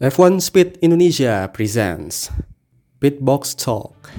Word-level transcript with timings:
F1 0.00 0.40
Speed 0.40 0.78
Indonesia 0.80 1.50
presents 1.52 2.30
Pitbox 3.02 3.50
Talk. 3.58 4.14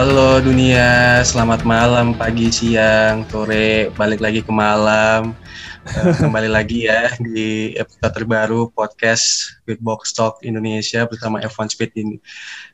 Halo 0.00 0.40
dunia, 0.40 1.20
selamat 1.20 1.68
malam, 1.68 2.16
pagi, 2.16 2.48
siang, 2.48 3.20
sore, 3.28 3.92
balik 4.00 4.24
lagi 4.24 4.40
ke 4.40 4.48
malam. 4.48 5.36
Uh, 5.84 6.16
kembali 6.24 6.48
lagi 6.48 6.88
ya 6.88 7.12
di 7.20 7.76
episode 7.76 8.08
terbaru 8.08 8.72
podcast 8.72 9.60
Beatbox 9.68 10.16
Talk 10.16 10.40
Indonesia 10.40 11.04
bersama 11.04 11.44
F1 11.44 11.76
Speed 11.76 11.92
ini. 12.00 12.16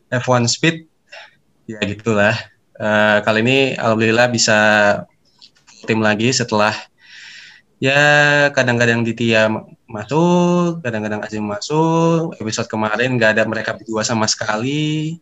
F1 0.07 0.47
Speed, 0.47 0.87
ya 1.67 1.83
gitulah. 1.83 2.39
Uh, 2.79 3.19
kali 3.27 3.43
ini 3.43 3.59
alhamdulillah 3.75 4.31
bisa 4.31 4.59
tim 5.83 5.99
lagi 5.99 6.31
setelah 6.31 6.79
ya 7.83 8.55
kadang-kadang 8.55 9.03
Ditya 9.03 9.51
masuk, 9.91 10.79
kadang-kadang 10.79 11.27
Azim 11.27 11.43
masuk. 11.43 12.39
Episode 12.39 12.71
kemarin 12.71 13.19
nggak 13.19 13.35
ada 13.35 13.43
mereka 13.51 13.75
berdua 13.75 14.07
sama 14.07 14.31
sekali. 14.31 15.19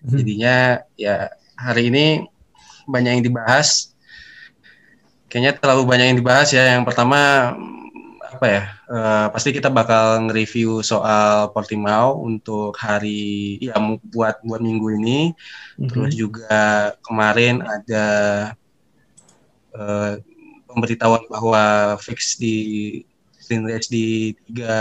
Jadinya 0.00 0.80
ya 0.94 1.28
hari 1.60 1.92
ini 1.92 2.24
banyak 2.88 3.20
yang 3.20 3.24
dibahas. 3.24 3.92
Kayaknya 5.28 5.60
terlalu 5.60 5.82
banyak 5.86 6.06
yang 6.10 6.18
dibahas 6.18 6.48
ya. 6.50 6.74
Yang 6.74 6.88
pertama 6.88 7.52
apa 8.32 8.46
ya? 8.48 8.62
Uh, 8.90 9.26
pasti 9.30 9.54
kita 9.54 9.70
bakal 9.70 10.26
nge-review 10.26 10.82
soal 10.82 11.54
Portimao 11.54 12.18
untuk 12.18 12.74
hari 12.80 13.60
ya 13.62 13.78
buat 14.10 14.42
buat 14.42 14.58
minggu 14.58 14.86
ini. 14.98 15.18
Mm-hmm. 15.30 15.88
Terus 15.92 16.12
juga 16.16 16.58
kemarin 17.04 17.62
ada 17.62 18.06
uh, 19.76 20.18
pemberitahuan 20.66 21.22
bahwa 21.30 21.94
fix 22.02 22.40
di 22.40 22.56
Green 23.46 23.66
Race 23.66 23.86
di 23.86 24.34
tiga 24.48 24.78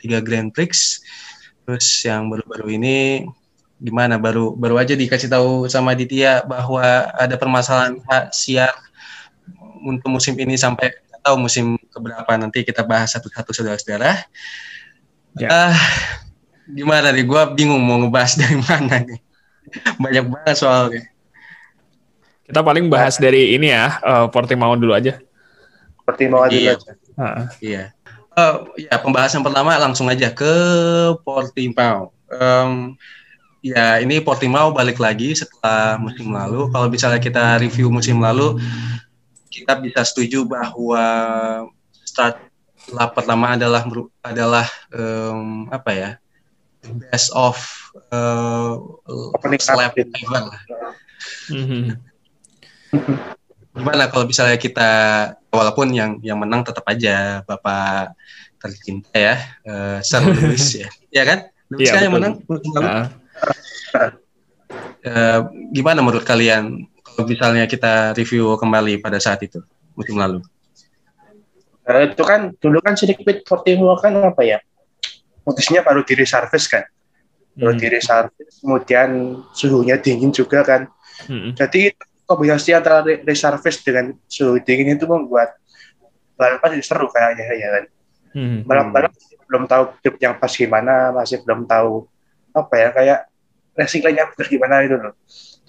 tiga 0.00 0.24
Grand 0.24 0.48
Prix. 0.48 1.04
Terus 1.68 1.86
yang 2.08 2.32
baru-baru 2.32 2.80
ini 2.80 3.28
gimana 3.80 4.20
baru 4.20 4.52
baru 4.52 4.76
aja 4.76 4.92
dikasih 4.92 5.32
tahu 5.32 5.64
sama 5.72 5.96
Ditya 5.96 6.44
bahwa 6.44 6.84
ada 7.16 7.32
permasalahan 7.40 7.96
hak 8.04 8.36
siar 8.36 8.76
untuk 9.80 10.12
musim 10.12 10.36
ini 10.36 10.60
sampai 10.60 10.92
tahu 11.24 11.36
musim 11.48 11.80
keberapa 11.88 12.28
nanti 12.36 12.64
kita 12.64 12.84
bahas 12.84 13.12
satu-satu 13.16 13.52
saudara-saudara. 13.52 14.24
Ya. 15.36 15.48
Uh, 15.48 15.76
gimana 16.68 17.12
nih? 17.12 17.24
Gue 17.24 17.42
bingung 17.56 17.80
mau 17.80 18.00
ngebahas 18.00 18.36
dari 18.40 18.56
mana 18.60 19.00
nih. 19.04 19.20
Banyak 20.00 20.24
banget 20.28 20.56
soalnya. 20.60 21.02
Kita 22.44 22.60
paling 22.66 22.90
bahas 22.90 23.16
nah. 23.16 23.30
dari 23.30 23.54
ini 23.54 23.70
ya, 23.70 24.00
uh, 24.02 24.26
Portimao 24.26 24.74
dulu 24.74 24.92
aja. 24.96 25.22
Portimao 26.02 26.48
iya. 26.50 26.74
dulu 26.74 26.82
aja. 26.82 26.90
Uh. 27.14 27.46
Iya. 27.62 27.84
Uh, 28.30 28.56
ya 28.78 28.94
pembahasan 28.98 29.44
pertama 29.44 29.76
langsung 29.78 30.08
aja 30.10 30.32
ke 30.32 30.52
Portimao. 31.22 32.10
Um, 32.30 32.96
ya 33.60 34.00
ini 34.00 34.20
Portimao 34.24 34.72
balik 34.72 34.96
lagi 34.96 35.36
setelah 35.36 36.00
musim 36.00 36.32
lalu. 36.32 36.68
Kalau 36.72 36.88
misalnya 36.88 37.20
kita 37.20 37.60
review 37.60 37.92
musim 37.92 38.20
lalu, 38.20 38.56
kita 39.52 39.76
bisa 39.78 40.00
setuju 40.04 40.48
bahwa 40.48 41.04
start 42.04 42.40
lap 42.90 43.12
pertama 43.12 43.54
adalah 43.54 43.84
adalah 44.24 44.66
um, 44.90 45.68
apa 45.68 45.90
ya 45.92 46.10
best 47.12 47.30
of 47.36 47.60
uh, 48.10 48.80
lap 49.76 49.94
ever 49.94 50.42
lah. 50.48 50.62
Mm-hmm. 51.52 51.82
Gimana 53.76 54.08
kalau 54.08 54.24
misalnya 54.26 54.56
kita 54.56 54.90
walaupun 55.52 55.92
yang 55.92 56.18
yang 56.24 56.40
menang 56.40 56.64
tetap 56.64 56.82
aja 56.88 57.44
Bapak 57.44 58.16
tercinta 58.60 59.12
ya 59.14 59.36
uh, 59.68 59.98
Sir 60.00 60.24
Lewis 60.24 60.74
ya, 60.74 60.88
ya 61.20 61.22
kan? 61.28 61.38
Lewis 61.70 61.92
ya, 61.92 62.00
kan 62.00 62.02
yang 62.08 62.14
menang 62.16 62.34
musim 62.48 62.72
lalu. 62.74 62.88
Uh 62.88 63.19
uh, 65.06 65.40
gimana 65.72 66.00
menurut 66.04 66.24
kalian 66.24 66.86
kalau 67.02 67.24
misalnya 67.26 67.64
kita 67.66 68.14
review 68.14 68.54
kembali 68.56 69.02
pada 69.02 69.18
saat 69.18 69.42
itu 69.42 69.60
musim 69.98 70.16
lalu? 70.16 70.40
Uh, 71.84 72.06
itu 72.06 72.22
kan 72.22 72.54
dulu 72.60 72.78
kan 72.80 72.94
sedikit 72.94 73.42
Portimao 73.44 73.98
kan 73.98 74.14
apa 74.20 74.42
ya? 74.46 74.58
Modusnya 75.42 75.82
baru 75.82 76.06
diri 76.06 76.24
service 76.28 76.70
kan. 76.70 76.84
Baru 77.58 77.74
hmm. 77.74 77.82
diri 77.82 78.00
service, 78.00 78.62
kemudian 78.62 79.42
suhunya 79.50 79.98
dingin 79.98 80.30
juga 80.30 80.62
kan. 80.62 80.86
Hmm. 81.26 81.52
Jadi 81.52 81.92
kombinasi 82.24 82.70
antara 82.70 83.02
reservis 83.02 83.82
dengan 83.82 84.14
suhu 84.30 84.62
dingin 84.62 84.94
itu 84.94 85.04
membuat 85.10 85.58
balapan 86.38 86.78
jadi 86.78 86.84
seru 86.86 87.10
kayaknya 87.10 87.44
ya 87.58 87.68
kan. 87.74 87.84
Hmm. 88.30 88.58
Balap-balap 88.62 89.12
belum 89.50 89.66
tahu 89.66 89.82
yang 90.22 90.38
pas 90.38 90.54
gimana, 90.54 91.10
masih 91.10 91.42
belum 91.42 91.66
tahu 91.66 92.06
apa 92.54 92.74
ya 92.78 92.88
kayak 92.94 93.20
racing 93.74 94.02
line-nya 94.04 94.30
gimana 94.34 94.82
itu 94.84 94.96
loh. 94.98 95.14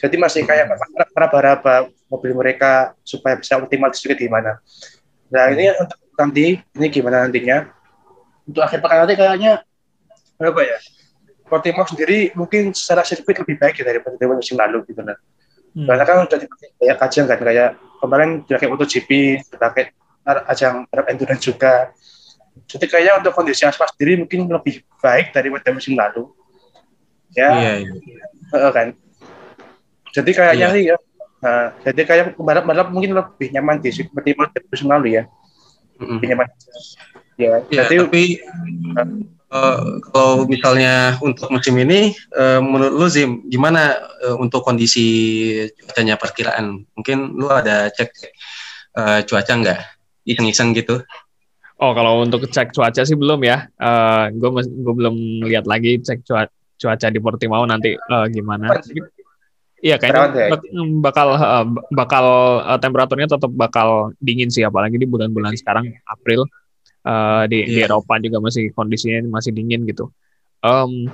Jadi 0.02 0.16
masih 0.18 0.42
kayak 0.50 0.74
meraba-raba 1.14 1.90
mobil 2.10 2.34
mereka 2.34 2.98
supaya 3.06 3.38
bisa 3.38 3.62
optimal 3.62 3.94
juga 3.94 4.16
gimana. 4.18 4.58
Nah 5.30 5.46
ini 5.54 5.72
untuk 5.78 5.98
nanti 6.18 6.60
ini 6.76 6.88
gimana 6.90 7.26
nantinya 7.26 7.70
untuk 8.46 8.62
akhir 8.66 8.84
pekan 8.84 8.98
nanti 9.06 9.16
kayaknya 9.16 9.64
apa 10.42 10.62
ya 10.66 10.78
Portimao 11.46 11.84
sendiri 11.84 12.32
mungkin 12.34 12.72
secara 12.72 13.04
sirkuit 13.04 13.36
lebih 13.36 13.60
baik 13.60 13.84
ya 13.84 13.84
daripada 13.84 14.16
musim 14.32 14.56
lalu 14.56 14.88
gitu 14.88 15.04
kan. 15.04 15.20
Hmm. 15.76 15.88
Karena 15.88 16.04
kan 16.08 16.16
sudah 16.28 16.40
dipakai 16.40 16.68
kayak 16.80 16.98
ajang 17.04 17.26
kan 17.28 17.40
kayak 17.44 17.70
kemarin 18.00 18.30
dipakai 18.48 18.68
MotoGP, 18.72 19.10
dipakai 19.52 19.84
ajang 20.48 20.88
endurance 21.12 21.44
juga. 21.44 21.92
Jadi 22.68 22.86
kayaknya 22.88 23.20
untuk 23.20 23.36
kondisi 23.36 23.68
aspal 23.68 23.88
sendiri 23.92 24.24
mungkin 24.24 24.48
lebih 24.48 24.84
baik 25.04 25.36
daripada 25.36 25.76
musim 25.76 25.96
lalu 26.00 26.32
ya 27.36 27.50
iya, 27.60 27.74
iya. 27.88 28.70
kan 28.72 28.88
jadi 30.12 30.32
kayaknya 30.32 30.68
iya. 30.68 30.76
sih 30.76 30.84
ya 30.92 30.98
nah, 31.42 31.68
jadi 31.88 32.02
kayak 32.04 32.26
balap 32.38 32.66
balap 32.68 32.88
mungkin 32.92 33.16
lebih 33.16 33.48
nyaman 33.56 33.80
di 33.80 33.90
seperti 33.92 34.36
musim 34.36 34.88
lalu 34.92 35.22
ya 35.22 35.24
mm-hmm. 35.98 36.18
lebih 36.20 36.28
nyaman 36.36 36.48
ya, 37.40 37.52
ya 37.72 37.84
jadi, 37.88 37.96
tapi 38.06 38.24
uh, 39.52 39.82
kalau 40.12 40.44
misalnya 40.46 41.16
untuk 41.24 41.48
musim 41.48 41.80
ini 41.80 42.12
uh, 42.36 42.60
menurut 42.60 42.94
lu 43.00 43.08
Zim 43.08 43.48
gimana 43.48 43.96
uh, 44.28 44.36
untuk 44.38 44.68
kondisi 44.68 45.08
cuacanya 45.80 46.20
perkiraan 46.20 46.84
mungkin 46.94 47.40
lu 47.40 47.48
ada 47.48 47.88
cek 47.90 48.12
uh, 49.00 49.20
cuaca 49.24 49.54
nggak 49.56 49.80
iseng-iseng 50.28 50.76
gitu 50.76 51.02
Oh, 51.82 51.98
kalau 51.98 52.22
untuk 52.22 52.46
cek 52.46 52.78
cuaca 52.78 53.02
sih 53.02 53.18
belum 53.18 53.42
ya. 53.42 53.66
Uh, 53.82 54.30
gue 54.38 54.54
gue 54.70 54.94
belum 54.94 55.42
lihat 55.50 55.66
lagi 55.66 55.98
cek 55.98 56.22
cuaca 56.30 56.61
cuaca 56.82 57.08
di 57.14 57.20
Portimao 57.22 57.64
nanti 57.70 57.94
uh, 57.94 58.26
gimana. 58.26 58.74
Iya 59.82 59.98
kayaknya 59.98 60.54
ya? 60.54 60.58
bakal 61.02 61.28
uh, 61.34 61.66
bakal 61.90 62.26
uh, 62.62 62.78
temperaturnya 62.78 63.26
tetap 63.26 63.50
bakal 63.54 64.14
dingin 64.22 64.50
sih 64.50 64.62
apalagi 64.62 64.98
di 64.98 65.10
bulan-bulan 65.10 65.58
sekarang 65.58 65.90
April 66.06 66.46
uh, 67.06 67.50
di, 67.50 67.66
yeah. 67.66 67.70
di 67.70 67.78
iya. 67.82 67.86
Eropa 67.90 68.22
juga 68.22 68.38
masih 68.42 68.70
kondisinya 68.78 69.26
masih 69.30 69.54
dingin 69.54 69.86
gitu. 69.90 70.14
Um, 70.62 71.10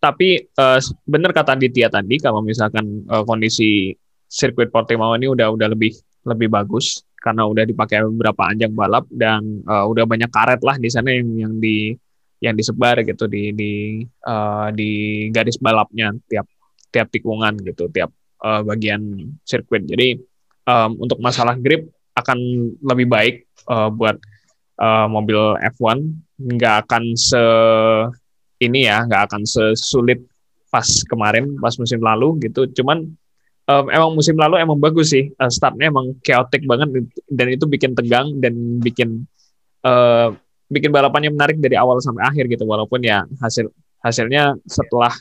tapi 0.00 0.48
uh, 0.56 0.80
benar 1.04 1.32
kata 1.32 1.56
Ditya 1.56 1.88
tadi 1.88 2.20
kalau 2.20 2.44
misalkan 2.44 3.08
uh, 3.08 3.24
kondisi 3.24 3.92
sirkuit 4.28 4.68
Portimao 4.68 5.16
ini 5.16 5.28
udah 5.28 5.52
udah 5.52 5.68
lebih 5.72 5.96
lebih 6.28 6.52
bagus 6.52 7.04
karena 7.20 7.44
udah 7.44 7.64
dipakai 7.68 8.04
beberapa 8.04 8.48
anjing 8.48 8.72
balap 8.72 9.04
dan 9.12 9.64
uh, 9.68 9.84
udah 9.88 10.08
banyak 10.08 10.28
karet 10.32 10.60
lah 10.64 10.76
di 10.80 10.88
sana 10.88 11.12
yang 11.12 11.28
yang 11.36 11.54
di 11.60 11.92
yang 12.40 12.56
disebar 12.56 13.04
gitu 13.04 13.28
di 13.28 13.52
di 13.52 13.72
uh, 14.24 14.72
di 14.72 14.90
garis 15.28 15.60
balapnya 15.60 16.16
tiap 16.24 16.48
tiap 16.88 17.12
tikungan 17.12 17.54
gitu 17.60 17.86
tiap 17.92 18.10
uh, 18.40 18.64
bagian 18.64 19.30
sirkuit. 19.44 19.84
Jadi 19.84 20.16
um, 20.64 20.96
untuk 21.04 21.20
masalah 21.20 21.54
grip 21.60 21.86
akan 22.16 22.38
lebih 22.80 23.06
baik 23.06 23.34
uh, 23.68 23.92
buat 23.92 24.16
uh, 24.80 25.06
mobil 25.06 25.60
F1 25.76 26.00
nggak 26.40 26.88
akan 26.88 27.04
se 27.14 27.42
ini 28.60 28.88
ya 28.88 29.04
nggak 29.04 29.30
akan 29.30 29.44
sesulit 29.44 30.24
pas 30.72 30.86
kemarin 31.08 31.60
pas 31.60 31.76
musim 31.76 32.00
lalu 32.00 32.40
gitu. 32.48 32.64
Cuman 32.72 33.04
um, 33.68 33.84
emang 33.92 34.16
musim 34.16 34.34
lalu 34.40 34.56
emang 34.58 34.80
bagus 34.80 35.12
sih. 35.12 35.28
Uh, 35.36 35.52
startnya 35.52 35.92
emang 35.92 36.16
chaotic 36.24 36.64
banget 36.64 36.88
dan 37.28 37.46
itu 37.52 37.64
bikin 37.68 37.92
tegang 37.92 38.40
dan 38.40 38.80
bikin 38.80 39.28
uh, 39.84 40.32
bikin 40.70 40.94
balapannya 40.94 41.34
menarik 41.34 41.58
dari 41.58 41.74
awal 41.74 41.98
sampai 41.98 42.22
akhir 42.30 42.46
gitu 42.46 42.62
walaupun 42.64 43.02
ya 43.02 43.26
hasil 43.42 43.68
hasilnya 44.00 44.56
setelah 44.64 45.12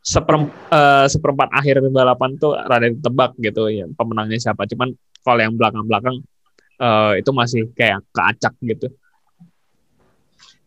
seper, 0.00 0.48
uh, 0.72 1.04
seperempat 1.04 1.52
akhir 1.52 1.84
balapan 1.92 2.40
tuh 2.40 2.56
rada 2.56 2.88
ditebak 2.88 3.36
gitu 3.38 3.68
ya 3.68 3.84
pemenangnya 3.92 4.40
siapa. 4.40 4.64
Cuman 4.64 4.96
kalau 5.20 5.40
yang 5.42 5.54
belakang-belakang 5.54 6.16
uh, 6.80 7.12
itu 7.18 7.30
masih 7.30 7.68
kayak 7.76 8.00
keacak 8.10 8.54
gitu. 8.64 8.88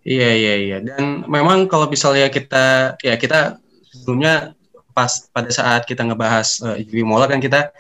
Iya 0.06 0.30
iya 0.38 0.54
iya. 0.62 0.78
Dan 0.86 1.26
memang 1.26 1.66
kalau 1.66 1.90
misalnya 1.90 2.30
kita 2.30 2.96
ya 3.02 3.18
kita 3.18 3.58
sebelumnya 3.90 4.54
pas 4.94 5.28
pada 5.34 5.50
saat 5.50 5.84
kita 5.90 6.06
ngebahas 6.06 6.48
uh, 6.62 6.78
eh, 6.78 7.04
Mola 7.04 7.26
kan 7.26 7.42
kita 7.42 7.74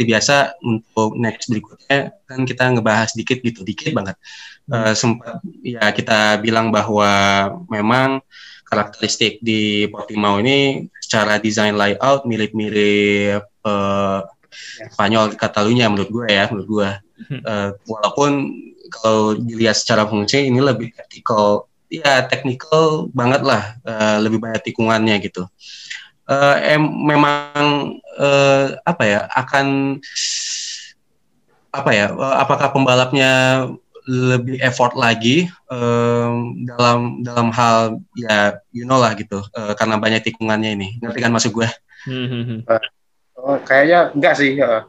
biasa 0.00 0.56
untuk 0.64 1.12
next 1.20 1.52
berikutnya 1.52 2.16
kan 2.24 2.48
kita 2.48 2.72
ngebahas 2.72 3.12
dikit 3.12 3.44
gitu 3.44 3.60
dikit 3.68 3.92
banget 3.92 4.16
uh, 4.70 4.94
sempat 4.94 5.42
ya 5.60 5.90
kita 5.90 6.38
bilang 6.40 6.70
bahwa 6.70 7.10
memang 7.68 8.22
karakteristik 8.70 9.42
di 9.42 9.90
Portimao 9.90 10.38
ini 10.38 10.86
secara 11.02 11.42
desain 11.42 11.74
layout 11.74 12.22
mirip-mirip 12.22 13.42
uh, 13.66 14.22
Spanyol 14.94 15.34
Catalunya 15.34 15.90
menurut 15.90 16.10
gue 16.10 16.26
ya 16.30 16.46
menurut 16.50 16.68
gue. 16.70 16.90
Uh, 17.44 17.76
walaupun 17.84 18.48
kalau 18.88 19.36
dilihat 19.36 19.76
secara 19.76 20.08
fungsi 20.08 20.48
ini 20.48 20.58
lebih 20.58 20.90
teknikal 20.96 21.68
ya 21.90 22.24
teknikal 22.24 23.10
banget 23.12 23.42
lah 23.44 23.76
uh, 23.82 24.18
lebih 24.22 24.38
banyak 24.38 24.62
tikungannya 24.70 25.18
gitu. 25.20 25.44
Uh, 26.30 26.54
em 26.62 26.82
memang 26.86 27.98
uh, 28.14 28.78
apa 28.86 29.02
ya 29.02 29.20
akan 29.34 29.98
apa 31.74 31.90
ya 31.90 32.06
uh, 32.14 32.36
apakah 32.38 32.70
pembalapnya 32.70 33.66
lebih 34.10 34.58
effort 34.58 34.98
lagi 34.98 35.46
um, 35.70 36.66
dalam 36.66 37.22
dalam 37.22 37.48
hal 37.54 38.02
ya 38.18 38.58
you 38.74 38.82
know 38.82 38.98
lah 38.98 39.14
gitu 39.14 39.38
uh, 39.54 39.72
karena 39.78 40.02
banyak 40.02 40.26
tikungannya 40.26 40.74
ini 40.74 40.88
ngerti 40.98 41.18
kan 41.22 41.30
masuk 41.30 41.62
gue 41.62 41.68
hmm. 42.10 42.66
oh, 43.38 43.58
kayaknya 43.62 44.10
enggak 44.10 44.34
sih 44.34 44.58
uh, 44.58 44.82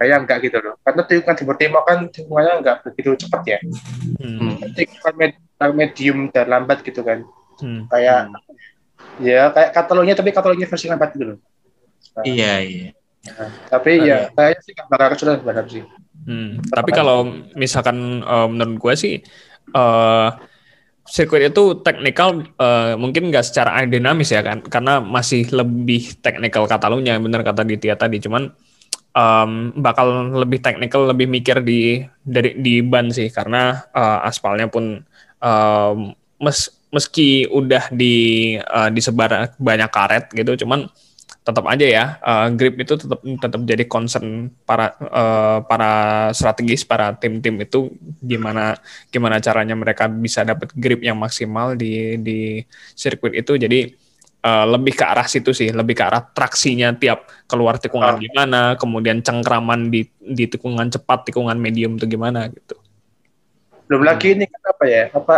kayak 0.00 0.24
enggak 0.24 0.38
gitu 0.48 0.56
loh 0.64 0.74
karena 0.80 1.02
tikungan 1.04 1.36
Timur 1.36 1.56
Timur 1.60 1.82
kan 1.84 1.98
tikungannya 2.08 2.54
enggak 2.64 2.76
begitu 2.88 3.28
cepat 3.28 3.42
ya 3.44 3.58
hmm. 3.60 4.72
tikungan 4.72 5.14
med 5.20 5.32
medium 5.76 6.18
dan 6.32 6.48
lambat 6.48 6.80
gitu 6.80 7.04
kan 7.04 7.28
hmm. 7.60 7.92
kayak 7.92 8.32
hmm. 8.32 9.20
ya 9.20 9.52
kayak 9.52 9.70
katalonya 9.76 10.16
tapi 10.16 10.32
katalonya 10.32 10.64
versi 10.64 10.88
lambat 10.88 11.12
gitu 11.12 11.36
loh 11.36 11.38
nah, 12.16 12.24
iya 12.24 12.64
iya 12.64 12.88
nah, 13.26 13.50
tapi 13.70 13.90
nah, 13.98 14.04
ya 14.04 14.06
iya. 14.06 14.18
kayaknya 14.34 14.60
sih 14.62 14.72
nggak 14.74 14.88
bakal 14.90 15.06
kesulitan 15.14 15.38
sebenarnya 15.42 15.70
sih 15.70 15.84
hmm. 16.26 16.50
tapi 16.72 16.90
kalau 16.90 17.18
misalkan 17.54 17.98
uh, 18.26 18.48
menurut 18.50 18.76
gue 18.78 18.94
sih 18.98 19.14
uh, 19.74 20.28
sirkuit 21.02 21.50
itu 21.50 21.82
teknikal 21.82 22.46
uh, 22.62 22.94
mungkin 22.94 23.28
nggak 23.30 23.44
secara 23.44 23.78
aerodinamis 23.82 24.30
ya 24.30 24.40
kan 24.40 24.62
karena 24.62 25.02
masih 25.02 25.50
lebih 25.50 26.18
teknikal 26.22 26.64
Katalunya 26.70 27.18
benar 27.18 27.42
kata 27.42 27.66
Ditya 27.66 27.98
tadi 27.98 28.22
cuman 28.22 28.54
um, 29.16 29.72
bakal 29.78 30.32
lebih 30.32 30.60
teknikal, 30.60 31.08
lebih 31.08 31.28
mikir 31.28 31.60
di 31.62 32.04
dari 32.24 32.56
di 32.58 32.80
ban 32.84 33.12
sih 33.12 33.28
karena 33.28 33.80
uh, 33.92 34.24
aspalnya 34.26 34.68
pun 34.68 35.00
um, 35.40 35.98
mes, 36.42 36.58
meski 36.92 37.48
udah 37.48 37.88
di 37.92 38.56
uh, 38.58 38.88
disebar 38.92 39.56
banyak 39.56 39.90
karet 39.92 40.24
gitu, 40.32 40.64
cuman 40.64 40.88
tetap 41.42 41.66
aja 41.66 41.86
ya 41.86 42.04
uh, 42.22 42.48
grip 42.54 42.78
itu 42.78 42.94
tetap 42.94 43.18
tetap 43.18 43.60
jadi 43.66 43.84
concern 43.90 44.46
para 44.62 44.94
uh, 45.02 45.58
para 45.66 45.92
strategis 46.30 46.86
para 46.86 47.18
tim-tim 47.18 47.58
itu 47.58 47.90
gimana 48.22 48.78
gimana 49.10 49.42
caranya 49.42 49.74
mereka 49.74 50.06
bisa 50.06 50.46
dapat 50.46 50.70
grip 50.78 51.02
yang 51.02 51.18
maksimal 51.18 51.74
di 51.74 52.14
di 52.22 52.62
sirkuit 52.94 53.34
itu 53.42 53.58
jadi 53.58 53.90
uh, 54.42 54.66
lebih 54.68 54.94
ke 54.98 55.04
arah 55.06 55.26
situ 55.26 55.54
sih, 55.54 55.70
lebih 55.70 55.94
ke 55.96 56.04
arah 56.04 56.22
traksinya 56.22 56.92
tiap 56.98 57.30
keluar 57.46 57.78
tikungan 57.78 58.18
oh. 58.18 58.20
gimana, 58.20 58.60
kemudian 58.76 59.22
cengkraman 59.22 59.88
di 59.88 60.04
di 60.18 60.44
tikungan 60.50 60.90
cepat, 60.90 61.30
tikungan 61.30 61.56
medium 61.56 61.96
itu 61.96 62.06
gimana 62.10 62.50
gitu. 62.50 62.76
Belum 63.86 64.02
hmm. 64.02 64.10
lagi 64.10 64.28
ini 64.34 64.44
apa 64.46 64.84
ya? 64.86 65.04
Apa 65.14 65.36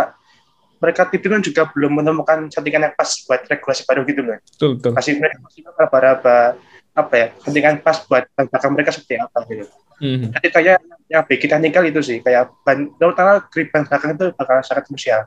mereka 0.79 1.07
tim 1.09 1.21
kan 1.23 1.41
juga 1.41 1.61
belum 1.71 2.03
menemukan 2.03 2.51
settingan 2.51 2.91
yang 2.91 2.95
pas 2.95 3.09
buat 3.25 3.41
regulasi 3.47 3.81
baru 3.87 4.01
gitu 4.05 4.21
kan. 4.23 4.39
Betul, 4.43 4.69
betul. 4.79 4.91
Masih 4.93 5.13
mereka 5.19 5.37
masih 5.41 5.61
apa 5.67 6.57
apa 6.95 7.13
ya 7.15 7.27
settingan 7.43 7.75
pas 7.83 7.97
buat 8.07 8.23
belakang 8.35 8.71
mereka 8.71 8.89
seperti 8.95 9.15
apa 9.19 9.39
gitu. 9.51 9.65
Mm-hmm. 9.95 10.29
Jadi 10.35 10.47
kayak 10.51 10.77
yang 11.07 11.23
bikin 11.23 11.47
teknikal 11.47 11.83
itu 11.87 12.01
sih 12.03 12.17
kayak 12.19 12.51
ban 12.67 12.91
terutama 12.99 13.43
grip 13.47 13.71
ban 13.71 13.87
belakang 13.87 14.11
itu 14.15 14.25
bakal 14.35 14.55
sangat 14.63 14.83
krusial. 14.87 15.21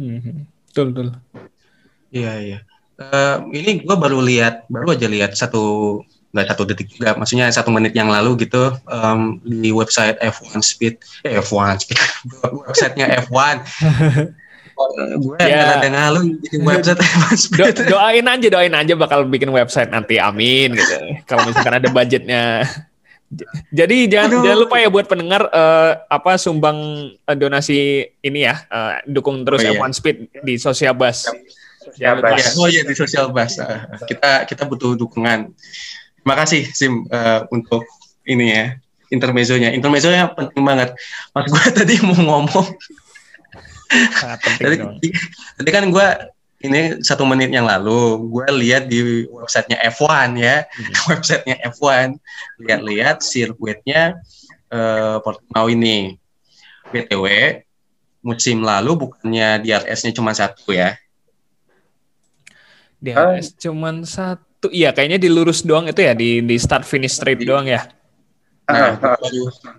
Mm-hmm. 0.00 0.36
Betul 0.72 0.84
betul. 0.92 1.08
Iya 2.10 2.32
iya 2.40 2.58
uh, 3.00 3.36
ini 3.50 3.82
gue 3.82 3.96
baru 3.96 4.20
lihat 4.20 4.68
baru 4.68 4.92
aja 4.94 5.08
lihat 5.08 5.32
satu 5.32 5.98
nggak 6.30 6.46
satu 6.46 6.62
detik 6.62 6.94
juga 6.94 7.18
maksudnya 7.18 7.50
satu 7.50 7.74
menit 7.74 7.90
yang 7.90 8.06
lalu 8.06 8.46
gitu 8.46 8.70
um, 8.86 9.42
di 9.42 9.74
website 9.74 10.14
F1 10.22 10.62
Speed 10.62 10.94
eh, 11.26 11.42
F1 11.42 11.82
Speed 11.82 11.98
websitenya 12.70 13.26
F1 13.26 13.66
gue 15.20 15.36
yeah. 15.44 15.80
ada 15.80 15.88
ngalu 15.88 16.40
bikin 16.40 16.60
website 16.64 17.00
F1 17.06 17.40
Do, 17.52 17.64
doain 17.96 18.26
aja 18.26 18.46
doain 18.48 18.74
aja 18.74 18.94
bakal 18.96 19.28
bikin 19.28 19.50
website 19.52 19.90
nanti 19.92 20.16
amin 20.16 20.76
gitu 20.76 20.96
kalau 21.28 21.44
misalkan 21.48 21.78
ada 21.80 21.88
budgetnya 21.92 22.64
jadi 23.70 24.10
jangan 24.10 24.30
Aduh. 24.34 24.42
jangan 24.42 24.58
lupa 24.66 24.76
ya 24.82 24.88
buat 24.90 25.06
pendengar 25.06 25.46
uh, 25.54 26.02
apa 26.10 26.34
sumbang 26.34 27.10
uh, 27.14 27.36
donasi 27.38 28.10
ini 28.26 28.42
ya 28.42 28.66
uh, 28.66 28.98
dukung 29.06 29.46
terus 29.46 29.62
oh, 29.62 29.70
F1 29.70 29.78
iya. 29.78 29.94
Speed 29.94 30.16
di 30.42 30.54
Sosial 30.58 30.98
Bus. 30.98 31.30
Ya, 31.96 32.12
oh 32.60 32.68
iya 32.68 32.84
di 32.84 32.92
sosial 32.92 33.32
bus. 33.32 33.56
kita 34.04 34.44
kita 34.44 34.68
butuh 34.68 34.94
dukungan. 35.00 35.48
Terima 36.20 36.34
kasih 36.36 36.68
Sim 36.76 37.08
uh, 37.08 37.48
untuk 37.48 37.88
ini 38.28 38.52
ya 38.52 38.76
intermezzonya. 39.08 39.72
Intermezzonya 39.74 40.30
penting 40.36 40.62
banget. 40.62 40.92
Mas 41.32 41.48
gue 41.48 41.64
tadi 41.80 41.94
mau 42.04 42.14
ngomong. 42.14 42.68
Tadi, 44.58 44.76
tadi 45.58 45.70
kan 45.70 45.84
gue 45.90 46.08
ini 46.60 47.00
satu 47.00 47.24
menit 47.24 47.50
yang 47.50 47.64
lalu 47.64 48.20
gue 48.30 48.46
lihat 48.60 48.86
di 48.86 49.24
websitenya 49.26 49.80
F1 49.90 50.36
ya, 50.36 50.56
hmm. 50.68 50.94
websitenya 51.10 51.56
F1 51.72 52.20
lihat-lihat 52.62 53.24
sirkuitnya 53.24 54.20
uh, 54.72 55.18
Portimao 55.20 55.68
ini. 55.68 56.16
btw 56.90 57.22
musim 58.18 58.66
lalu 58.66 59.06
bukannya 59.06 59.62
DRS-nya 59.62 60.10
cuma 60.10 60.34
satu 60.34 60.74
ya, 60.74 60.98
DRS 63.00 63.56
cuman 63.56 64.04
satu. 64.04 64.68
Iya, 64.68 64.92
kayaknya 64.92 65.16
di 65.16 65.32
lurus 65.32 65.64
doang 65.64 65.88
itu 65.88 66.04
ya 66.04 66.12
di 66.12 66.44
di 66.44 66.56
start 66.60 66.84
finish 66.84 67.16
straight 67.16 67.40
doang 67.40 67.64
ya. 67.64 67.88
Nah, 68.72 68.90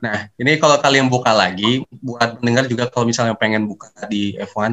nah, 0.03 0.17
ini 0.37 0.59
kalau 0.61 0.77
kalian 0.77 1.07
buka 1.07 1.31
lagi 1.31 1.83
buat 1.89 2.39
mendengar 2.39 2.67
juga 2.67 2.87
kalau 2.91 3.07
misalnya 3.07 3.35
pengen 3.35 3.65
buka 3.65 3.89
di 4.11 4.35
F1 4.37 4.59
uh, 4.59 4.71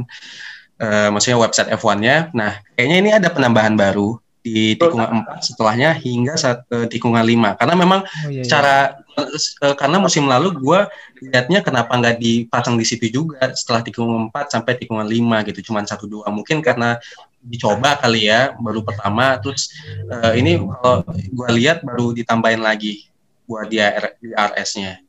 eh, 0.79 1.09
maksudnya 1.11 1.39
website 1.39 1.71
F1-nya. 1.75 2.35
Nah, 2.35 2.59
kayaknya 2.75 2.97
ini 2.99 3.11
ada 3.15 3.29
penambahan 3.31 3.75
baru 3.75 4.19
di 4.39 4.79
tikungan 4.79 5.27
4 5.27 5.45
setelahnya 5.45 5.91
hingga 5.99 6.35
saat 6.39 6.65
uh, 6.73 6.87
tikungan 6.87 7.21
5 7.21 7.59
karena 7.59 7.75
memang 7.75 8.01
oh, 8.07 8.31
iya, 8.31 8.41
iya. 8.41 8.43
secara 8.47 8.77
uh, 9.19 9.77
karena 9.77 9.99
musim 10.01 10.25
lalu 10.31 10.55
gue 10.57 10.81
lihatnya 11.29 11.61
kenapa 11.61 11.93
nggak 11.93 12.17
dipasang 12.23 12.79
di 12.79 12.87
situ 12.87 13.11
juga 13.11 13.53
setelah 13.53 13.83
tikungan 13.85 14.31
4 14.33 14.55
sampai 14.55 14.79
tikungan 14.79 15.05
5 15.05 15.49
gitu 15.53 15.71
cuman 15.71 15.85
satu 15.85 16.07
dua 16.07 16.31
mungkin 16.31 16.63
karena 16.65 16.97
dicoba 17.43 17.99
kali 17.99 18.31
ya 18.31 18.55
baru 18.59 18.83
pertama 18.83 19.39
terus 19.39 19.71
uh, 20.11 20.35
ini 20.35 20.59
kalau 20.83 21.07
gue 21.07 21.49
lihat 21.59 21.83
baru 21.87 22.15
ditambahin 22.15 22.63
lagi 22.63 23.07
buat 23.49 23.67
dia 23.73 23.97
di 24.21 24.29
RS-nya. 24.37 25.01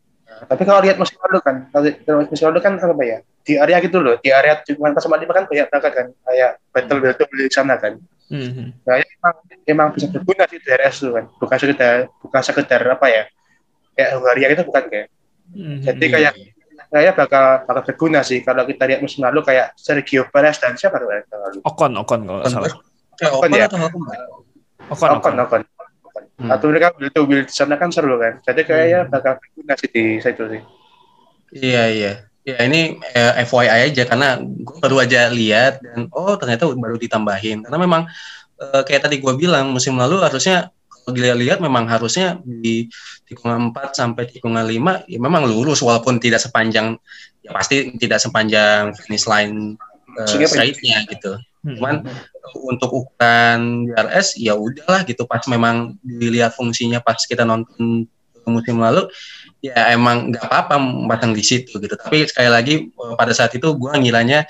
Tapi 0.47 0.63
kalau 0.63 0.79
lihat 0.79 0.95
musim 0.95 1.19
lalu 1.19 1.43
kan, 1.43 1.67
kalau 1.75 2.23
musim 2.23 2.45
lalu 2.47 2.59
kan 2.63 2.79
apa 2.79 3.03
ya? 3.03 3.17
Di 3.43 3.59
area 3.59 3.77
gitu 3.83 3.99
loh, 3.99 4.15
di 4.23 4.31
area 4.31 4.55
cuma 4.63 4.95
pas 4.95 5.03
lima 5.03 5.33
kan 5.35 5.45
banyak 5.51 5.67
banget 5.67 5.91
kan, 5.91 6.07
kayak 6.23 6.51
battle 6.71 6.99
battle 7.03 7.27
di 7.27 7.51
sana 7.51 7.75
kan. 7.75 7.99
Mm-hmm. 8.29 8.67
Nah, 8.85 8.95
emang, 9.01 9.35
emang 9.65 9.87
bisa 9.91 10.05
berguna 10.07 10.47
sih 10.47 10.61
di 10.61 10.69
RS 10.69 10.95
itu 11.03 11.09
kan, 11.11 11.25
bukan 11.35 11.57
sekedar 11.59 11.95
bukan 12.23 12.41
sekedar 12.45 12.81
apa 12.87 13.05
ya? 13.11 13.23
Kayak 13.99 14.09
Hungaria 14.15 14.47
itu 14.55 14.63
bukan 14.63 14.83
kayak. 14.87 15.07
Mm-hmm. 15.49 15.79
Jadi 15.83 16.05
kayak 16.07 16.33
saya 16.89 17.11
bakal 17.11 17.45
bakal 17.67 17.83
berguna 17.83 18.19
sih 18.23 18.39
kalau 18.41 18.63
kita 18.63 18.83
lihat 18.87 19.01
musim 19.03 19.21
lalu 19.21 19.43
kayak 19.43 19.75
Sergio 19.75 20.25
Perez 20.31 20.57
dan 20.57 20.79
siapa 20.79 20.97
tuh 20.97 21.09
lalu? 21.09 21.59
Okon, 21.67 21.91
Okon 21.99 22.19
kalau 22.23 22.39
nggak 22.39 22.53
salah. 22.53 22.71
Okon, 23.19 23.49
ya? 23.51 23.67
Okon, 24.87 25.09
Okon, 25.19 25.35
Okon. 25.43 25.61
Hmm. 26.39 26.49
Atau 26.49 26.71
mereka 26.71 26.95
build 26.95 27.11
build 27.11 27.45
di 27.45 27.53
sana 27.53 27.75
kan 27.75 27.91
seru 27.91 28.15
kan. 28.15 28.39
Jadi 28.47 28.63
kayaknya 28.63 28.99
hmm. 29.05 29.11
bakal 29.11 29.33
berguna 29.37 29.73
sih 29.75 29.89
di 29.91 30.03
situ 30.23 30.43
sih. 30.47 30.61
Iya 31.59 31.83
iya. 31.91 32.13
Ya 32.47 32.55
ini 32.65 32.97
eh, 33.13 33.43
FYI 33.45 33.91
aja 33.91 34.03
karena 34.07 34.39
gue 34.39 34.77
baru 34.79 35.03
aja 35.03 35.27
lihat 35.29 35.83
dan 35.83 36.07
oh 36.15 36.33
ternyata 36.39 36.71
baru 36.71 36.95
ditambahin 36.95 37.67
karena 37.67 37.77
memang 37.77 38.07
eh, 38.57 38.81
kayak 38.87 39.05
tadi 39.05 39.19
gue 39.19 39.33
bilang 39.35 39.75
musim 39.75 39.99
lalu 39.99 40.23
harusnya 40.23 40.71
kalau 41.09 41.13
dilihat-lihat 41.17 41.59
memang 41.59 41.89
harusnya 41.89 42.37
di 42.45 42.85
tikungan 43.25 43.73
4 43.73 43.97
sampai 43.97 44.29
tikungan 44.29 44.61
5 44.61 45.09
ya 45.09 45.19
memang 45.19 45.49
lurus 45.49 45.81
walaupun 45.81 46.21
tidak 46.21 46.37
sepanjang 46.37 47.01
ya 47.41 47.49
pasti 47.49 47.97
tidak 47.97 48.21
sepanjang 48.21 48.93
finish 48.93 49.25
line 49.25 49.73
uh, 50.13 50.25
straight-nya 50.25 51.09
gitu. 51.09 51.33
Hmm. 51.59 51.75
Cuman 51.75 51.95
untuk 52.65 52.89
ukuran 53.03 53.91
DRS 53.91 54.39
ya 54.39 54.55
udahlah 54.55 55.03
gitu 55.03 55.27
pas 55.27 55.43
memang 55.51 55.99
dilihat 55.99 56.55
fungsinya 56.55 57.03
pas 57.03 57.19
kita 57.27 57.43
nonton 57.43 58.07
musim 58.49 58.81
lalu 58.81 59.05
ya 59.61 59.93
emang 59.93 60.33
nggak 60.33 60.41
apa-apa 60.41 60.79
pasang 61.05 61.35
di 61.35 61.43
situ 61.45 61.77
gitu 61.77 61.93
tapi 61.93 62.25
sekali 62.25 62.49
lagi 62.49 62.75
eh, 62.89 63.15
pada 63.19 63.35
saat 63.35 63.53
itu 63.53 63.69
gue 63.75 63.91
ngilanya 63.93 64.47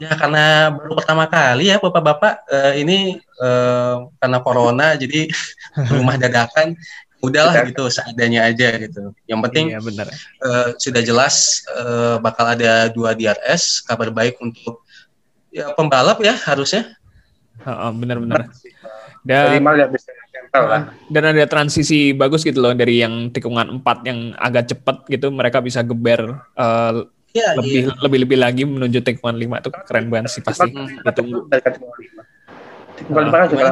ya 0.00 0.12
karena 0.16 0.72
baru 0.72 0.96
pertama 0.96 1.28
kali 1.28 1.68
ya 1.68 1.76
bapak-bapak 1.76 2.48
uh, 2.48 2.72
ini 2.72 3.20
uh, 3.36 4.08
karena 4.16 4.38
corona 4.40 4.96
jadi 4.96 5.28
rumah 5.92 6.16
dadakan 6.16 6.72
udahlah 7.20 7.68
gitu 7.68 7.84
seadanya 7.92 8.48
aja 8.48 8.80
gitu 8.80 9.12
yang 9.28 9.44
penting 9.44 9.76
iya, 9.76 9.80
benar. 9.84 10.08
Uh, 10.40 10.72
sudah 10.80 11.04
jelas 11.04 11.60
uh, 11.76 12.16
bakal 12.16 12.48
ada 12.48 12.88
dua 12.88 13.12
DRS 13.12 13.84
kabar 13.84 14.08
baik 14.08 14.40
untuk 14.40 14.88
ya 15.50 15.74
pembalap 15.74 16.18
ya 16.22 16.34
harusnya 16.46 16.94
benar-benar 17.98 18.48
dan 19.20 19.60
lah. 20.50 20.90
Dan 21.06 21.22
ada 21.30 21.44
transisi 21.46 22.10
bagus 22.10 22.42
gitu 22.42 22.58
loh 22.58 22.74
dari 22.74 22.98
yang 22.98 23.30
tikungan 23.30 23.78
4 23.84 24.08
yang 24.08 24.34
agak 24.34 24.74
cepat 24.74 25.06
gitu 25.06 25.30
mereka 25.30 25.62
bisa 25.62 25.86
geber 25.86 26.42
uh, 26.58 27.06
ya, 27.30 27.54
lebih 27.54 27.86
iya. 27.86 27.94
lebih 28.02 28.18
lebih 28.26 28.38
lagi 28.40 28.62
menuju 28.66 28.98
tikungan 29.06 29.38
5 29.38 29.46
itu 29.46 29.70
keren 29.86 30.06
banget 30.10 30.30
sih 30.34 30.42
pasti. 30.42 30.74
Ditunggu. 31.06 31.46
Tikungan 32.98 33.24
5 33.30 33.30
kan 33.30 33.46
juga 33.46 33.64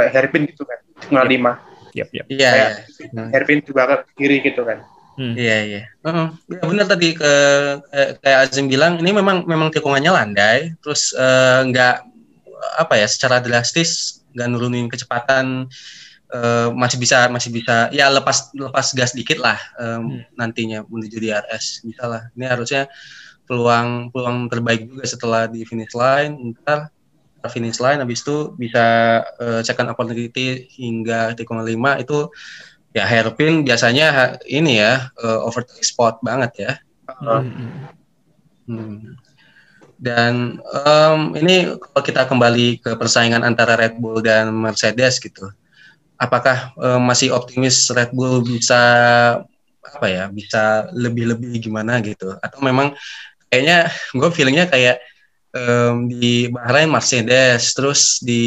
kayak 0.00 0.10
hairpin 0.16 0.42
gitu 0.48 0.62
kan. 0.64 0.78
Tikungan 1.04 1.26
5. 1.28 1.92
Yap, 1.92 2.08
yap. 2.08 2.26
Iya, 2.32 2.50
iya. 2.56 2.68
Hairpin 3.36 3.60
juga 3.68 3.82
ke 3.84 3.96
kiri 4.16 4.40
gitu 4.40 4.64
kan. 4.64 4.80
Hmm. 5.22 5.38
Iya 5.38 5.56
iya. 5.70 5.82
Uh, 6.02 6.34
ya 6.50 6.62
benar 6.66 6.90
tadi 6.90 7.14
ke 7.14 7.32
kayak 8.18 8.50
Azim 8.50 8.66
bilang 8.66 8.98
ini 8.98 9.14
memang 9.14 9.46
memang 9.46 9.70
tikungannya 9.70 10.10
landai, 10.10 10.74
terus 10.82 11.14
nggak 11.14 11.94
uh, 12.02 12.82
apa 12.82 12.98
ya 12.98 13.06
secara 13.06 13.38
drastis 13.38 14.22
nggak 14.34 14.48
nurunin 14.50 14.90
kecepatan 14.90 15.70
uh, 16.32 16.68
masih 16.72 16.98
bisa 16.98 17.28
masih 17.28 17.52
bisa 17.52 17.92
ya 17.92 18.08
lepas 18.08 18.50
lepas 18.56 18.96
gas 18.96 19.12
dikit 19.12 19.38
lah 19.38 19.60
um, 19.78 20.18
hmm. 20.18 20.20
nantinya 20.34 20.82
menuju 20.88 21.16
di 21.20 21.28
RS 21.30 21.84
bisa 21.84 22.04
lah 22.08 22.22
ini 22.34 22.48
harusnya 22.48 22.88
peluang 23.44 24.10
peluang 24.10 24.48
terbaik 24.48 24.88
juga 24.88 25.04
setelah 25.04 25.42
di 25.46 25.62
finish 25.68 25.92
line 25.92 26.56
ntar 26.64 26.88
finish 27.50 27.82
line 27.82 27.98
habis 27.98 28.22
itu 28.22 28.54
bisa 28.54 29.18
uh, 29.42 29.60
second 29.66 29.90
opportunity 29.92 30.70
hingga 30.78 31.34
tikungan 31.34 31.66
lima 31.66 31.98
itu 31.98 32.30
ya 32.92 33.08
hairpin 33.08 33.64
biasanya 33.64 34.36
ini 34.44 34.80
ya 34.80 35.08
uh, 35.20 35.48
overtake 35.48 35.84
spot 35.84 36.20
banget 36.20 36.52
ya 36.56 36.72
hmm. 37.20 37.88
Hmm. 38.68 39.18
Dan 40.02 40.58
um, 40.66 41.30
ini 41.38 41.78
kalau 41.78 42.02
kita 42.02 42.26
kembali 42.26 42.82
ke 42.82 42.90
persaingan 42.98 43.46
antara 43.46 43.78
Red 43.78 44.02
Bull 44.02 44.18
dan 44.18 44.50
Mercedes 44.50 45.22
gitu, 45.22 45.46
apakah 46.18 46.74
um, 46.74 47.06
masih 47.06 47.30
optimis 47.30 47.86
Red 47.94 48.10
Bull 48.10 48.42
bisa 48.42 48.82
apa 49.78 50.06
ya, 50.10 50.26
bisa 50.26 50.90
lebih-lebih 50.90 51.54
gimana 51.62 52.02
gitu? 52.02 52.34
Atau 52.42 52.66
memang 52.66 52.98
kayaknya 53.46 53.94
gue 54.10 54.30
feelingnya 54.34 54.66
kayak 54.66 54.98
um, 55.52 56.08
di 56.08 56.48
Bahrain 56.48 56.88
Mercedes, 56.88 57.76
terus 57.76 58.20
di 58.20 58.42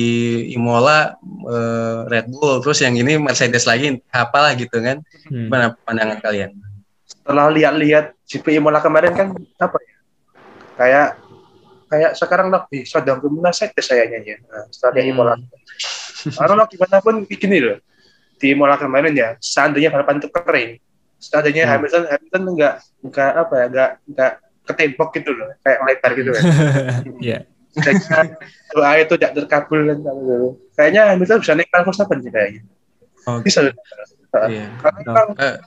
Imola 0.53 1.13
uh, 1.45 2.09
Red 2.09 2.29
Bull, 2.29 2.61
terus 2.61 2.81
yang 2.81 2.97
ini 2.97 3.17
Mercedes 3.17 3.65
lagi, 3.65 3.97
apalah 4.13 4.53
gitu 4.57 4.77
kan? 4.81 5.01
Hmm. 5.29 5.49
Gimana 5.49 5.77
pandangan 5.85 6.19
kalian? 6.21 6.53
Setelah 7.05 7.49
lihat-lihat 7.53 8.13
GP 8.25 8.61
Imola 8.61 8.81
kemarin 8.81 9.13
kan 9.13 9.27
apa 9.61 9.77
ya? 9.81 9.95
Kayak 10.75 11.07
kayak 11.89 12.11
sekarang 12.17 12.49
lebih 12.49 12.83
sedang 12.83 13.21
ke 13.21 13.27
Mercedes 13.29 13.85
sayanya 13.85 14.19
ya 14.25 14.37
nah, 14.49 14.65
setelah 14.73 15.05
hmm. 15.05 15.11
Imola 15.13 15.33
karena 16.25 16.53
lo 16.57 16.65
gimana 16.65 16.97
pun 16.99 17.15
begini 17.23 17.57
loh 17.61 17.77
di 18.35 18.51
Imola 18.51 18.75
kemarin 18.75 19.13
ya 19.13 19.37
seandainya 19.37 19.93
balapan 19.93 20.17
itu 20.19 20.29
kering 20.33 20.71
seandainya 21.21 21.63
hmm. 21.63 21.71
Hamilton 21.71 22.03
Hamilton 22.09 22.43
enggak 22.51 22.75
enggak 23.05 23.31
apa 23.37 23.53
ya 23.53 23.65
enggak 23.69 23.89
enggak 24.09 24.33
ketembok 24.65 25.09
gitu 25.15 25.31
loh 25.31 25.53
kayak 25.61 25.79
lebar 25.85 26.11
gitu 26.17 26.29
kan 26.33 26.43
Iya. 27.25 27.39
doa 28.71 28.91
itu 28.95 29.13
tidak 29.19 29.35
terkabul 29.35 29.83
kan 29.83 29.99
kayaknya 30.79 31.11
Hamilton 31.11 31.39
bisa 31.43 31.53
naik 31.59 31.69
Verstappen 31.71 32.19
sih 32.23 32.31
kayaknya 32.31 32.61
oh, 33.27 33.39
bisa 33.43 33.59
yeah. 34.47 34.69
karena 34.79 34.99
memang 35.03 35.29
uh. 35.35 35.57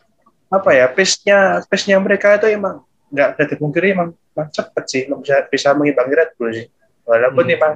apa 0.48 0.70
ya 0.72 0.86
pace-nya 0.88 1.60
pace-nya 1.68 2.00
mereka 2.00 2.40
itu 2.40 2.48
emang 2.48 2.84
nggak 3.08 3.28
ada 3.36 3.44
dipungkiri 3.48 3.96
emang, 3.96 4.12
emang 4.36 4.48
cepet 4.52 4.84
sih 4.88 5.02
bisa 5.08 5.36
bisa 5.48 5.68
mengimbangi 5.72 6.14
Red 6.16 6.30
Bull 6.36 6.52
sih 6.52 6.66
walaupun 7.08 7.44
hmm. 7.48 7.56
emang 7.56 7.72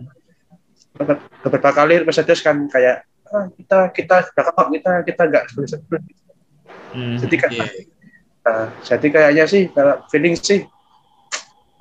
beberapa 1.40 1.70
kali 1.72 2.04
Mercedes 2.04 2.44
kan 2.44 2.68
kayak 2.68 3.08
ah, 3.32 3.48
kita 3.56 3.78
kita 3.96 4.16
belakang 4.36 4.68
kita 4.76 4.90
kita 5.08 5.22
nggak 5.24 5.44
sebelum 5.48 5.68
sebelum 5.68 6.02
hmm. 6.92 7.16
jadi 7.24 7.36
kan 7.40 7.50
yeah. 7.52 7.70
nah, 8.44 8.66
jadi 8.84 9.06
kayaknya 9.08 9.44
sih 9.48 9.62
kalau 9.72 10.04
feeling 10.12 10.36
sih 10.36 10.68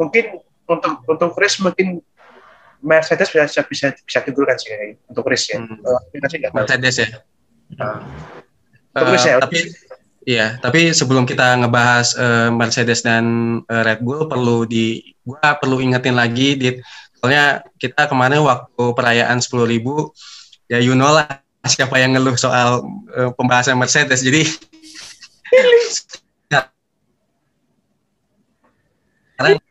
mungkin 0.02 0.42
untuk 0.66 1.06
untuk 1.06 1.38
race 1.38 1.62
mungkin 1.62 2.02
Mercedes 2.82 3.30
bisa 3.30 3.62
bisa 3.70 3.94
bisa 4.02 4.20
kan 4.26 4.58
sih 4.58 4.74
kayak 4.74 4.98
untuk 5.06 5.30
race 5.30 5.54
ya. 5.54 5.62
Hmm. 5.62 5.78
uh, 5.86 6.02
Mercedes 6.58 6.96
ya? 6.98 7.08
Untuk 8.98 9.06
uh, 9.06 9.14
race 9.14 9.30
ya 9.30 9.38
tapi 9.38 9.70
Iya, 10.22 10.62
tapi 10.62 10.94
sebelum 10.94 11.26
kita 11.26 11.58
ngebahas 11.58 12.14
uh, 12.14 12.54
Mercedes 12.54 13.02
dan 13.02 13.26
uh, 13.66 13.82
Red 13.82 14.06
Bull 14.06 14.30
perlu 14.30 14.70
di 14.70 15.02
gua 15.26 15.58
perlu 15.58 15.82
ingetin 15.82 16.14
lagi 16.14 16.54
di 16.54 16.78
soalnya 17.18 17.66
kita 17.82 18.06
kemarin 18.06 18.46
waktu 18.46 18.94
perayaan 18.94 19.42
10.000 19.42 19.82
ya 20.70 20.78
you 20.78 20.94
know 20.94 21.10
lah 21.10 21.26
siapa 21.66 21.98
yang 21.98 22.14
ngeluh 22.14 22.38
soal 22.38 22.86
uh, 23.18 23.34
pembahasan 23.34 23.82
Mercedes. 23.82 24.22
Jadi 24.22 24.46
sekarang 25.90 26.70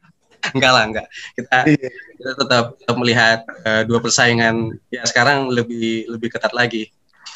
enggak 0.56 0.72
lah 0.72 0.84
enggak 0.86 1.06
kita 1.36 1.56
iya. 1.68 1.88
kita 2.18 2.32
tetap, 2.36 2.64
tetap 2.78 2.96
melihat 2.96 3.38
uh, 3.64 3.82
dua 3.86 3.98
persaingan 4.02 4.76
ya 4.92 5.02
sekarang 5.08 5.48
lebih 5.48 6.08
lebih 6.10 6.28
ketat 6.32 6.52
lagi. 6.52 6.90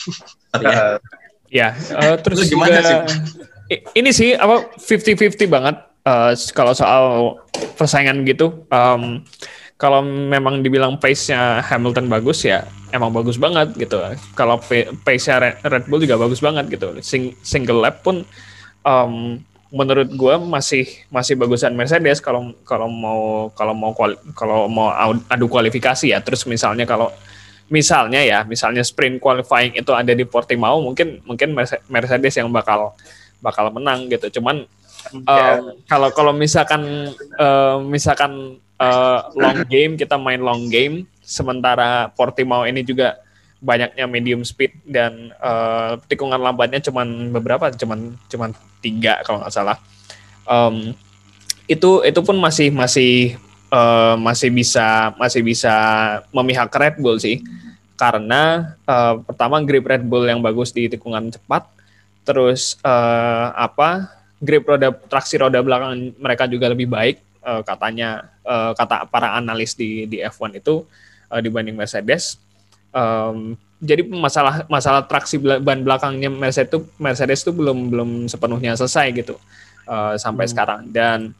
ya. 0.61 0.99
Ya, 1.54 1.71
uh, 1.94 2.18
terus 2.18 2.50
gimana 2.50 2.83
juga, 2.83 3.06
sih? 3.06 3.78
Ini 3.94 4.11
sih 4.11 4.30
apa 4.35 4.75
50-50 4.75 5.47
banget 5.47 5.76
uh, 6.02 6.35
kalau 6.50 6.75
soal 6.75 7.04
persaingan 7.78 8.26
gitu. 8.26 8.66
Um, 8.75 9.23
kalau 9.78 10.02
memang 10.02 10.66
dibilang 10.66 10.99
pace-nya 10.99 11.62
Hamilton 11.62 12.06
bagus 12.06 12.47
ya 12.47 12.66
emang 12.94 13.11
bagus 13.11 13.38
banget 13.38 13.75
gitu. 13.75 14.02
Kalau 14.38 14.59
pace-nya 15.06 15.59
Red 15.62 15.90
Bull 15.90 16.02
juga 16.02 16.18
bagus 16.18 16.42
banget 16.42 16.71
gitu. 16.71 16.94
Sing, 17.02 17.35
single 17.42 17.83
lap 17.83 18.02
pun 18.02 18.23
um, 18.87 19.38
menurut 19.75 20.07
gue 20.07 20.35
masih 20.38 20.87
masih 21.11 21.35
bagusan 21.35 21.75
Mercedes 21.75 22.23
kalau 22.23 22.54
kalau 22.62 22.87
mau 22.87 23.50
kalau 23.59 23.75
mau 23.75 23.90
kalau 24.38 24.71
mau 24.71 24.95
adu 25.26 25.50
kualifikasi 25.50 26.14
ya. 26.14 26.23
Terus 26.23 26.47
misalnya 26.47 26.87
kalau 26.87 27.11
misalnya 27.66 28.23
ya, 28.23 28.47
misalnya 28.47 28.87
sprint 28.87 29.19
qualifying 29.19 29.75
itu 29.75 29.90
ada 29.90 30.14
di 30.14 30.23
Portimao, 30.23 30.78
mungkin 30.78 31.19
mungkin 31.26 31.59
Mercedes 31.90 32.38
yang 32.38 32.54
bakal 32.54 32.95
bakal 33.43 33.75
menang 33.75 34.07
gitu. 34.07 34.38
Cuman 34.38 34.62
um, 35.26 35.62
kalau 35.90 36.09
kalau 36.14 36.31
misalkan 36.31 37.11
uh, 37.43 37.83
misalkan 37.83 38.62
uh, 38.78 39.26
long 39.35 39.66
game 39.66 39.99
kita 39.99 40.14
main 40.14 40.38
long 40.38 40.71
game, 40.71 41.02
sementara 41.19 42.14
Portimao 42.14 42.62
ini 42.62 42.87
juga 42.87 43.24
banyaknya 43.64 44.04
medium 44.04 44.44
speed 44.44 44.76
dan 44.85 45.33
uh, 45.40 45.97
tikungan 46.04 46.37
lambatnya 46.37 46.85
cuman 46.85 47.33
beberapa, 47.33 47.73
cuman 47.73 48.12
cuman 48.28 48.52
tiga 48.85 49.25
kalau 49.25 49.40
nggak 49.40 49.54
salah. 49.56 49.80
Um, 50.44 50.92
itu 51.64 52.04
itu 52.04 52.21
pun 52.21 52.37
masih 52.37 52.68
masih 52.68 53.40
uh, 53.73 54.21
masih 54.21 54.52
bisa 54.52 55.16
masih 55.16 55.40
bisa 55.40 55.75
memihak 56.28 56.68
Red 56.68 57.00
Bull 57.00 57.16
sih 57.16 57.40
karena 57.97 58.75
uh, 58.85 59.25
pertama 59.25 59.62
grip 59.64 59.88
Red 59.88 60.04
Bull 60.04 60.28
yang 60.28 60.44
bagus 60.44 60.75
di 60.76 60.92
tikungan 60.92 61.33
cepat 61.33 61.64
terus 62.26 62.76
uh, 62.85 63.56
apa 63.56 64.12
grip 64.40 64.68
roda 64.68 64.92
traksi 64.92 65.40
roda 65.40 65.64
belakang 65.64 66.12
mereka 66.21 66.44
juga 66.44 66.68
lebih 66.68 66.90
baik 66.90 67.16
uh, 67.40 67.64
katanya 67.64 68.28
uh, 68.44 68.76
kata 68.76 69.09
para 69.09 69.38
analis 69.38 69.73
di 69.73 70.04
di 70.04 70.21
F1 70.21 70.61
itu 70.61 70.85
uh, 71.33 71.40
dibanding 71.40 71.76
Mercedes 71.76 72.37
um, 72.94 73.58
jadi 73.84 74.06
masalah 74.06 74.64
masalah 74.70 75.04
traksi 75.04 75.36
ban 75.60 75.84
belakangnya 75.84 76.32
Mercedes 76.32 76.70
itu 76.72 76.78
Mercedes 76.96 77.44
itu 77.44 77.52
belum 77.52 77.92
belum 77.92 78.10
sepenuhnya 78.30 78.78
selesai 78.78 79.12
gitu 79.12 79.36
uh, 79.84 80.16
sampai 80.16 80.46
hmm. 80.46 80.52
sekarang 80.54 80.80
dan 80.88 81.34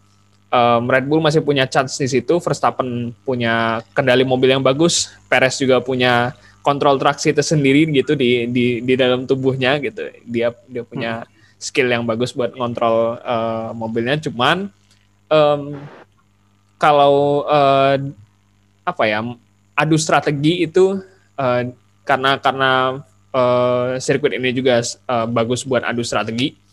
um, 0.55 0.83
Red 0.87 1.11
Bull 1.11 1.19
masih 1.19 1.43
punya 1.43 1.67
chance 1.67 1.99
di 1.99 2.07
situ, 2.07 2.39
Verstappen 2.39 3.11
punya 3.27 3.83
kendali 3.93 4.23
mobil 4.23 4.55
yang 4.55 4.63
bagus, 4.63 5.11
Perez 5.27 5.59
juga 5.59 5.83
punya 5.83 6.33
kontrol 6.63 6.97
traksi 6.97 7.35
tersendiri 7.35 7.85
gitu 7.93 8.17
di 8.17 8.49
di 8.49 8.67
di 8.81 8.95
dalam 8.95 9.27
tubuhnya 9.27 9.83
gitu. 9.83 10.07
Dia 10.25 10.55
dia 10.71 10.83
punya 10.87 11.13
hmm. 11.27 11.59
skill 11.59 11.91
yang 11.91 12.07
bagus 12.07 12.33
buat 12.33 12.55
kontrol 12.55 13.19
uh, 13.21 13.75
mobilnya. 13.75 14.17
Cuman 14.23 14.71
um, 15.29 15.83
kalau 16.79 17.45
uh, 17.51 17.99
apa 18.85 19.05
ya 19.09 19.21
adu 19.75 19.97
strategi 19.99 20.65
itu 20.65 21.03
uh, 21.39 21.63
karena 22.05 22.37
karena 22.39 22.71
uh, 23.33 23.97
sirkuit 23.99 24.37
ini 24.37 24.53
juga 24.53 24.81
uh, 25.09 25.27
bagus 25.27 25.65
buat 25.65 25.83
adu 25.83 26.05
strategi 26.05 26.65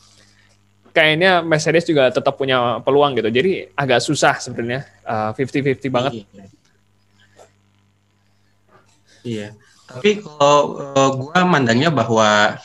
kayaknya 0.91 1.39
Mercedes 1.41 1.87
juga 1.87 2.11
tetap 2.11 2.35
punya 2.35 2.83
peluang 2.83 3.15
gitu. 3.17 3.31
Jadi 3.31 3.71
agak 3.73 4.03
susah 4.03 4.37
sebenarnya 4.37 4.85
uh, 5.07 5.31
50-50 5.33 5.87
banget. 5.87 6.13
Iya. 9.23 9.55
Tapi 9.87 10.23
kalau 10.23 10.79
uh, 10.79 11.09
gua 11.19 11.43
mandangnya 11.43 11.91
bahwa 11.91 12.55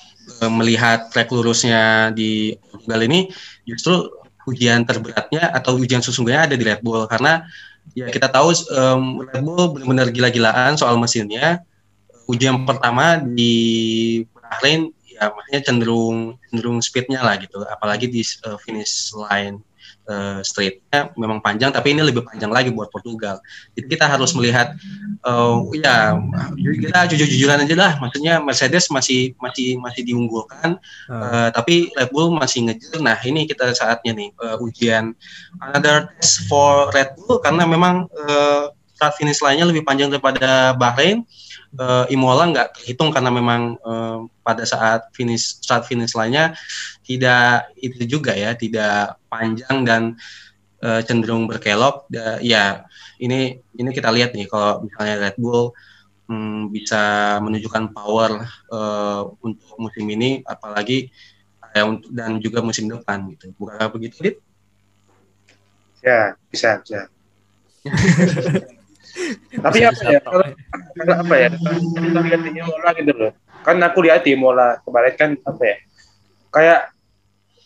uh, 0.42 0.52
melihat 0.52 1.10
track 1.10 1.30
lurusnya 1.30 2.10
di 2.14 2.54
Portugal 2.70 3.02
ini 3.02 3.30
justru 3.66 4.10
ujian 4.46 4.86
terberatnya 4.86 5.50
atau 5.50 5.74
ujian 5.74 5.98
sesungguhnya 5.98 6.46
ada 6.46 6.54
di 6.54 6.62
Red 6.62 6.78
Bull 6.78 7.02
karena 7.10 7.42
ya 7.98 8.06
kita 8.06 8.30
tahu 8.30 8.54
um, 8.78 9.26
Red 9.26 9.42
Bull 9.42 9.74
benar-benar 9.74 10.08
gila-gilaan 10.14 10.78
soal 10.78 10.94
mesinnya. 10.98 11.66
Ujian 12.26 12.66
pertama 12.66 13.22
di 13.22 13.54
Bahrain 14.34 14.90
ya 15.06 15.32
maksudnya 15.32 15.60
cenderung 15.64 16.18
cenderung 16.50 16.78
speednya 16.84 17.24
lah 17.24 17.40
gitu. 17.40 17.64
Apalagi 17.64 18.06
di 18.10 18.22
uh, 18.44 18.58
finish 18.60 19.14
line 19.16 19.62
uh, 20.10 20.40
straightnya 20.42 21.10
memang 21.18 21.42
panjang 21.42 21.70
tapi 21.74 21.94
ini 21.94 22.02
lebih 22.04 22.22
panjang 22.26 22.52
lagi 22.52 22.70
buat 22.70 22.92
Portugal. 22.92 23.40
Jadi 23.74 23.86
kita 23.88 24.06
harus 24.06 24.32
melihat 24.36 24.76
uh, 25.26 25.62
ya 25.74 26.18
kita 26.56 27.10
jujur-jujuran 27.14 27.64
aja 27.66 27.76
lah. 27.76 27.92
Maksudnya 27.98 28.38
Mercedes 28.42 28.88
masih 28.92 29.34
masih 29.40 29.78
masih 29.80 30.02
diunggulkan 30.06 30.78
hmm. 31.10 31.20
uh, 31.22 31.48
tapi 31.54 31.90
Red 31.94 32.10
Bull 32.12 32.34
masih 32.34 32.70
ngejar. 32.70 33.00
Nah 33.02 33.18
ini 33.24 33.48
kita 33.48 33.72
saatnya 33.74 34.12
nih 34.14 34.30
uh, 34.40 34.56
ujian 34.62 35.14
another 35.62 36.10
test 36.18 36.46
for 36.46 36.90
Red 36.94 37.16
Bull 37.18 37.42
karena 37.42 37.66
memang 37.66 38.06
uh, 38.14 38.70
start 38.96 39.12
finish 39.20 39.44
line-nya 39.44 39.68
lebih 39.68 39.84
panjang 39.84 40.08
daripada 40.08 40.72
Bahrain 40.72 41.20
uh, 41.74 42.06
Imola 42.08 42.50
nggak 42.50 42.78
terhitung 42.78 43.10
karena 43.10 43.30
memang 43.34 43.76
uh, 43.82 44.24
pada 44.46 44.62
saat 44.62 45.10
finish 45.10 45.58
start 45.62 45.86
finish 45.86 46.14
lainnya 46.14 46.54
tidak 47.02 47.70
itu 47.78 48.06
juga 48.06 48.32
ya 48.34 48.54
tidak 48.54 49.18
panjang 49.26 49.76
dan 49.82 50.02
uh, 50.82 51.00
cenderung 51.02 51.50
berkelok. 51.50 52.06
Ya 52.42 52.86
ini 53.18 53.58
ini 53.74 53.90
kita 53.90 54.12
lihat 54.14 54.32
nih 54.36 54.46
kalau 54.46 54.86
misalnya 54.86 55.30
Red 55.30 55.36
Bull 55.38 55.72
um, 56.30 56.70
bisa 56.70 57.36
menunjukkan 57.42 57.94
power 57.94 58.46
uh, 58.70 59.22
untuk 59.42 59.74
musim 59.78 60.06
ini 60.10 60.42
apalagi 60.46 61.10
ya, 61.74 61.82
untuk 61.86 62.10
dan 62.12 62.38
juga 62.38 62.62
musim 62.62 62.88
depan 62.90 63.26
gitu. 63.34 63.52
Bukan 63.58 63.90
begitu 63.92 64.16
Dit? 64.22 64.36
Ya 66.04 66.38
bisa 66.50 66.78
bisa 66.80 67.10
Tapi 69.56 69.78
apa 69.82 70.02
ya? 70.12 70.20
Kalau, 70.22 70.46
apa 71.12 71.34
ya? 71.34 71.48
Kita 71.56 72.20
lihat 72.20 72.40
di 72.44 72.50
Imola 72.60 72.88
gitu 72.96 73.12
loh. 73.16 73.32
Kan 73.64 73.76
aku 73.82 73.98
lihat 74.04 74.22
di 74.22 74.36
Imola 74.36 74.78
kemarin 74.84 75.14
kan 75.16 75.30
apa 75.42 75.62
ya? 75.64 75.76
Kayak 76.52 76.80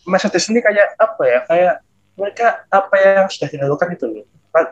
Mercedes 0.07 0.47
ini 0.49 0.59
kayak 0.63 0.97
apa 0.97 1.23
ya? 1.27 1.39
Kayak 1.45 1.73
mereka 2.15 2.47
apa 2.71 2.95
yang 2.99 3.27
sudah 3.27 3.47
dilakukan 3.51 3.87
itu 3.95 4.05
loh. 4.07 4.25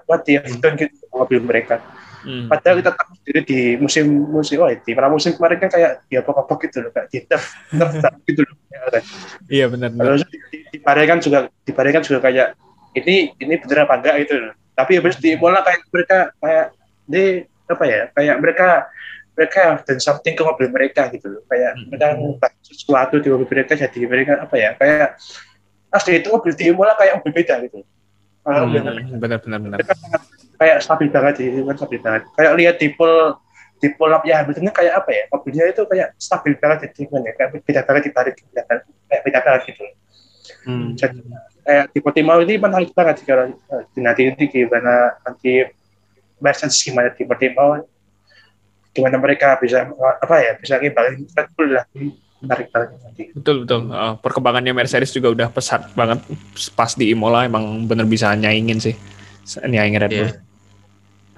What 0.08 0.28
they 0.28 0.36
have 0.36 0.60
done 0.60 0.76
gitu 0.76 1.08
mobil 1.16 1.40
mereka. 1.40 1.80
Hmm. 2.20 2.52
Padahal 2.52 2.84
kita 2.84 2.92
tahu 3.00 3.16
sendiri 3.24 3.42
di 3.48 3.60
musim 3.80 4.28
musim 4.28 4.60
oh 4.60 4.68
di 4.68 4.92
musim 4.92 5.40
kemarin 5.40 5.56
kan 5.56 5.72
kayak 5.72 6.04
dia 6.12 6.20
apa-apa 6.20 6.52
gitu 6.68 6.84
loh, 6.84 6.92
kayak 6.92 7.08
di 7.08 7.24
nerf 7.24 7.48
gitu 8.28 8.44
loh. 8.44 8.56
Ya? 8.68 9.02
Iya 9.48 9.66
benar. 9.72 9.96
benar. 9.96 10.20
di, 10.28 10.38
di, 10.52 10.58
di 10.68 10.80
kan 10.84 11.24
juga 11.24 11.48
di 11.64 11.72
kan 11.72 12.04
juga 12.04 12.20
kayak 12.28 12.60
ini 13.00 13.32
ini 13.40 13.54
bener 13.64 13.88
apa 13.88 13.94
enggak 14.04 14.16
gitu 14.28 14.36
loh 14.36 14.54
tapi 14.80 14.96
habis 14.96 15.20
di 15.20 15.36
bola 15.36 15.60
kayak 15.60 15.82
mereka 15.92 16.18
kayak 16.40 16.68
di 17.04 17.24
apa 17.68 17.84
ya 17.84 18.02
kayak 18.16 18.36
mereka 18.40 18.68
mereka 19.36 19.64
dan 19.84 19.98
something 20.00 20.36
ke 20.36 20.44
mobil 20.44 20.68
mereka 20.72 21.08
gitu 21.12 21.28
loh. 21.32 21.44
Kayak 21.48 21.76
hmm. 21.76 21.86
mereka 21.92 22.08
ngubah 22.16 22.52
sesuatu 22.64 23.16
di 23.20 23.28
mobil 23.28 23.48
mereka 23.48 23.76
jadi 23.76 24.00
mereka 24.08 24.34
apa 24.48 24.56
ya 24.56 24.70
kayak 24.80 25.20
asli 25.92 26.24
itu 26.24 26.28
mobil 26.32 26.56
di 26.56 26.72
bola 26.72 26.96
kayak 26.96 27.20
mobil 27.20 27.34
beda 27.44 27.56
gitu 27.66 27.82
hmm, 28.46 29.20
benar 29.20 29.40
benar 29.44 29.60
benar. 29.60 29.80
Kayak 30.60 30.78
stabil 30.84 31.08
banget 31.08 31.34
sih 31.40 31.48
kan 31.64 31.76
stabil 31.76 32.00
banget. 32.00 32.22
Kayak 32.36 32.54
lihat 32.60 32.76
di 32.80 33.88
pool 33.96 34.12
up 34.12 34.24
ya 34.28 34.44
betulnya 34.44 34.76
kayak 34.76 34.94
apa 35.00 35.10
ya 35.16 35.24
mobilnya 35.32 35.72
itu 35.72 35.82
kayak 35.88 36.12
stabil 36.20 36.54
banget 36.60 36.92
jadi 36.92 37.16
ya 37.24 37.32
kayak 37.32 37.50
beda 37.64 37.82
banget 37.88 38.04
dibalik 38.12 38.36
kayak 39.08 39.22
beda 39.24 39.40
banget 39.40 39.62
gitu 39.72 39.84
hmm. 40.68 41.00
jadi 41.00 41.20
kayak 41.66 41.86
di 41.94 42.00
Portimao 42.00 42.40
ini 42.44 42.56
menarik 42.58 42.92
banget 42.94 43.24
kalau 43.24 43.54
uh, 43.72 43.84
nanti 43.98 44.30
nanti 44.30 44.46
gimana 44.48 45.18
nanti 45.24 45.66
Mercedes 46.40 46.80
gimana 46.82 47.12
di 47.14 47.24
Portimao 47.24 47.84
gimana 48.96 49.16
mereka 49.22 49.60
bisa 49.62 49.86
apa 49.98 50.36
ya 50.42 50.52
bisa 50.58 50.82
ngimbalin 50.82 51.24
Red 51.30 51.50
Bull 51.54 51.70
lah 51.78 51.86
menarik 52.40 52.68
banget 52.72 52.90
nanti. 53.04 53.24
Betul 53.36 53.68
betul. 53.68 53.92
Uh, 53.92 54.16
perkembangannya 54.20 54.72
Mercedes 54.72 55.12
juga 55.12 55.30
udah 55.32 55.48
pesat 55.52 55.88
banget 55.94 56.24
pas 56.74 56.92
di 56.96 57.12
Imola 57.12 57.46
emang 57.46 57.86
bener 57.86 58.08
bisa 58.08 58.32
nyaingin 58.34 58.80
sih 58.80 58.96
nyaingin 59.60 60.02
Red 60.02 60.12
Bull. 60.12 60.32
Iya. 60.32 60.40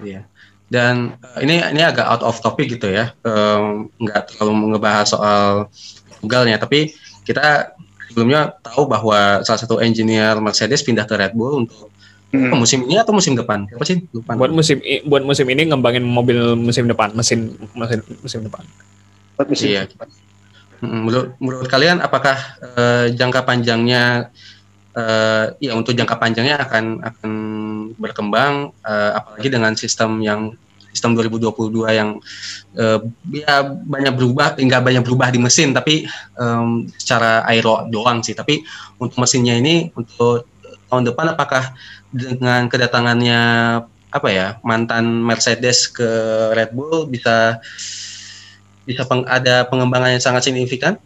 Yeah. 0.02 0.24
Dan 0.72 1.20
uh, 1.20 1.38
ini 1.44 1.60
ini 1.60 1.82
agak 1.84 2.08
out 2.08 2.24
of 2.24 2.40
topic 2.40 2.72
gitu 2.72 2.88
ya, 2.88 3.12
nggak 4.00 4.22
um, 4.24 4.28
terlalu 4.32 4.72
ngebahas 4.72 5.04
soal 5.04 5.68
Portugalnya, 6.08 6.56
tapi 6.56 6.96
kita 7.28 7.76
sebelumnya 8.12 8.52
tahu 8.60 8.84
bahwa 8.84 9.40
salah 9.40 9.56
satu 9.56 9.80
engineer 9.80 10.36
Mercedes 10.36 10.84
pindah 10.84 11.08
ke 11.08 11.16
Red 11.16 11.32
Bull 11.32 11.64
untuk 11.64 11.88
hmm. 12.36 12.52
musim 12.52 12.84
ini 12.84 13.00
atau 13.00 13.16
musim 13.16 13.32
depan? 13.32 13.64
Apa 13.72 13.84
sih? 13.88 14.04
Lupa. 14.12 14.36
Buat 14.36 14.52
musim 14.52 14.84
buat 15.08 15.24
musim 15.24 15.48
ini 15.48 15.72
ngembangin 15.72 16.04
mobil 16.04 16.52
musim 16.60 16.84
depan, 16.84 17.16
mesin 17.16 17.56
mesin 17.72 18.04
musim 18.20 18.44
depan. 18.44 18.60
Buat 19.40 19.48
musim 19.48 19.72
iya. 19.72 19.88
depan. 19.88 20.12
Menurut, 20.82 21.38
menurut 21.38 21.70
kalian 21.70 22.02
apakah 22.02 22.34
uh, 22.76 23.06
jangka 23.14 23.46
panjangnya 23.46 24.34
uh, 24.98 25.54
ya 25.62 25.72
untuk 25.78 25.94
jangka 25.96 26.18
panjangnya 26.18 26.58
akan 26.58 26.84
akan 27.00 27.30
berkembang 27.96 28.74
uh, 28.84 29.10
apalagi 29.14 29.48
dengan 29.48 29.72
sistem 29.78 30.18
yang 30.20 30.58
sistem 30.92 31.16
2022 31.16 31.88
yang 31.88 32.20
uh, 32.76 33.00
ya 33.32 33.64
banyak 33.64 34.12
berubah 34.12 34.60
enggak 34.60 34.84
banyak 34.84 35.02
berubah 35.02 35.32
di 35.32 35.40
mesin 35.40 35.72
tapi 35.72 36.04
um, 36.36 36.86
secara 37.00 37.42
aero 37.48 37.88
doang 37.88 38.20
sih 38.20 38.36
tapi 38.36 38.62
untuk 39.00 39.16
mesinnya 39.18 39.56
ini 39.56 39.88
untuk 39.96 40.46
tahun 40.92 41.08
depan 41.08 41.32
apakah 41.32 41.72
dengan 42.12 42.68
kedatangannya 42.68 43.40
apa 44.12 44.28
ya 44.28 44.60
mantan 44.60 45.24
Mercedes 45.24 45.88
ke 45.88 46.04
Red 46.52 46.76
Bull 46.76 47.08
bisa 47.08 47.56
bisa 48.84 49.08
peng, 49.08 49.24
ada 49.24 49.64
pengembangan 49.64 50.12
yang 50.12 50.20
sangat 50.20 50.44
signifikan? 50.44 51.00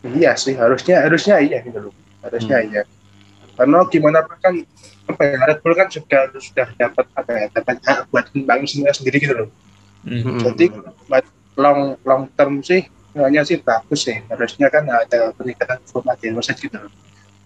Iya 0.00 0.32
sih 0.40 0.56
harusnya 0.56 1.04
harusnya 1.04 1.36
iya 1.44 1.60
gitu 1.60 1.92
loh 1.92 1.94
harusnya 2.24 2.64
hmm. 2.64 2.68
iya 2.72 2.82
karena 3.60 3.84
gimana 3.92 4.24
kan 4.40 4.64
apa 5.10 5.22
ya 5.26 5.38
Red 5.46 5.58
Bull 5.60 5.74
kan 5.74 5.88
sudah 5.90 6.30
sudah 6.38 6.68
dapat 6.78 7.06
apa 7.18 7.30
ya 7.34 7.46
dapat 7.50 7.76
hak 7.82 7.98
buat 8.14 8.26
bangun 8.32 8.66
sendiri 8.66 9.18
gitu 9.18 9.34
loh. 9.34 9.48
Mm-hmm. 10.00 10.40
jadi 10.40 10.66
buat 11.12 11.24
long 11.60 12.00
long 12.08 12.24
term 12.32 12.64
sih 12.64 12.88
hanya 13.18 13.42
sih 13.42 13.58
bagus 13.60 14.06
sih. 14.06 14.16
Harusnya 14.30 14.70
kan 14.70 14.86
ada 14.86 15.34
peningkatan 15.36 15.82
formasi 15.90 16.30
Mercedes 16.32 16.62
gitu 16.62 16.76
loh. 16.78 16.92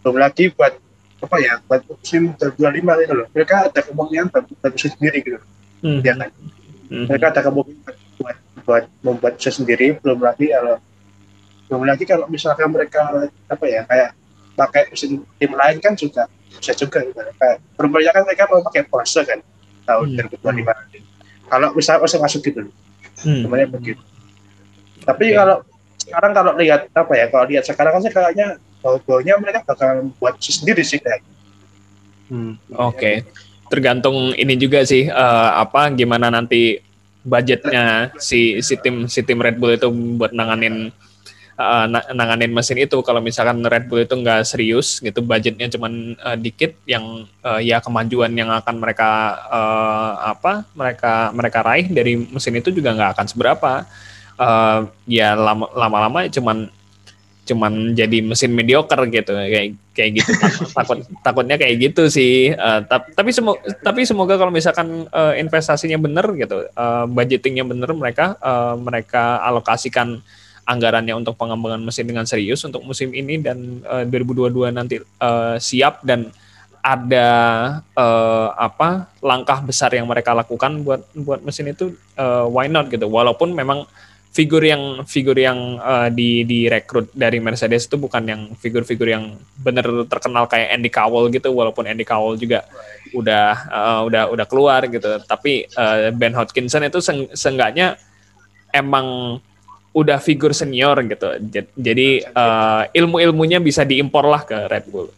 Belum 0.05 0.17
lagi 0.21 0.53
buat 0.53 0.77
apa 1.25 1.37
ya 1.41 1.57
buat 1.65 1.81
musim 1.89 2.37
2025 2.37 3.05
itu 3.09 3.15
loh. 3.17 3.27
Mereka 3.33 3.55
ada 3.73 3.81
kemungkinan 3.81 4.29
bagus 4.61 4.83
sendiri 4.85 5.19
gitu 5.25 5.41
loh. 5.41 5.49
Mm-hmm. 5.85 6.01
ya 6.05 6.15
kan? 6.15 6.31
Mm-hmm. 6.85 7.07
mereka 7.09 7.27
ada 7.33 7.41
kemungkinan 7.49 7.95
buat 8.21 8.37
buat 8.65 8.85
membuat 9.01 9.35
sendiri. 9.41 9.97
Belum 9.99 10.21
lagi 10.21 10.53
kalau 10.53 10.77
belum 11.65 11.83
lagi 11.89 12.05
kalau 12.05 12.27
misalkan 12.29 12.69
mereka 12.69 13.25
apa 13.49 13.65
ya 13.65 13.83
kayak 13.89 14.11
pakai 14.55 14.83
mesin 14.93 15.25
tim 15.41 15.53
lain 15.53 15.79
kan 15.83 15.99
juga 15.99 16.31
bisa 16.59 16.73
juga 16.75 17.05
gitu. 17.05 17.19
Kayak 17.19 17.57
berumurnya 17.79 18.11
kan 18.15 18.23
mereka 18.27 18.45
mau 18.51 18.63
pakai 18.65 18.83
Porsche 18.87 19.23
kan 19.27 19.39
tahun 19.85 20.07
hmm. 20.17 20.41
2025 20.43 20.79
nanti. 20.79 20.99
Kalau 21.51 21.69
misalnya 21.77 22.01
Porsche 22.01 22.19
masuk 22.19 22.41
gitu, 22.45 22.61
hmm. 23.25 23.51
begitu. 23.75 24.03
Tapi 25.05 25.25
okay. 25.31 25.37
kalau 25.37 25.57
sekarang 26.01 26.33
kalau 26.33 26.53
lihat 26.57 26.89
apa 26.93 27.13
ya, 27.17 27.27
kalau 27.29 27.45
lihat 27.49 27.65
sekarang 27.65 27.93
kan 27.97 28.01
sih 28.05 28.13
kayaknya 28.13 28.49
bau-baunya 28.85 29.35
mereka 29.41 29.65
bakal 29.65 30.13
buat 30.21 30.37
sendiri 30.41 30.85
sih 30.85 31.01
kayak. 31.01 31.25
Hmm. 32.29 32.57
Oke, 32.73 32.97
okay. 32.97 33.17
tergantung 33.69 34.33
ini 34.33 34.57
juga 34.57 34.81
sih 34.85 35.09
uh, 35.09 35.61
apa 35.61 35.93
gimana 35.93 36.33
nanti 36.33 36.81
budgetnya 37.25 38.13
si 38.21 38.61
si 38.61 38.77
tim 38.81 39.09
si 39.09 39.25
tim 39.25 39.41
Red 39.41 39.57
Bull 39.57 39.77
itu 39.77 39.89
buat 40.21 40.37
nanganin 40.37 40.93
uh, 41.59 41.87
nanganin 41.91 42.53
mesin 42.53 42.79
itu. 42.79 43.01
Kalau 43.03 43.19
misalkan 43.23 43.63
Red 43.65 43.87
Bull 43.87 44.05
itu 44.05 44.15
nggak 44.15 44.47
serius 44.47 44.99
gitu 45.01 45.23
budgetnya 45.23 45.71
cuma 45.71 45.91
uh, 46.23 46.37
dikit 46.39 46.77
yang 46.87 47.27
uh, 47.43 47.61
ya 47.63 47.79
kemajuan 47.79 48.35
yang 48.35 48.51
akan 48.51 48.77
mereka 48.79 49.39
uh, 49.49 50.35
apa 50.35 50.67
mereka 50.75 51.31
mereka 51.35 51.59
raih 51.63 51.87
dari 51.91 52.19
mesin 52.19 52.59
itu 52.59 52.71
juga 52.75 52.95
nggak 52.95 53.11
akan 53.19 53.27
seberapa. 53.27 53.73
Uh, 54.35 54.91
ya 55.07 55.39
lama-lama 55.79 56.27
cuman 56.27 56.67
cuman 57.45 57.93
jadi 57.93 58.25
mesin 58.25 58.57
mediocre 58.57 59.05
gitu 59.13 59.37
kayak 59.37 59.77
kayak 59.95 60.11
gitu. 60.19 60.31
Takut 60.77 61.05
takutnya 61.21 61.61
kayak 61.61 61.77
gitu 61.79 62.09
sih. 62.11 62.51
Uh, 62.57 62.83
tapi 62.89 63.31
semoga 63.31 63.61
tapi 63.85 64.03
semoga 64.09 64.35
kalau 64.41 64.51
misalkan 64.51 65.07
uh, 65.13 65.37
investasinya 65.39 66.01
benar 66.01 66.27
gitu 66.35 66.67
uh, 66.73 67.05
budgetingnya 67.07 67.63
benar 67.63 67.95
mereka 67.95 68.35
uh, 68.41 68.75
mereka 68.81 69.39
alokasikan 69.45 70.25
anggarannya 70.65 71.15
untuk 71.17 71.37
pengembangan 71.37 71.81
mesin 71.85 72.09
dengan 72.09 72.25
serius 72.25 72.65
untuk 72.65 72.85
musim 72.85 73.13
ini 73.13 73.41
dan 73.41 73.85
uh, 73.85 74.05
2022 74.09 74.73
nanti 74.73 74.97
uh, 75.21 75.57
siap 75.61 76.01
dan 76.05 76.33
ada 76.85 77.29
uh, 77.97 78.53
apa 78.61 79.09
langkah 79.25 79.65
besar 79.65 79.89
yang 79.97 80.05
mereka 80.05 80.37
lakukan 80.37 80.85
buat 80.85 81.01
buat 81.17 81.41
mesin 81.41 81.73
itu 81.73 81.97
uh, 82.21 82.45
why 82.45 82.69
not 82.69 82.93
gitu. 82.93 83.09
Walaupun 83.09 83.57
memang 83.57 83.89
figur 84.37 84.61
yang 84.61 85.01
figur 85.09 85.33
yang 85.39 85.81
uh, 85.81 86.13
di 86.13 86.45
direkrut 86.45 87.09
dari 87.17 87.41
Mercedes 87.41 87.89
itu 87.89 87.97
bukan 87.97 88.27
yang 88.29 88.43
figur-figur 88.61 89.09
yang 89.09 89.39
benar 89.57 89.87
terkenal 90.11 90.45
kayak 90.45 90.77
Andy 90.77 90.93
Cowell 90.93 91.33
gitu 91.33 91.57
walaupun 91.57 91.89
Andy 91.89 92.05
Cowell 92.05 92.37
juga 92.37 92.69
udah 93.17 93.49
uh, 93.73 94.01
udah 94.05 94.23
udah 94.29 94.47
keluar 94.51 94.85
gitu. 94.85 95.25
Tapi 95.25 95.65
uh, 95.81 96.13
Ben 96.13 96.37
Hodgkinson 96.37 96.85
itu 96.85 97.01
seng 97.01 97.33
seenggaknya 97.33 97.97
emang 98.77 99.41
udah 99.95 100.19
figur 100.19 100.51
senior 100.51 100.99
gitu. 101.07 101.39
Jadi 101.79 102.27
uh, 102.35 102.91
ilmu-ilmunya 102.91 103.63
bisa 103.63 103.87
diimpor 103.87 104.27
lah 104.27 104.43
ke 104.43 104.67
Red 104.67 104.91
Bull. 104.91 105.09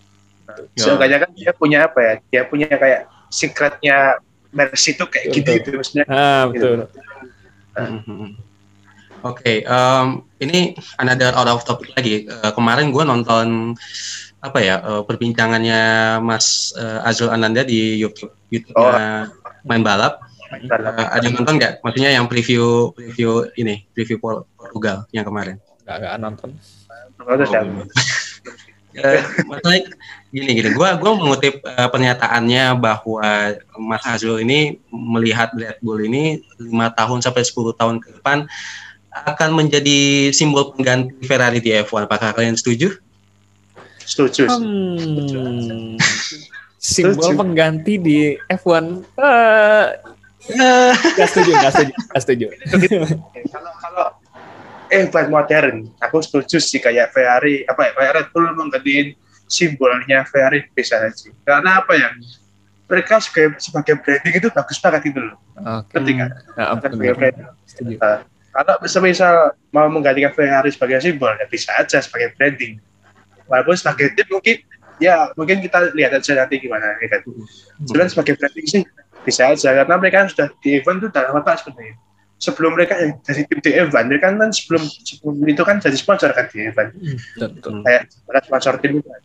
Seenggaknya 0.77 1.25
kan 1.25 1.31
dia 1.33 1.53
punya 1.57 1.79
apa 1.89 1.99
ya? 1.99 2.15
Dia 2.29 2.43
punya 2.45 2.69
kayak 2.69 3.09
secretnya 3.33 4.21
Mercy 4.53 4.97
itu 4.97 5.05
kayak 5.09 5.27
gitu 5.33 5.49
gitu 5.59 5.69
maksudnya. 5.81 6.05
Ah, 6.09 6.45
betul. 6.49 6.87
Gitu. 6.87 7.01
Uh, 7.77 8.33
Oke, 9.25 9.43
okay, 9.43 9.57
um, 9.67 10.23
ini 10.39 10.77
another 11.03 11.35
out 11.35 11.49
of 11.51 11.65
topic 11.67 11.91
lagi. 11.97 12.29
Uh, 12.29 12.53
kemarin 12.53 12.93
gue 12.95 13.03
nonton 13.03 13.75
apa 14.45 14.59
ya 14.63 14.79
uh, 14.85 15.03
perbincangannya 15.03 16.21
Mas 16.23 16.71
uh, 16.79 17.03
Azul 17.03 17.33
Ananda 17.33 17.67
di 17.67 17.99
YouTube 17.99 18.31
YouTube-nya 18.53 19.27
oh. 19.27 19.65
main 19.67 19.83
balap. 19.83 20.23
Uh, 20.47 21.09
ada 21.11 21.25
yang 21.27 21.37
nonton 21.43 21.59
nggak? 21.59 21.83
Maksudnya 21.83 22.11
yang 22.15 22.27
preview 22.31 22.95
preview 22.95 23.51
ini 23.59 23.83
preview 23.91 24.19
Portugal 24.55 25.07
yang 25.11 25.27
kemarin? 25.27 25.59
Gak, 25.87 26.03
gak 26.03 26.15
nonton. 26.19 26.51
Oh, 27.23 27.35
uh, 27.35 29.23
maksudnya 29.45 29.81
gini 30.33 30.51
gini, 30.57 30.71
gue 30.73 30.89
gua 31.01 31.13
mengutip 31.17 31.61
uh, 31.65 31.89
pernyataannya 31.93 32.77
bahwa 32.81 33.57
Mas 33.77 34.05
Azul 34.09 34.41
ini 34.41 34.81
melihat 34.89 35.53
Red 35.53 35.79
Bull 35.85 36.05
ini 36.07 36.41
lima 36.61 36.91
tahun 36.93 37.21
sampai 37.21 37.45
10 37.45 37.77
tahun 37.77 37.97
ke 38.01 38.09
depan 38.21 38.49
akan 39.25 39.51
menjadi 39.57 40.29
simbol 40.37 40.77
pengganti 40.77 41.25
Ferrari 41.25 41.61
di 41.65 41.73
F1. 41.73 42.05
Apakah 42.05 42.37
kalian 42.37 42.57
setuju? 42.57 42.93
Setuju. 44.05 44.45
Hmm, 44.47 45.97
simbol 46.77 47.25
setuju. 47.25 47.41
pengganti 47.41 47.95
di 47.97 48.19
F1. 48.53 49.03
Uh, 49.17 49.25
uh. 49.25 49.85
Gak 51.17 51.29
setuju, 51.33 51.51
gak 51.59 51.73
setuju, 51.75 51.93
gak 51.93 52.23
setuju. 52.23 52.47
kalau 53.51 53.73
kalau 53.83 54.07
F1 54.91 55.27
modern, 55.31 55.91
aku 55.99 56.23
setuju 56.23 56.63
sih 56.63 56.79
kayak 56.79 57.11
Ferrari, 57.11 57.67
apa 57.67 57.91
ya, 57.91 58.13
Red 58.15 58.31
Bull 58.31 58.47
menggantiin 58.55 59.19
simbolnya 59.51 60.23
Ferrari 60.27 60.67
bisa 60.75 60.99
aja. 60.99 61.31
Karena 61.43 61.83
apa 61.83 61.93
ya? 61.99 62.11
Mereka 62.87 63.19
sebagai, 63.19 63.59
sebagai 63.59 63.99
branding 63.99 64.35
itu 64.39 64.49
bagus 64.55 64.79
banget 64.79 65.11
gitu 65.11 65.19
loh. 65.19 65.37
Okay. 65.59 65.99
Ketika 65.99 66.25
ya, 66.55 66.65
sebagai 66.79 67.15
branding. 67.19 67.49
Setuju. 67.67 67.95
Uh, 67.99 68.19
kalau 68.55 69.03
misal 69.03 69.35
mau 69.75 69.91
menggantikan 69.91 70.31
Ferrari 70.31 70.71
sebagai 70.71 71.03
simbol, 71.03 71.35
ya 71.35 71.47
bisa 71.51 71.75
aja 71.75 71.99
sebagai 71.99 72.33
branding. 72.39 72.79
Walaupun 73.51 73.75
sebagai 73.75 74.15
tim 74.15 74.27
mungkin, 74.31 74.57
ya 75.03 75.35
mungkin 75.35 75.67
kita 75.67 75.93
lihat 75.99 76.15
aja 76.15 76.47
nanti 76.47 76.63
gimana. 76.63 76.95
Ya 77.03 77.19
kan. 77.19 77.21
Cuman 77.91 78.07
sebagai 78.07 78.39
branding 78.39 78.67
sih 78.71 78.83
bisa 79.27 79.51
aja, 79.51 79.83
karena 79.83 79.95
mereka 79.99 80.17
kan 80.23 80.29
sudah 80.31 80.49
di 80.63 80.79
event 80.79 81.03
itu 81.03 81.09
dalam 81.11 81.35
apa 81.35 81.59
sebenarnya. 81.59 81.99
Sebelum 82.37 82.77
mereka 82.77 82.95
yang 83.01 83.17
jadi 83.25 83.43
tim 83.49 83.59
di 83.65 83.73
event, 83.75 84.07
mereka 84.07 84.31
kan 84.31 84.53
sebelum, 84.55 84.83
sebelum 84.87 85.35
itu 85.49 85.63
kan 85.67 85.77
jadi 85.83 85.97
sponsor 85.99 86.31
kan 86.31 86.47
di 86.53 86.69
event. 86.69 86.95
Hmm, 86.95 87.19
Kayak 87.83 88.47
sponsor 88.47 88.79
tim 88.79 89.03
itu 89.03 89.09
kan. 89.09 89.23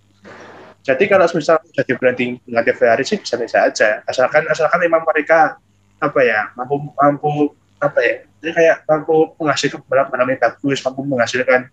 Jadi 0.81 1.03
kalau 1.05 1.29
misal 1.29 1.61
jadi 1.77 1.93
branding 1.93 2.41
mengganti 2.49 2.73
Ferrari 2.73 3.05
sih 3.05 3.21
bisa 3.21 3.37
bisa 3.37 3.69
aja, 3.69 4.01
asalkan 4.09 4.49
asalkan 4.49 4.81
memang 4.81 5.05
mereka 5.05 5.61
apa 6.01 6.19
ya 6.25 6.49
mampu 6.57 6.89
mampu 6.97 7.53
apa 7.77 7.99
ya 8.01 8.15
jadi 8.41 8.51
kayak 8.57 8.77
mampu 8.89 9.37
menghasilkan 9.37 9.81
balap 9.85 10.09
balap 10.09 10.27
yang 10.33 10.41
bagus 10.41 10.81
mampu 10.81 11.01
menghasilkan 11.05 11.69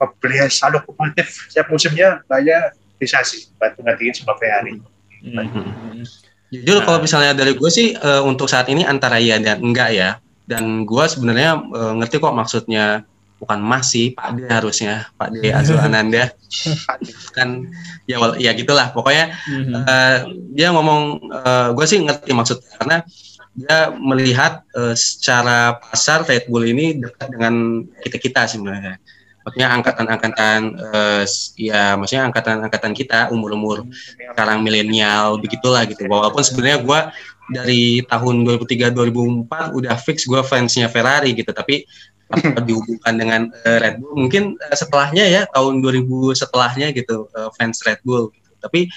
pembelian 0.00 0.48
selalu 0.48 0.80
kompetitif 0.88 1.48
setiap 1.52 1.68
musimnya 1.68 2.24
banyak 2.24 2.72
bisa 2.96 3.20
sih 3.20 3.52
buat 3.60 3.76
menggantiin 3.76 4.16
sebuah 4.16 4.36
Ferrari 4.40 4.80
mm-hmm. 5.20 6.04
Jujur 6.52 6.82
kalau 6.86 6.98
misalnya 7.02 7.32
dari 7.34 7.54
gue 7.58 7.70
sih 7.70 7.94
uh, 7.96 8.22
untuk 8.22 8.46
saat 8.46 8.70
ini 8.70 8.86
antara 8.86 9.18
ya 9.18 9.38
dan 9.42 9.62
enggak 9.62 9.90
ya. 9.92 10.10
Dan 10.46 10.86
gue 10.86 11.04
sebenarnya 11.10 11.58
uh, 11.58 11.92
ngerti 11.98 12.22
kok 12.22 12.36
maksudnya. 12.36 13.06
Bukan 13.36 13.60
masih 13.60 14.16
Pak 14.16 14.32
D 14.32 14.48
harusnya. 14.48 15.12
Pak 15.20 15.28
D 15.28 15.52
Azul 15.58 15.76
Ananda. 15.76 16.32
Kan 17.36 17.68
ya 18.08 18.16
ya 18.40 18.56
gitulah. 18.56 18.96
Pokoknya 18.96 19.36
uh, 19.76 20.24
dia 20.56 20.72
ngomong 20.72 21.20
uh, 21.28 21.68
gue 21.76 21.84
sih 21.84 22.00
ngerti 22.00 22.32
maksud 22.32 22.64
karena 22.80 23.04
dia 23.56 23.92
melihat 23.96 24.64
uh, 24.76 24.96
secara 24.96 25.80
pasar 25.80 26.24
Red 26.28 26.48
Bull 26.48 26.64
ini 26.68 27.00
dekat 27.00 27.28
dengan 27.32 27.84
kita 28.04 28.16
kita 28.16 28.42
sebenarnya. 28.48 28.96
Maksudnya 29.46 29.68
angkatan-angkatan 29.78 30.60
uh, 30.90 31.22
ya 31.54 31.94
maksudnya 31.94 32.26
angkatan-angkatan 32.26 32.92
kita 32.98 33.30
umur-umur 33.30 33.86
sekarang 34.34 34.66
milenial 34.66 35.38
begitulah 35.38 35.86
gitu. 35.86 36.02
Walaupun 36.10 36.42
sebenarnya 36.42 36.82
gue 36.82 37.00
dari 37.54 38.02
tahun 38.10 38.42
2003 38.42 38.90
2004 38.90 39.78
udah 39.78 39.94
fix 40.02 40.26
gue 40.26 40.42
fansnya 40.42 40.90
Ferrari 40.90 41.30
gitu, 41.30 41.54
tapi 41.54 41.86
dihubungkan 42.66 43.14
dengan 43.14 43.40
uh, 43.54 43.78
Red 43.78 44.02
Bull 44.02 44.26
mungkin 44.26 44.58
uh, 44.58 44.74
setelahnya 44.74 45.24
ya 45.30 45.42
tahun 45.54 45.78
2000 45.78 46.10
setelahnya 46.34 46.90
gitu 46.90 47.30
uh, 47.30 47.54
fans 47.54 47.78
Red 47.86 48.02
Bull 48.02 48.34
gitu. 48.34 48.50
Tapi 48.58 48.90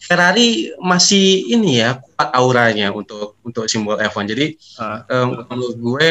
Ferrari 0.00 0.72
masih 0.76 1.48
ini 1.56 1.80
ya 1.80 2.00
kuat 2.00 2.28
auranya 2.36 2.92
untuk 2.92 3.40
untuk 3.40 3.64
simbol 3.64 3.96
F1. 3.96 4.28
Jadi 4.28 4.46
uh. 4.76 5.08
um, 5.08 5.28
menurut 5.48 5.76
gue 5.80 6.08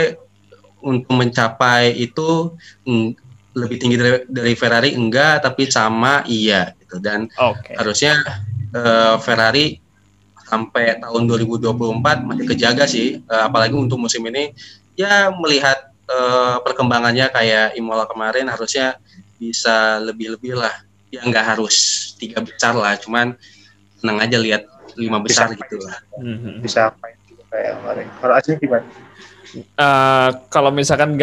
untuk 0.79 1.13
mencapai 1.13 1.93
itu 2.01 2.55
mm, 2.87 3.28
lebih 3.59 3.77
tinggi 3.77 3.97
dari, 3.99 4.23
dari 4.25 4.53
Ferrari 4.55 4.95
enggak, 4.95 5.43
tapi 5.43 5.67
sama 5.67 6.23
iya 6.25 6.71
gitu. 6.79 6.97
Dan 7.03 7.27
okay. 7.35 7.75
harusnya 7.75 8.23
uh, 8.73 9.19
Ferrari 9.19 9.77
sampai 10.47 10.97
tahun 10.97 11.29
2024 11.29 12.25
masih 12.25 12.45
kejaga 12.49 12.85
sih, 12.89 13.21
uh, 13.29 13.45
apalagi 13.45 13.75
untuk 13.77 14.01
musim 14.01 14.25
ini 14.25 14.55
ya 14.97 15.29
melihat 15.35 15.91
uh, 16.09 16.57
perkembangannya 16.65 17.29
kayak 17.29 17.77
Imola 17.77 18.09
kemarin 18.09 18.49
harusnya 18.49 18.97
bisa 19.37 20.01
lebih-lebih 20.01 20.57
lah. 20.57 20.73
Ya 21.09 21.25
nggak 21.25 21.57
harus 21.57 22.11
tiga 22.21 22.41
besar 22.41 22.77
lah, 22.77 22.97
cuman 22.97 23.33
senang 23.97 24.21
aja 24.21 24.37
lihat 24.37 24.65
lima 24.97 25.19
besar 25.21 25.51
bisa 25.51 25.61
gitu 25.65 25.77
lah. 25.81 25.97
Mm-hmm. 26.17 26.53
Bisa 26.61 26.79
apa 26.93 27.13
kayak 27.49 27.81
kemarin. 27.81 28.05
Kalau 28.21 28.33
Aceh 28.37 28.55
gimana? 28.61 28.85
Uh, 29.49 30.29
kalau 30.53 30.69
misalkan 30.69 31.17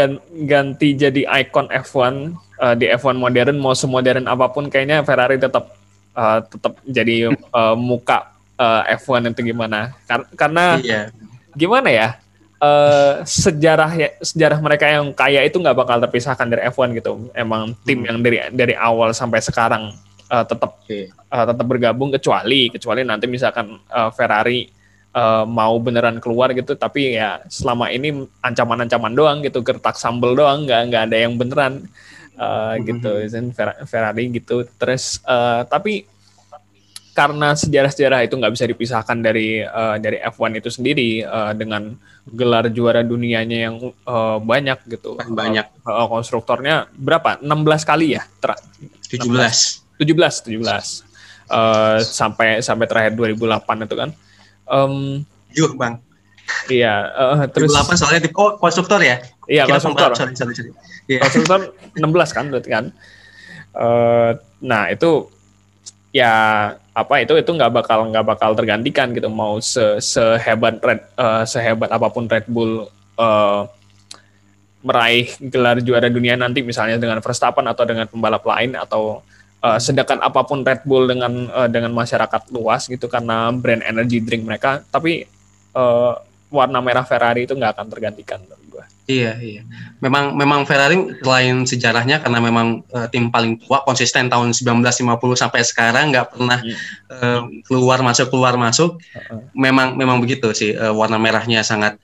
ganti 0.51 0.99
jadi 0.99 1.23
ikon 1.47 1.71
F1 1.71 2.35
uh, 2.59 2.73
eh, 2.73 2.75
di 2.75 2.87
F1 2.91 3.15
modern 3.15 3.55
mau 3.63 3.71
semodern 3.71 4.27
apa 4.27 4.51
pun 4.51 4.67
kayaknya 4.67 5.07
Ferrari 5.07 5.39
tetap 5.39 5.71
uh, 6.19 6.43
tetap 6.43 6.75
jadi 6.83 7.31
uh, 7.31 7.79
muka 7.79 8.35
uh, 8.59 8.83
F1 8.99 9.31
itu 9.31 9.55
gimana 9.55 9.95
Kar 10.11 10.27
karena 10.35 10.83
iya. 10.83 11.15
gimana 11.55 11.87
ya 11.87 12.09
uh, 12.59 13.23
sejarah 13.23 13.95
ya, 13.95 14.09
sejarah 14.19 14.59
mereka 14.59 14.91
yang 14.91 15.15
kaya 15.15 15.47
itu 15.47 15.63
nggak 15.63 15.79
bakal 15.79 16.03
terpisahkan 16.03 16.51
dari 16.51 16.67
F1 16.67 16.99
gitu 16.99 17.31
emang 17.31 17.79
tim 17.87 18.03
hmm. 18.03 18.09
yang 18.11 18.19
dari 18.27 18.39
dari 18.51 18.75
awal 18.75 19.15
sampai 19.15 19.39
sekarang 19.39 19.95
uh, 20.35 20.43
tetap 20.43 20.83
okay. 20.83 21.15
uh, 21.31 21.47
tetap 21.47 21.67
bergabung 21.67 22.11
kecuali 22.11 22.75
kecuali 22.75 23.07
nanti 23.07 23.31
misalkan 23.31 23.79
uh, 23.87 24.11
Ferrari 24.11 24.76
uh, 25.17 25.49
mau 25.49 25.81
beneran 25.81 26.21
keluar 26.21 26.53
gitu 26.53 26.77
tapi 26.77 27.17
ya 27.17 27.41
selama 27.49 27.89
ini 27.89 28.29
ancaman-ancaman 28.45 29.17
doang 29.17 29.39
gitu 29.41 29.65
gertak 29.65 29.97
sambel 29.97 30.37
doang 30.37 30.69
nggak 30.69 30.81
nggak 30.93 31.03
ada 31.09 31.17
yang 31.17 31.41
beneran 31.41 31.89
uh, 32.37 32.77
gitu 32.85 33.25
mm-hmm. 33.25 33.89
Ferrari 33.89 34.29
gitu 34.37 34.69
terus 34.77 35.25
uh, 35.25 35.65
tapi 35.65 36.05
karena 37.17 37.57
sejarah-sejarah 37.57 38.29
itu 38.29 38.37
nggak 38.37 38.53
bisa 38.53 38.69
dipisahkan 38.69 39.17
dari 39.25 39.65
uh, 39.65 39.97
dari 39.97 40.21
F1 40.21 40.61
itu 40.61 40.69
sendiri 40.69 41.25
uh, 41.25 41.57
dengan 41.57 41.97
gelar 42.29 42.69
juara 42.69 43.01
dunianya 43.01 43.59
yang 43.73 43.81
uh, 44.05 44.37
banyak 44.37 44.85
gitu. 44.85 45.17
Banyak. 45.17 45.81
Uh, 45.81 46.05
konstruktornya 46.13 46.93
berapa? 46.93 47.41
16 47.41 47.89
kali 47.89 48.21
ya? 48.21 48.23
Ter 48.37 48.53
17. 49.17 49.97
17, 49.97 50.61
17. 50.61 50.61
Uh, 51.49 52.05
sampai 52.05 52.61
sampai 52.61 52.85
terakhir 52.85 53.17
2008 53.17 53.65
itu 53.89 53.97
kan. 53.97 54.11
Um, 54.67 55.23
Yuk, 55.55 55.79
Bang. 55.79 56.03
Iya, 56.71 57.11
uh, 57.11 57.43
terus 57.51 57.75
2008 57.75 57.99
soalnya 57.99 58.23
di 58.23 58.31
oh, 58.35 58.55
konstruktor 58.59 59.03
ya? 59.03 59.19
Iya, 59.51 59.67
Kira 59.67 59.73
konstruktor. 59.79 60.11
Sorry, 60.15 60.35
sorry, 60.39 60.55
sorry. 60.55 60.71
Yeah. 61.11 61.23
Konstruktor 61.23 61.75
16 61.95 62.37
kan 62.37 62.45
berarti 62.51 62.71
kan. 62.71 62.85
Uh, 63.77 64.31
nah, 64.63 64.91
itu 64.91 65.31
ya 66.15 66.33
apa 66.97 67.15
itu 67.21 67.37
itu 67.37 67.51
nggak 67.53 67.73
bakal 67.77 68.09
nggak 68.09 68.25
bakal 68.25 68.57
tergantikan 68.57 69.13
gitu 69.13 69.29
mau 69.29 69.61
se 69.61 70.01
sehebat 70.01 70.81
Red 70.81 71.05
uh, 71.21 71.45
sehebat 71.45 71.93
apa 71.93 72.09
pun 72.09 72.25
Red 72.25 72.49
Bull 72.49 72.89
uh, 73.21 73.69
meraih 74.81 75.29
gelar 75.53 75.83
juara 75.85 76.09
dunia 76.09 76.41
nanti 76.41 76.65
misalnya 76.65 76.97
dengan 76.97 77.21
Verstappen 77.21 77.69
atau 77.69 77.85
dengan 77.85 78.09
pembalap 78.09 78.41
lain 78.49 78.81
atau 78.81 79.21
uh, 79.67 79.79
sedekat 79.83 80.23
apa 80.23 80.47
pun 80.47 80.63
Red 80.63 80.87
Bull 80.87 81.11
dengan 81.11 81.51
uh, 81.51 81.67
dengan 81.67 81.91
masyarakat 81.91 82.55
luas 82.55 82.87
gitu 82.87 83.11
karena 83.11 83.51
brand 83.51 83.83
energy 83.83 84.23
drink 84.23 84.47
mereka 84.47 84.87
tapi 84.95 85.27
uh, 85.75 86.15
warna 86.55 86.79
merah 86.79 87.03
Ferrari 87.03 87.51
itu 87.51 87.59
nggak 87.59 87.75
akan 87.75 87.87
tergantikan 87.91 88.39
Iya, 89.07 89.39
iya. 89.39 89.63
Memang 90.03 90.35
memang 90.35 90.67
Ferrari 90.67 90.99
selain 91.23 91.63
sejarahnya 91.63 92.19
karena 92.19 92.43
memang 92.43 92.83
uh, 92.91 93.07
tim 93.07 93.31
paling 93.31 93.63
tua 93.63 93.87
konsisten 93.87 94.27
tahun 94.27 94.51
1950 94.51 95.15
sampai 95.39 95.63
sekarang 95.63 96.11
nggak 96.11 96.35
pernah 96.35 96.59
uh, 97.15 97.47
keluar 97.71 98.03
masuk 98.03 98.35
keluar 98.35 98.59
masuk. 98.59 98.99
Uh-uh. 98.99 99.47
Memang 99.55 99.95
memang 99.95 100.19
begitu 100.19 100.51
sih 100.51 100.75
uh, 100.75 100.91
warna 100.91 101.23
merahnya 101.23 101.63
sangat 101.63 102.03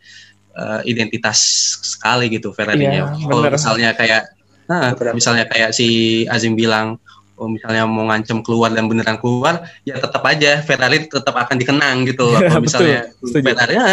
uh, 0.55 0.79
identitas 0.87 1.43
sekali 1.83 2.31
gitu 2.31 2.55
Ferrari-nya. 2.55 3.11
Iya, 3.11 3.27
Kalau 3.27 3.43
misalnya 3.51 3.91
kayak 3.99 4.23
nah, 4.71 4.95
misalnya 5.11 5.45
kayak 5.51 5.75
si 5.75 6.23
Azim 6.31 6.55
bilang 6.55 7.03
oh, 7.37 7.49
misalnya 7.49 7.89
mau 7.89 8.09
ngancem 8.09 8.41
keluar 8.45 8.73
dan 8.73 8.87
beneran 8.87 9.19
keluar, 9.19 9.67
ya 9.87 9.99
tetap 9.99 10.23
aja 10.25 10.61
Ferrari 10.63 11.07
tetap 11.07 11.35
akan 11.35 11.57
dikenang 11.59 12.09
gitu. 12.09 12.33
Kalau 12.49 12.63
misalnya 12.63 13.13
Ferrari 13.21 13.75
ya, 13.77 13.89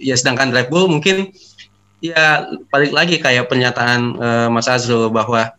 ya 0.00 0.14
sedangkan 0.18 0.50
Red 0.50 0.68
Bull 0.68 0.90
mungkin 0.90 1.30
ya 2.02 2.46
balik 2.68 2.92
lagi 2.92 3.16
kayak 3.18 3.48
pernyataan 3.48 4.00
uh, 4.20 4.48
Mas 4.52 4.68
Azrul 4.68 5.08
bahwa 5.08 5.54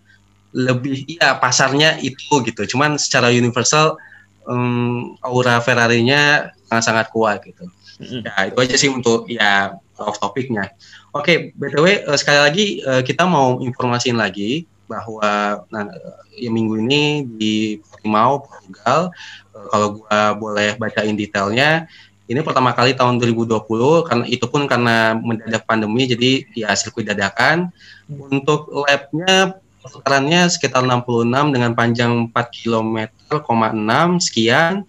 lebih 0.56 1.06
ya 1.08 1.38
pasarnya 1.38 2.00
itu 2.02 2.42
gitu. 2.46 2.78
Cuman 2.78 2.96
secara 2.98 3.30
universal 3.34 4.00
um, 4.48 5.18
aura 5.22 5.60
Ferrari-nya 5.62 6.54
sangat-sangat 6.72 7.12
kuat 7.12 7.44
gitu. 7.44 7.68
Ya 7.98 8.34
itu 8.50 8.58
aja 8.62 8.76
sih 8.78 8.90
untuk 8.94 9.26
ya 9.28 9.76
off 9.98 10.22
topiknya. 10.22 10.74
Oke, 11.16 11.26
okay, 11.26 11.38
btw 11.58 12.06
uh, 12.06 12.18
sekali 12.18 12.40
lagi 12.40 12.66
uh, 12.86 13.02
kita 13.02 13.26
mau 13.26 13.58
informasiin 13.58 14.18
lagi 14.18 14.70
bahwa 14.88 15.62
nah, 15.70 15.86
ya 16.34 16.50
minggu 16.50 16.80
ini 16.82 17.28
di 17.28 17.78
Portimao 17.84 18.42
Portugal 18.48 19.12
uh, 19.54 19.66
kalau 19.70 19.88
gua 20.02 20.20
boleh 20.34 20.80
bacain 20.80 21.14
detailnya 21.14 21.86
ini 22.28 22.44
pertama 22.44 22.76
kali 22.76 22.92
tahun 22.92 23.24
2020 23.24 23.64
karena 24.04 24.26
itu 24.28 24.46
pun 24.52 24.68
karena 24.68 25.16
mendadak 25.16 25.64
pandemi 25.64 26.12
jadi 26.12 26.44
ya 26.52 26.76
sirkuit 26.76 27.08
dadakan. 27.08 27.72
Untuk 28.12 28.68
labnya 28.84 29.56
putarannya 29.80 30.52
sekitar 30.52 30.84
66 30.84 31.56
dengan 31.56 31.72
panjang 31.72 32.28
4 32.28 32.36
km, 32.52 33.08
6 33.32 34.28
sekian. 34.28 34.84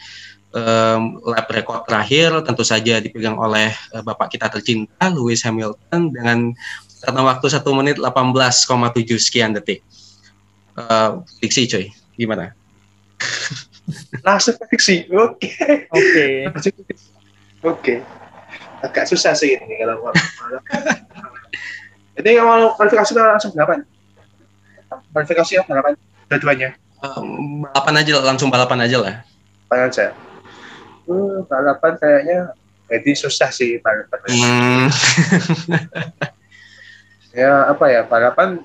Um, 0.48 1.20
lap 1.28 1.44
rekor 1.52 1.84
terakhir 1.84 2.32
tentu 2.40 2.64
saja 2.64 3.04
dipegang 3.04 3.36
oleh 3.36 3.68
uh, 3.92 4.00
bapak 4.00 4.32
kita 4.32 4.48
tercinta 4.48 5.12
Lewis 5.12 5.44
Hamilton 5.44 6.08
dengan 6.08 6.56
karena 7.02 7.20
waktu 7.22 7.46
1 7.46 7.62
menit 7.78 7.96
18,7 7.98 9.18
sekian 9.22 9.54
detik. 9.54 9.82
Uh, 10.78 11.26
diksi 11.42 11.66
coy, 11.66 11.90
gimana? 12.14 12.54
Langsung 14.26 14.54
prediksi. 14.58 15.06
Oke. 15.10 15.50
Okay. 15.50 15.74
Oke. 15.90 16.02
Okay. 16.04 16.32
Oke. 16.46 16.72
Okay. 17.62 17.98
Agak 18.78 19.10
susah 19.10 19.34
sih 19.34 19.58
ini 19.58 19.74
kalau 19.82 20.14
Jadi 22.18 22.30
kalau 22.38 22.74
kualifikasi 22.78 23.10
itu 23.10 23.18
langsung 23.18 23.50
berapa? 23.54 23.82
Kualifikasi 25.10 25.52
berapa? 25.66 25.98
Dua-duanya. 26.30 26.78
Um, 26.98 27.62
balapan 27.62 27.94
aja 28.02 28.12
langsung 28.22 28.50
balapan 28.50 28.86
aja 28.86 28.96
lah. 29.02 29.14
Balapan 29.70 29.90
aja. 29.90 30.06
Uh, 31.10 31.42
balapan 31.46 31.92
kayaknya 31.98 32.38
jadi 32.86 33.10
susah 33.18 33.50
sih 33.50 33.82
balapan. 33.82 34.18
Hmm. 34.30 34.86
ya 37.32 37.68
apa 37.68 37.84
ya 37.92 38.00
balapan 38.04 38.60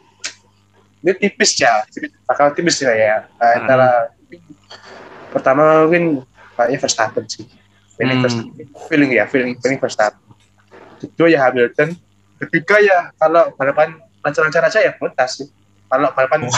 ini 1.03 1.11
tipis 1.19 1.59
ya, 1.59 1.83
bakal 2.23 2.55
tipis 2.55 2.79
ya 2.79 2.95
ya. 2.95 3.27
Antara 3.35 4.07
hmm. 4.31 5.35
pertama 5.35 5.83
mungkin 5.83 6.23
kayaknya 6.55 6.77
Verstappen 6.79 7.25
sih 7.27 7.43
feeling 7.97 8.19
hmm. 8.21 8.25
Verstappen 8.25 8.65
feeling 8.87 9.11
ya 9.11 9.23
feeling 9.27 9.53
feeling 9.59 9.79
Verstappen 9.81 10.21
kedua 11.01 11.27
ya 11.27 11.39
Hamilton 11.49 11.97
ketiga 12.39 12.79
ya 12.79 12.99
kalau 13.19 13.51
balapan 13.59 13.99
lancar-lancar 14.23 14.63
aja 14.67 14.79
ya 14.79 14.91
Bottas 14.95 15.43
sih 15.43 15.47
kalau 15.91 16.09
balapan 16.15 16.47
oh. 16.47 16.51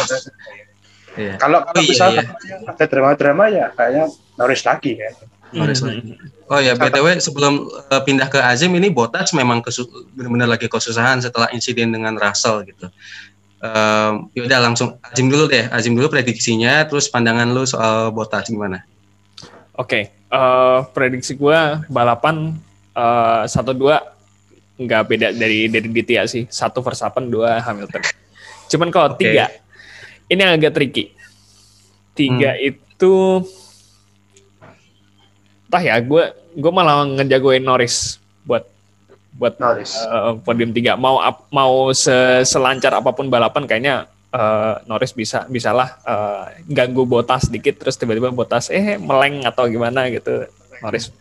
yeah. 1.17 1.35
kalau 1.41 1.65
kalau 1.65 1.81
oh, 1.81 1.83
iya, 1.83 2.23
iya. 2.45 2.57
ada 2.69 2.85
drama-drama 2.85 3.45
ya 3.49 3.65
kayaknya 3.73 4.05
Norris 4.37 4.63
lagi 4.63 4.99
ya 4.99 5.09
hmm. 5.51 5.61
lagi 5.61 6.13
oh 6.49 6.59
ya 6.61 6.73
btw 6.73 7.21
sebelum 7.21 7.67
uh, 7.91 8.01
pindah 8.01 8.29
ke 8.31 8.39
Azim 8.41 8.73
ini 8.73 8.89
Bottas 8.89 9.33
memang 9.35 9.61
benar-benar 10.15 10.49
lagi 10.57 10.65
kesusahan 10.71 11.21
setelah 11.21 11.51
insiden 11.53 11.93
dengan 11.93 12.15
Russell 12.17 12.65
gitu 12.65 12.89
um, 13.61 14.29
yaudah 14.33 14.61
langsung 14.61 14.97
Azim 15.05 15.27
dulu 15.27 15.45
deh 15.49 15.69
Azim 15.69 15.93
dulu 15.93 16.09
prediksinya 16.09 16.85
terus 16.89 17.09
pandangan 17.11 17.49
lu 17.51 17.67
soal 17.67 18.09
Bottas 18.15 18.49
gimana 18.49 18.85
Oke, 19.75 20.07
okay. 20.07 20.31
uh, 20.31 20.39
eh, 20.39 20.79
prediksi 20.95 21.35
gue 21.35 21.59
balapan 21.91 22.55
satu 23.43 23.75
uh, 23.75 23.75
dua 23.75 23.95
nggak 24.79 25.03
beda 25.03 25.27
dari 25.35 25.67
dari 25.67 25.91
Ditya 25.91 26.23
sih. 26.31 26.47
Satu 26.47 26.79
Verstappen, 26.79 27.27
dua 27.27 27.59
Hamilton. 27.59 27.99
Cuman 28.71 28.87
kalau 28.87 29.11
okay. 29.11 29.35
tiga, 29.35 29.51
ini 30.31 30.39
yang 30.39 30.55
agak 30.55 30.79
tricky. 30.79 31.11
Tiga 32.15 32.55
hmm. 32.55 32.71
itu, 32.71 33.15
entah 35.75 35.83
ya, 35.83 35.99
gue 35.99 36.23
gue 36.55 36.71
malah 36.71 37.03
ngejagoin 37.03 37.59
Norris 37.59 38.15
buat 38.47 38.63
buat 39.35 39.59
Norris. 39.59 39.91
Uh, 40.07 40.39
podium 40.39 40.71
tiga. 40.71 40.95
Mau 40.95 41.19
mau 41.51 41.91
selancar 42.47 42.95
apa 42.95 43.11
pun 43.11 43.27
balapan, 43.27 43.67
kayaknya 43.67 44.07
uh, 44.31 44.79
Norris 44.87 45.11
bisa 45.11 45.43
bisalah 45.51 45.99
uh, 46.07 46.47
ganggu 46.71 47.03
botas 47.03 47.51
sedikit 47.51 47.75
terus 47.75 47.99
tiba-tiba 47.99 48.31
botas 48.31 48.71
eh 48.71 48.95
meleng 48.95 49.43
atau 49.43 49.67
gimana 49.67 50.07
gitu 50.07 50.47
Norris 50.79 51.11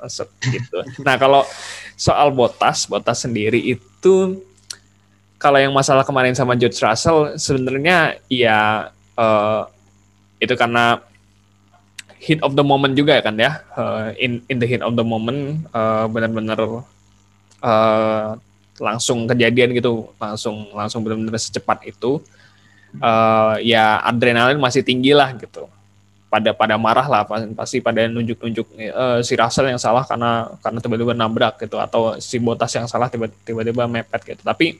masuk 0.00 0.28
gitu. 0.48 0.80
Nah 1.04 1.20
kalau 1.20 1.44
soal 1.92 2.32
botas 2.32 2.88
botas 2.88 3.28
sendiri 3.28 3.60
itu 3.60 4.40
kalau 5.36 5.60
yang 5.60 5.76
masalah 5.76 6.08
kemarin 6.08 6.32
sama 6.32 6.56
George 6.56 6.80
Russell 6.80 7.36
sebenarnya 7.36 8.16
ya 8.32 8.88
uh, 9.20 9.68
itu 10.40 10.56
karena 10.56 11.04
hit 12.18 12.42
of 12.42 12.54
the 12.58 12.66
moment 12.66 12.92
juga 12.98 13.22
kan 13.22 13.34
ya? 13.38 13.62
Uh, 13.74 14.10
in 14.18 14.42
in 14.50 14.58
the 14.58 14.66
hit 14.66 14.82
of 14.82 14.94
the 14.98 15.06
moment 15.06 15.64
uh, 15.70 16.10
benar-benar 16.10 16.58
uh, 17.62 18.34
langsung 18.78 19.26
kejadian 19.26 19.74
gitu 19.74 20.10
langsung 20.18 20.70
langsung 20.74 21.02
benar-benar 21.02 21.38
secepat 21.38 21.82
itu 21.86 22.22
uh, 23.02 23.58
ya 23.62 24.02
adrenalin 24.02 24.58
masih 24.58 24.82
tinggi 24.82 25.14
lah 25.14 25.34
gitu. 25.38 25.66
Pada 26.28 26.52
pada 26.52 26.76
marah 26.76 27.08
lah 27.08 27.24
pasti 27.56 27.80
pada 27.80 28.04
nunjuk-nunjuk 28.04 28.66
uh, 28.92 29.24
si 29.24 29.32
Russell 29.32 29.72
yang 29.72 29.80
salah 29.80 30.04
karena 30.04 30.52
karena 30.60 30.78
tiba-tiba 30.84 31.16
nabrak 31.16 31.56
gitu 31.56 31.80
atau 31.80 32.20
si 32.20 32.36
Bottas 32.36 32.68
yang 32.76 32.84
salah 32.84 33.08
tiba-tiba 33.08 33.88
mepet 33.88 34.36
gitu. 34.36 34.42
Tapi 34.44 34.76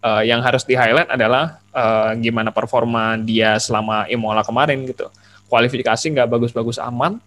uh, 0.00 0.24
yang 0.24 0.40
harus 0.40 0.64
di 0.64 0.72
highlight 0.72 1.12
adalah 1.12 1.60
uh, 1.76 2.16
gimana 2.16 2.48
performa 2.48 3.20
dia 3.20 3.60
selama 3.60 4.08
Imola 4.08 4.40
kemarin 4.40 4.88
gitu 4.88 5.12
kualifikasi 5.46 6.12
nggak 6.12 6.28
bagus-bagus 6.28 6.78
aman 6.82 7.18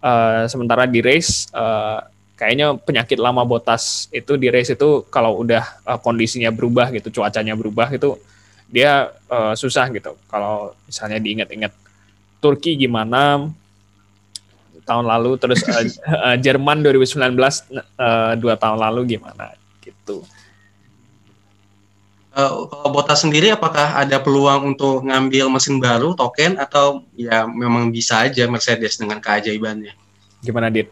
uh, 0.00 0.44
sementara 0.48 0.88
di 0.88 1.00
race 1.04 1.48
uh, 1.52 2.02
kayaknya 2.40 2.72
penyakit 2.80 3.20
lama 3.20 3.44
Bottas 3.44 4.08
itu 4.10 4.40
di 4.40 4.48
race 4.48 4.72
itu 4.72 5.04
kalau 5.12 5.40
udah 5.44 5.64
uh, 5.84 5.98
kondisinya 6.00 6.48
berubah 6.48 6.88
gitu 6.94 7.20
cuacanya 7.20 7.52
berubah 7.52 7.92
itu 7.92 8.16
dia 8.70 9.10
uh, 9.26 9.52
susah 9.58 9.90
gitu. 9.90 10.14
Kalau 10.30 10.72
misalnya 10.86 11.18
diingat-ingat 11.18 11.74
Turki 12.40 12.78
gimana 12.78 13.50
tahun 14.86 15.04
lalu, 15.04 15.36
terus 15.36 15.60
uh, 15.66 15.84
uh, 16.32 16.36
Jerman 16.44 16.80
2019 16.80 17.18
uh, 17.18 18.32
dua 18.38 18.54
tahun 18.56 18.78
lalu 18.78 19.18
gimana 19.18 19.52
gitu. 19.82 20.22
Uh, 22.48 22.70
kalau 22.70 22.88
Botas 22.94 23.20
sendiri 23.20 23.52
apakah 23.52 24.00
ada 24.00 24.16
peluang 24.22 24.72
untuk 24.72 25.04
ngambil 25.04 25.52
mesin 25.52 25.76
baru 25.76 26.16
token 26.16 26.56
atau 26.56 27.04
ya 27.18 27.44
memang 27.44 27.92
bisa 27.92 28.24
aja 28.24 28.48
Mercedes 28.48 28.96
dengan 28.96 29.20
keajaibannya? 29.20 29.92
Gimana 30.40 30.72
Dit? 30.72 30.88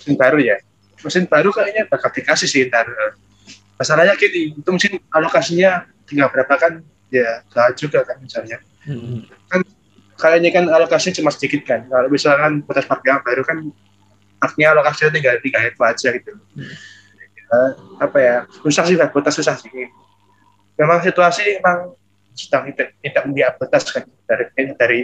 Mesin 0.00 0.16
baru 0.16 0.40
ya? 0.40 0.56
mesin 1.04 1.28
baru 1.28 1.52
kayaknya 1.52 1.84
bakal 1.86 2.08
dikasih 2.08 2.48
sih 2.48 2.64
ntar 2.72 2.88
masalahnya 3.76 4.16
gini 4.16 4.56
itu 4.56 4.70
mesin 4.72 4.96
alokasinya 5.12 5.84
tinggal 6.08 6.32
berapa 6.32 6.54
kan 6.56 6.80
ya 7.12 7.44
gak 7.52 7.76
juga 7.76 8.00
kan 8.08 8.16
misalnya 8.24 8.58
hmm. 8.88 9.28
kan 9.52 9.60
kayaknya 10.16 10.50
kan 10.56 10.64
alokasinya 10.72 11.20
cuma 11.20 11.30
sedikit 11.30 11.68
kan 11.68 11.84
kalau 11.92 12.08
misalkan 12.08 12.64
batas 12.64 12.88
parkir 12.88 13.12
yang 13.12 13.20
baru 13.20 13.42
kan 13.44 13.58
artinya 14.40 14.68
alokasinya 14.80 15.12
tinggal 15.12 15.36
tiga 15.44 15.58
itu 15.68 15.80
aja 15.84 16.08
gitu 16.16 16.32
hmm. 16.56 16.74
Ya, 17.54 17.68
apa 18.02 18.18
ya 18.18 18.36
susah 18.62 18.84
sih 18.86 18.96
batas 18.98 19.34
susah 19.38 19.54
sih. 19.58 19.70
Memang 20.74 20.98
situasi 21.06 21.62
memang 21.62 21.94
sedang 22.34 22.66
tidak 22.74 22.98
tidak 22.98 23.22
membiak 23.26 23.52
batas 23.62 23.86
kan. 23.94 24.04
Dari 24.26 24.44
dari 24.74 25.00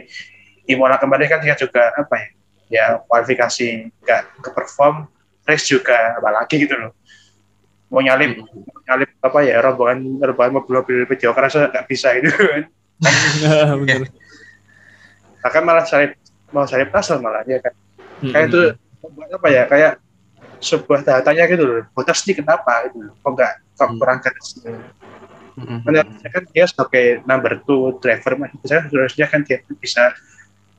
Imola 0.67 0.99
kemarin 0.99 1.31
kan 1.31 1.41
dia 1.43 1.55
juga 1.55 1.95
apa 1.95 2.15
ya 2.19 2.29
ya 2.71 2.85
kualifikasi 3.11 3.91
nggak 4.07 4.23
ke 4.47 4.51
perform 4.55 5.11
race 5.43 5.67
juga 5.67 6.19
apalagi 6.19 6.67
gitu 6.67 6.79
loh. 6.79 6.95
Mau 7.91 7.99
nyalip 7.99 8.39
hmm. 8.39 8.47
mau 8.71 8.81
nyalip 8.87 9.11
apa 9.19 9.39
ya 9.43 9.59
rombongan 9.59 10.23
rombongan 10.23 10.53
mobil-mobil 10.63 10.99
video 11.11 11.35
kerasa 11.35 11.71
nggak 11.71 11.87
bisa 11.91 12.15
itu 12.15 12.31
kan. 12.31 12.65
Bahkan 15.43 15.63
malah 15.67 15.85
salip 15.87 16.15
mau 16.55 16.67
salip 16.71 16.95
kasar 16.95 17.19
malah 17.19 17.43
ya 17.47 17.59
kan. 17.59 17.75
Hmm. 18.21 18.33
kayak 18.37 18.47
itu 18.53 18.63
apa 19.33 19.49
ya 19.49 19.63
kayak 19.65 19.93
sebuah 20.61 21.03
datanya 21.03 21.45
gitu 21.49 21.65
loh. 21.65 21.83
Botas 21.97 22.23
ini 22.29 22.39
kenapa 22.39 22.87
itu 22.87 23.09
kok 23.11 23.31
nggak 23.33 23.53
kok 23.77 23.89
hmm. 23.89 23.99
kurang 23.99 24.19
keras 24.21 24.49
hmm. 24.61 25.85
kan 26.31 26.43
dia 26.53 26.65
sebagai 26.69 27.07
number 27.25 27.61
two 27.65 27.97
driver 28.01 28.37
saya 28.65 28.87
harusnya 28.87 29.27
kan 29.29 29.41
dia 29.45 29.61
bisa 29.81 30.15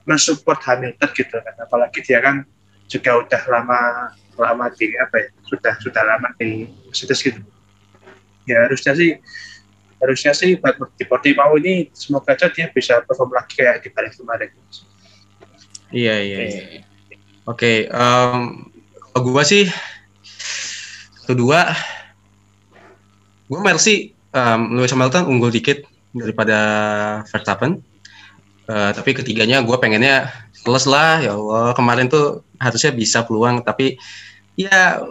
mensupport 0.06 0.58
Hamilton 0.64 1.10
gitu 1.18 1.36
kan. 1.36 1.56
Apalagi 1.60 2.00
dia 2.06 2.22
kan 2.22 2.46
juga 2.88 3.20
udah 3.20 3.42
lama 3.50 3.80
lama 4.38 4.66
di 4.74 4.90
apa 4.98 5.16
ya 5.22 5.28
sudah 5.46 5.74
sudah 5.82 6.04
lama 6.06 6.30
di 6.38 6.70
Mercedes 6.88 7.20
gitu. 7.22 7.42
Ya 8.50 8.66
harusnya 8.66 8.98
sih 8.98 9.18
harusnya 10.02 10.34
sih 10.34 10.58
buat 10.58 10.76
di 10.98 11.06
Portimao 11.06 11.54
ini 11.62 11.94
semoga 11.94 12.34
aja 12.34 12.50
dia 12.50 12.74
bisa 12.74 13.06
perform 13.06 13.38
lagi 13.38 13.54
kayak 13.54 13.86
di 13.86 13.90
balik 13.94 14.18
kemarin 14.18 14.50
iya 15.94 16.16
iya, 16.18 16.38
iya. 16.50 16.82
oke 17.46 17.62
okay, 17.62 17.78
um, 17.94 18.71
kalau 19.12 19.28
gue 19.28 19.44
sih 19.44 19.64
kedua 21.28 21.76
gue 23.52 23.60
Mercy 23.60 24.16
um, 24.32 24.80
Lewis 24.80 24.96
Hamilton 24.96 25.28
unggul 25.28 25.52
dikit 25.52 25.84
daripada 26.16 26.60
Verstappen. 27.28 27.84
Uh, 28.72 28.96
tapi 28.96 29.12
ketiganya 29.12 29.60
gue 29.60 29.76
pengennya 29.76 30.32
plus 30.64 30.88
lah 30.88 31.20
ya 31.20 31.36
Allah. 31.36 31.76
Kemarin 31.76 32.08
tuh 32.08 32.48
harusnya 32.64 32.96
bisa 32.96 33.28
peluang 33.28 33.68
tapi 33.68 34.00
ya 34.56 35.04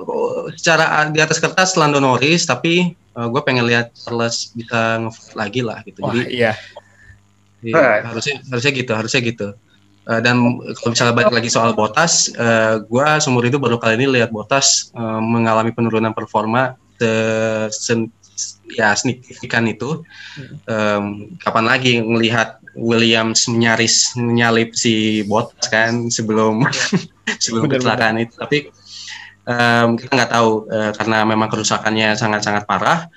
secara 0.56 1.08
di 1.12 1.20
atas 1.20 1.36
kertas 1.36 1.76
Lando 1.76 2.00
Norris 2.00 2.48
tapi 2.48 2.96
uh, 3.16 3.28
gue 3.28 3.40
pengen 3.44 3.68
lihat 3.68 3.92
Charles 3.92 4.56
bisa 4.56 5.04
nge 5.04 5.36
lagi 5.36 5.60
lah 5.60 5.84
gitu. 5.84 6.00
Wah, 6.00 6.16
jadi 6.16 6.24
iya. 6.32 6.52
Ya, 7.60 8.00
harusnya 8.08 8.40
harusnya 8.48 8.72
gitu 8.72 8.92
harusnya 8.96 9.20
gitu 9.20 9.52
uh, 10.10 10.20
dan 10.20 10.58
kalau 10.82 10.90
misalnya 10.90 11.14
balik 11.14 11.30
lagi 11.30 11.46
soal 11.46 11.70
Botas 11.78 12.34
uh, 12.34 12.82
gue 12.82 13.06
seumur 13.22 13.46
itu 13.46 13.62
baru 13.62 13.78
kali 13.78 13.94
ini 14.02 14.18
lihat 14.18 14.34
Botas 14.34 14.90
uh, 14.98 15.22
mengalami 15.22 15.70
penurunan 15.70 16.10
performa 16.10 16.74
se, 16.98 17.12
se 17.70 17.94
ya 18.74 18.94
signifikan 18.94 19.66
itu. 19.66 20.02
Um, 20.66 21.34
kapan 21.42 21.64
lagi 21.66 21.92
melihat 22.00 22.62
Williams 22.78 23.50
menyaris 23.50 24.14
menyalip 24.14 24.74
si 24.78 25.26
Bottas 25.26 25.66
kan 25.68 26.08
sebelum 26.08 26.62
sebelum 27.42 27.66
kecelakaan 27.66 28.22
itu. 28.22 28.34
Tapi 28.38 28.58
um, 29.46 29.98
kita 29.98 30.12
nggak 30.14 30.32
tahu 30.32 30.50
uh, 30.70 30.90
karena 30.94 31.18
memang 31.26 31.48
kerusakannya 31.50 32.14
sangat-sangat 32.14 32.64
parah. 32.64 33.10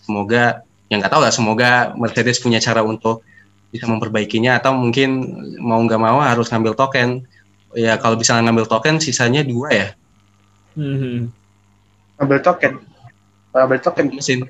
Semoga 0.00 0.62
yang 0.90 1.02
nggak 1.02 1.12
tahu 1.12 1.22
lah 1.22 1.32
semoga 1.34 1.70
Mercedes 1.94 2.42
punya 2.42 2.58
cara 2.58 2.82
untuk 2.82 3.22
bisa 3.70 3.86
memperbaikinya 3.86 4.58
atau 4.58 4.74
mungkin 4.74 5.10
mau 5.62 5.78
nggak 5.82 6.00
mau 6.02 6.18
harus 6.22 6.50
ngambil 6.50 6.74
token. 6.74 7.22
Ya 7.74 7.94
kalau 8.02 8.18
bisa 8.18 8.34
ngambil 8.34 8.66
token 8.66 8.98
sisanya 8.98 9.46
dua 9.46 9.68
ya. 9.70 9.88
Hmm. 10.74 11.30
ngambil 12.18 12.38
token. 12.42 12.72
Ngambil 13.54 13.78
token. 13.82 14.06
Mesin. 14.18 14.40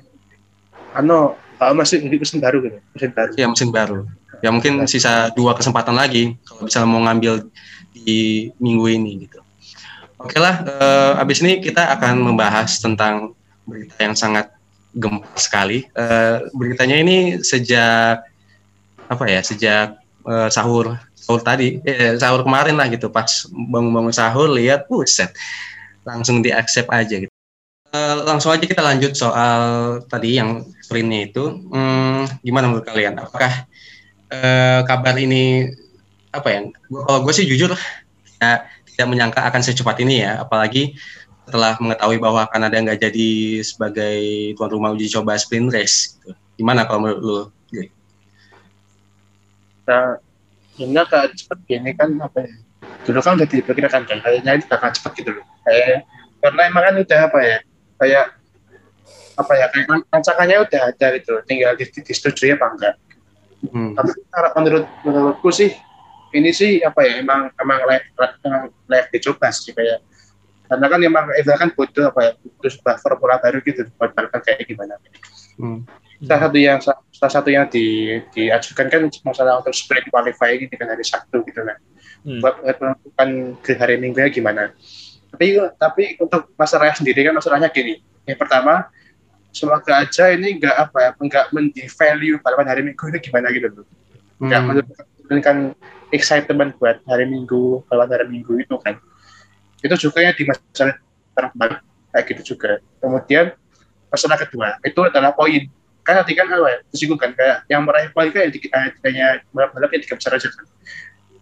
Ano 0.91 1.37
uh, 1.61 1.73
mesin 1.77 2.09
mesin 2.09 2.41
baru 2.41 2.57
gitu 2.65 2.77
mesin 2.97 3.11
baru. 3.13 3.31
Ya 3.37 3.45
mesin 3.47 3.69
baru. 3.69 3.99
Ya 4.41 4.49
mungkin 4.49 4.89
sisa 4.89 5.29
dua 5.37 5.53
kesempatan 5.53 5.93
lagi 5.93 6.33
kalau 6.49 6.65
bisa 6.65 6.81
mau 6.81 7.05
ngambil 7.05 7.45
di 7.93 8.49
minggu 8.57 8.85
ini 8.89 9.29
gitu. 9.29 9.37
Oke 10.17 10.41
lah 10.41 10.65
uh, 10.65 11.21
abis 11.21 11.45
ini 11.45 11.61
kita 11.61 11.93
akan 11.97 12.33
membahas 12.33 12.81
tentang 12.81 13.37
berita 13.69 14.01
yang 14.01 14.17
sangat 14.17 14.49
gempa 14.97 15.29
sekali. 15.37 15.85
Uh, 15.93 16.49
beritanya 16.57 16.97
ini 16.97 17.17
sejak 17.41 18.30
apa 19.11 19.27
ya 19.27 19.43
sejak 19.43 19.99
uh, 20.23 20.47
sahur 20.47 20.95
sahur 21.11 21.43
tadi 21.43 21.83
eh, 21.83 22.15
sahur 22.15 22.47
kemarin 22.47 22.79
lah 22.79 22.87
gitu 22.87 23.11
pas 23.11 23.27
bangun-bangun 23.51 24.15
sahur 24.15 24.47
lihat 24.47 24.87
buset 24.87 25.35
langsung 26.07 26.39
di 26.39 26.49
accept 26.49 26.87
aja 26.87 27.27
gitu 27.27 27.31
Uh, 27.91 28.23
langsung 28.23 28.55
aja 28.55 28.63
kita 28.63 28.79
lanjut 28.79 29.19
soal 29.19 29.99
tadi 30.07 30.39
yang 30.39 30.63
sprintnya 30.79 31.27
itu. 31.27 31.59
Hmm, 31.67 32.23
gimana 32.39 32.71
menurut 32.71 32.87
kalian? 32.87 33.19
Apakah 33.19 33.67
uh, 34.31 34.79
kabar 34.87 35.19
ini 35.19 35.67
apa 36.31 36.47
ya? 36.47 36.59
Kalau 36.87 37.19
gue 37.27 37.33
sih 37.35 37.43
jujur 37.43 37.75
ya, 38.39 38.63
tidak 38.87 39.07
menyangka 39.11 39.43
akan 39.43 39.59
secepat 39.59 39.99
ini 40.07 40.23
ya, 40.23 40.39
apalagi 40.39 40.95
setelah 41.43 41.75
mengetahui 41.83 42.15
bahwa 42.23 42.47
Kanada 42.47 42.79
nggak 42.79 43.11
jadi 43.11 43.59
sebagai 43.59 44.19
tuan 44.55 44.71
rumah 44.71 44.95
uji 44.95 45.11
coba 45.11 45.35
sprint 45.35 45.75
race. 45.75 46.15
Gitu. 46.15 46.31
Gimana 46.63 46.87
kalau 46.87 47.03
menurut 47.03 47.19
lu? 47.19 47.39
Nah, 49.91 50.15
ini 50.79 50.95
kayak 50.95 51.35
cepat 51.35 51.59
gini 51.67 51.91
kan 51.91 52.15
apa 52.15 52.47
ya? 52.47 52.53
Dulu 53.03 53.19
kan 53.19 53.35
udah 53.35 53.47
diperkirakan 53.49 54.07
kan, 54.07 54.17
kayaknya 54.23 54.51
ini 54.55 54.63
bakal 54.71 54.95
cepat 54.95 55.11
gitu 55.19 55.35
loh. 55.35 55.45
Kayak 55.67 56.07
karena 56.39 56.61
emang 56.71 56.83
kan 56.87 56.95
udah 57.03 57.19
apa 57.27 57.39
ya? 57.43 57.57
Kayak 57.99 58.25
apa 59.31 59.53
ya 59.57 59.65
kayak 59.73 59.87
rancangannya 60.11 60.57
udah 60.69 60.81
ada 60.91 61.07
gitu 61.17 61.33
tinggal 61.47 61.73
disetujui 61.79 62.53
apa 62.53 62.67
enggak 62.77 62.95
Hmm. 63.61 63.93
Tapi 63.93 64.09
menurut 64.57 64.89
menurutku 65.05 65.53
sih 65.53 65.69
ini 66.33 66.49
sih 66.49 66.81
apa 66.81 67.05
ya 67.05 67.21
emang 67.21 67.53
emang 67.61 67.85
layak 67.85 68.09
layak 68.89 69.07
dicoba 69.13 69.53
sih 69.53 69.69
kayak 69.69 70.01
karena 70.65 70.85
kan 70.89 70.99
emang 71.05 71.25
itu 71.37 71.51
kan 71.53 71.69
butuh 71.69 72.09
apa 72.09 72.19
ya 72.25 72.31
butuh 72.41 72.71
sebuah 72.73 72.97
formula 72.97 73.37
baru 73.37 73.61
gitu 73.61 73.85
buat 74.01 74.17
balapan 74.17 74.41
kayak 74.41 74.65
gimana. 74.65 74.97
Hmm. 75.61 75.85
Salah 76.25 76.49
satu 76.49 76.57
yang 76.57 76.81
salah 77.21 77.33
satu 77.37 77.53
yang 77.53 77.69
di, 77.69 78.17
diajukan 78.33 78.89
kan 78.89 79.01
masalah 79.21 79.61
untuk 79.61 79.77
sprint 79.77 80.09
qualifying 80.09 80.65
ini 80.65 80.73
kan 80.73 80.89
hari 80.89 81.05
Sabtu 81.05 81.45
gitu 81.45 81.61
kan. 81.61 81.77
Hmm. 82.25 82.41
Buat 82.41 82.81
menentukan 82.81 83.29
ke 83.61 83.77
hari 83.77 84.01
Minggu 84.01 84.17
ya 84.25 84.33
gimana. 84.33 84.73
Tapi 85.29 85.61
tapi 85.77 86.17
untuk 86.17 86.49
masalahnya 86.57 86.97
sendiri 86.97 87.29
kan 87.29 87.37
masalahnya 87.37 87.69
gini. 87.69 88.01
Yang 88.25 88.41
pertama 88.41 88.89
semoga 89.51 90.01
aja 90.01 90.31
ini 90.31 90.57
enggak 90.57 90.75
apa 90.79 90.97
ya 90.97 91.09
enggak 91.19 91.45
mendevalue 91.51 92.39
balapan 92.39 92.67
hari 92.71 92.81
minggu 92.87 93.03
itu 93.11 93.19
gimana 93.29 93.51
gitu 93.51 93.67
loh 93.67 93.85
enggak 94.39 94.59
hmm. 94.63 94.67
menurunkan 95.27 95.57
excitement 96.15 96.71
buat 96.79 97.03
hari 97.03 97.27
minggu 97.27 97.83
balapan 97.91 98.11
hari 98.23 98.27
minggu 98.31 98.63
itu 98.63 98.75
kan 98.79 98.95
itu 99.83 99.95
juga 100.07 100.19
yang 100.23 100.35
di 100.39 100.43
masalah 100.47 100.95
terbang 101.35 101.73
kayak 102.15 102.23
gitu 102.31 102.41
juga 102.55 102.79
kemudian 103.03 103.45
masalah 104.07 104.37
kedua 104.39 104.79
itu 104.87 104.99
adalah 105.03 105.35
poin 105.35 105.67
kan 106.01 106.13
nanti 106.21 106.33
kan 106.33 106.49
apa 106.49 106.67
ya 106.67 106.77
disinggung 106.89 107.19
kan 107.21 107.31
kayak 107.37 107.65
yang 107.69 107.85
meraih 107.85 108.09
poin 108.11 108.33
kan 108.33 108.49
hanya 109.05 109.45
balap-balap 109.53 109.89
yang 109.93 110.01
tiga 110.01 110.15
besar 110.17 110.33
aja 110.37 110.49
kan 110.49 110.65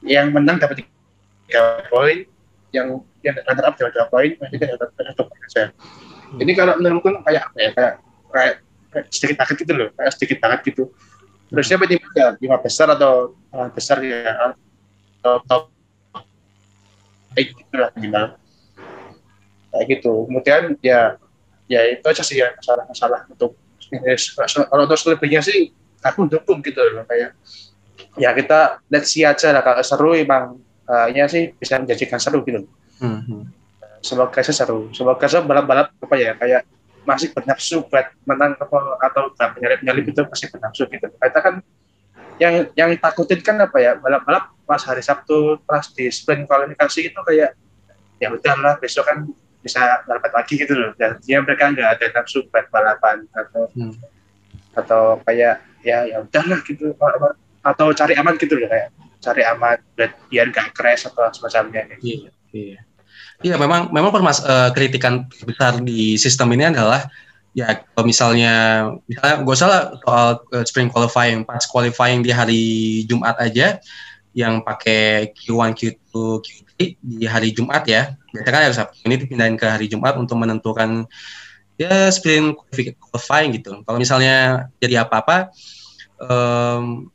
yang 0.04 0.28
menang 0.32 0.60
dapat 0.60 0.84
tiga 0.84 1.64
poin 1.88 2.28
yang 2.76 3.02
yang 3.24 3.36
runner 3.48 3.66
up 3.66 3.74
dapat 3.80 3.94
dua 3.96 4.08
poin 4.12 4.32
yang 4.36 4.52
tiga 4.52 4.66
dapat 4.76 4.92
satu 5.12 5.24
poin 5.28 5.42
aja 5.48 5.64
Hmm. 6.30 6.46
Ini 6.46 6.52
kalau 6.54 6.78
menurutku 6.78 7.10
kayak 7.26 7.50
apa 7.50 7.58
ya 7.58 7.70
kayak, 7.74 7.94
kayak, 8.30 8.56
kayak 8.94 9.06
sedikit 9.10 9.36
banget 9.42 9.56
gitu 9.66 9.74
loh, 9.74 9.90
kayak 9.98 10.12
sedikit 10.14 10.38
banget 10.38 10.60
gitu. 10.70 10.84
Terus 11.50 11.66
siapa 11.66 11.86
tim 11.90 11.98
ya 12.14 12.28
lima 12.38 12.58
besar 12.62 12.88
atau 12.94 13.34
uh, 13.50 13.68
besar 13.74 13.98
ya 14.06 14.54
atau 15.18 15.36
top 15.50 15.64
kayak 17.34 17.58
gitu 17.58 17.76
lah 17.82 17.90
minimal 17.98 18.26
kayak 19.74 19.86
gitu. 19.90 20.14
Kemudian 20.30 20.62
ya 20.86 21.18
ya 21.66 21.82
itu 21.90 22.06
aja 22.06 22.22
sih 22.22 22.38
ya 22.38 22.54
masalah 22.54 22.86
masalah 22.86 23.20
untuk 23.92 24.68
kalau 24.70 24.84
untuk 24.86 25.00
selebihnya 25.00 25.42
sih 25.42 25.74
aku 26.06 26.30
dukung 26.30 26.62
gitu 26.62 26.80
loh 26.80 27.04
kayak 27.10 27.36
ya 28.16 28.32
kita 28.32 28.84
let's 28.94 29.12
see 29.12 29.26
aja 29.26 29.52
lah 29.52 29.66
kalau 29.66 29.82
seru 29.82 30.12
emang 30.16 30.62
uh, 30.88 31.08
ya 31.10 31.26
sih 31.26 31.52
bisa 31.58 31.82
menjadikan 31.82 32.22
seru 32.22 32.46
gitu. 32.46 32.66
Mm 33.00 33.20
-hmm 33.24 33.60
semoga 34.02 34.40
saya 34.40 34.56
seru 34.56 34.90
semoga 34.96 35.28
saya 35.28 35.44
balap-balap 35.44 35.92
apa 36.00 36.16
ya 36.16 36.32
kayak 36.36 36.64
masih 37.04 37.32
bernafsu 37.32 37.84
buat 37.88 38.12
menang 38.28 38.56
apa 38.60 38.78
atau 39.02 39.32
penyalip-penyalip 39.34 40.06
itu 40.12 40.22
masih 40.28 40.48
bernafsu 40.52 40.84
gitu 40.92 41.08
kita 41.10 41.40
kan 41.40 41.56
yang 42.40 42.72
yang 42.76 42.90
takutin 43.00 43.40
kan 43.44 43.60
apa 43.60 43.78
ya 43.80 44.00
balap-balap 44.00 44.56
pas 44.64 44.82
hari 44.88 45.04
Sabtu 45.04 45.60
pas 45.68 45.84
di 45.92 46.08
sprint 46.08 46.48
kualifikasi 46.48 47.00
itu 47.12 47.20
kayak 47.28 47.56
ya 48.20 48.28
udahlah 48.32 48.80
besok 48.80 49.08
kan 49.08 49.28
bisa 49.60 50.04
dapat 50.08 50.32
lagi 50.32 50.54
gitu 50.60 50.74
loh. 50.76 50.92
Dan 50.96 51.20
dia 51.24 51.44
mereka 51.44 51.72
nggak 51.72 51.90
ada 52.00 52.06
nafsu 52.20 52.46
buat 52.50 52.68
balapan 52.72 53.28
atau 53.36 53.68
hmm. 53.76 53.94
atau 54.78 55.04
kayak 55.24 55.62
ya 55.84 56.06
ya 56.08 56.24
udahlah 56.24 56.60
gitu. 56.64 56.96
Atau 57.60 57.92
cari 57.92 58.16
aman 58.16 58.40
gitu 58.40 58.56
loh 58.56 58.72
kayak 58.72 58.90
cari 59.20 59.44
aman 59.44 59.78
biar 60.32 60.48
nggak 60.50 60.72
crash 60.72 61.06
atau 61.08 61.28
semacamnya 61.36 61.86
iya 62.00 62.32
iya. 62.56 62.80
Iya 63.40 63.56
memang 63.56 63.88
memang 63.96 64.12
permas 64.12 64.44
uh, 64.44 64.68
kritikan 64.76 65.24
besar 65.48 65.80
di 65.80 66.20
sistem 66.20 66.52
ini 66.60 66.76
adalah 66.76 67.08
ya 67.56 67.72
kalau 67.96 68.04
misalnya 68.04 68.54
misalnya 69.08 69.36
gue 69.48 69.56
salah 69.56 69.96
soal 70.04 70.44
uh, 70.52 70.66
spring 70.68 70.92
qualifying 70.92 71.48
pas 71.48 71.64
qualifying 71.64 72.20
di 72.20 72.36
hari 72.36 72.64
Jumat 73.08 73.40
aja 73.40 73.80
yang 74.36 74.60
pakai 74.60 75.32
Q1 75.32 75.72
Q2 75.72 76.12
Q3 76.44 76.69
di 76.80 77.28
hari 77.28 77.52
Jumat 77.52 77.84
ya. 77.84 78.16
Biasanya 78.32 78.54
kan 78.56 78.62
hari 78.64 78.76
Sabtu 78.76 78.98
ini 79.04 79.16
dipindahin 79.20 79.56
ke 79.60 79.68
hari 79.68 79.92
Jumat 79.92 80.16
untuk 80.16 80.40
menentukan 80.40 81.04
ya 81.76 82.08
sprint 82.12 82.56
qualifying 83.00 83.56
gitu. 83.60 83.84
Kalau 83.84 83.98
misalnya 84.00 84.68
jadi 84.80 85.04
apa-apa 85.04 85.52
um, 86.24 87.12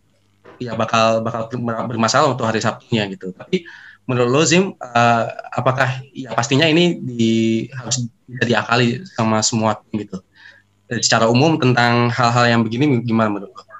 ya 0.60 0.76
bakal 0.76 1.24
bakal 1.24 1.48
bermasalah 1.88 2.32
untuk 2.32 2.44
hari 2.44 2.60
Sabtunya 2.60 3.08
gitu. 3.08 3.32
Tapi 3.32 3.64
menurut 4.04 4.30
lo 4.30 4.42
Zim 4.44 4.76
uh, 4.76 5.24
apakah 5.48 6.04
ya 6.12 6.36
pastinya 6.36 6.68
ini 6.68 7.00
di 7.00 7.34
harus 7.72 8.04
bisa 8.28 8.44
diakali 8.44 9.00
sama 9.16 9.40
semua 9.40 9.80
tim 9.80 10.04
gitu. 10.04 10.20
Secara 10.88 11.32
umum 11.32 11.56
tentang 11.56 12.12
hal-hal 12.12 12.44
yang 12.52 12.60
begini 12.60 13.00
gimana 13.00 13.32
menurut 13.32 13.52
lo? 13.56 13.73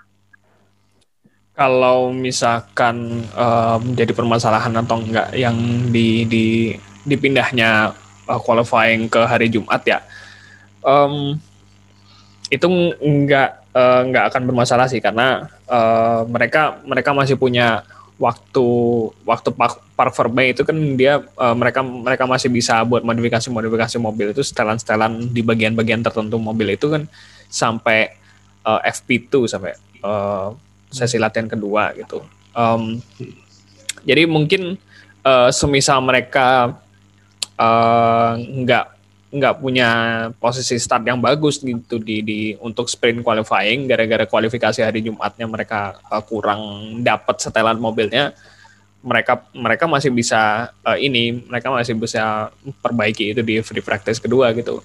Kalau 1.54 2.10
misalkan 2.10 3.22
uh, 3.38 3.78
menjadi 3.78 4.10
permasalahan 4.10 4.74
atau 4.74 4.98
enggak 4.98 5.30
yang 5.38 5.54
di, 5.94 6.26
di 6.26 6.74
dipindahnya 7.06 7.94
uh, 8.26 8.40
qualifying 8.42 9.06
ke 9.06 9.22
hari 9.22 9.46
Jumat 9.46 9.86
ya, 9.86 10.02
um, 10.82 11.38
itu 12.50 12.66
enggak 12.98 13.62
uh, 13.70 14.02
enggak 14.02 14.34
akan 14.34 14.42
bermasalah 14.50 14.90
sih 14.90 14.98
karena 14.98 15.46
uh, 15.70 16.26
mereka 16.26 16.82
mereka 16.82 17.14
masih 17.14 17.38
punya 17.38 17.86
waktu 18.18 18.66
waktu 19.26 19.50
park, 19.50 19.82
park 19.98 20.14
itu 20.46 20.62
kan 20.62 20.76
dia 20.94 21.18
uh, 21.34 21.54
mereka 21.54 21.82
mereka 21.82 22.24
masih 22.30 22.46
bisa 22.46 22.78
buat 22.86 23.02
modifikasi 23.02 23.50
modifikasi 23.50 23.96
mobil 23.98 24.30
itu 24.30 24.42
setelan 24.46 24.78
setelan 24.78 25.34
di 25.34 25.42
bagian-bagian 25.42 26.02
tertentu 26.02 26.38
mobil 26.38 26.78
itu 26.78 26.86
kan 26.90 27.10
sampai 27.50 28.14
uh, 28.62 28.78
FP2 28.86 29.50
sampai 29.50 29.74
uh, 30.06 30.54
sesi 30.94 31.18
latihan 31.18 31.50
kedua 31.50 31.90
gitu. 31.98 32.22
Um, 32.54 33.02
jadi 34.06 34.30
mungkin 34.30 34.78
uh, 35.26 35.50
semisal 35.50 35.98
mereka 36.04 36.78
nggak 38.64 38.86
uh, 38.86 38.94
nggak 39.34 39.54
punya 39.58 39.88
posisi 40.38 40.78
start 40.78 41.02
yang 41.10 41.18
bagus 41.18 41.58
gitu 41.58 41.98
di, 41.98 42.22
di 42.22 42.40
untuk 42.62 42.86
sprint 42.86 43.26
qualifying 43.26 43.90
gara-gara 43.90 44.30
kualifikasi 44.30 44.78
hari 44.86 45.02
Jumatnya 45.02 45.50
mereka 45.50 45.98
uh, 46.06 46.22
kurang 46.22 46.62
dapat 47.02 47.42
setelan 47.42 47.82
mobilnya 47.82 48.30
mereka 49.02 49.42
mereka 49.50 49.90
masih 49.90 50.14
bisa 50.14 50.70
uh, 50.86 50.94
ini 50.94 51.44
mereka 51.50 51.68
masih 51.74 51.98
bisa 51.98 52.54
perbaiki 52.78 53.34
itu 53.34 53.42
di 53.42 53.58
free 53.60 53.82
practice 53.82 54.22
kedua 54.22 54.54
gitu 54.54 54.80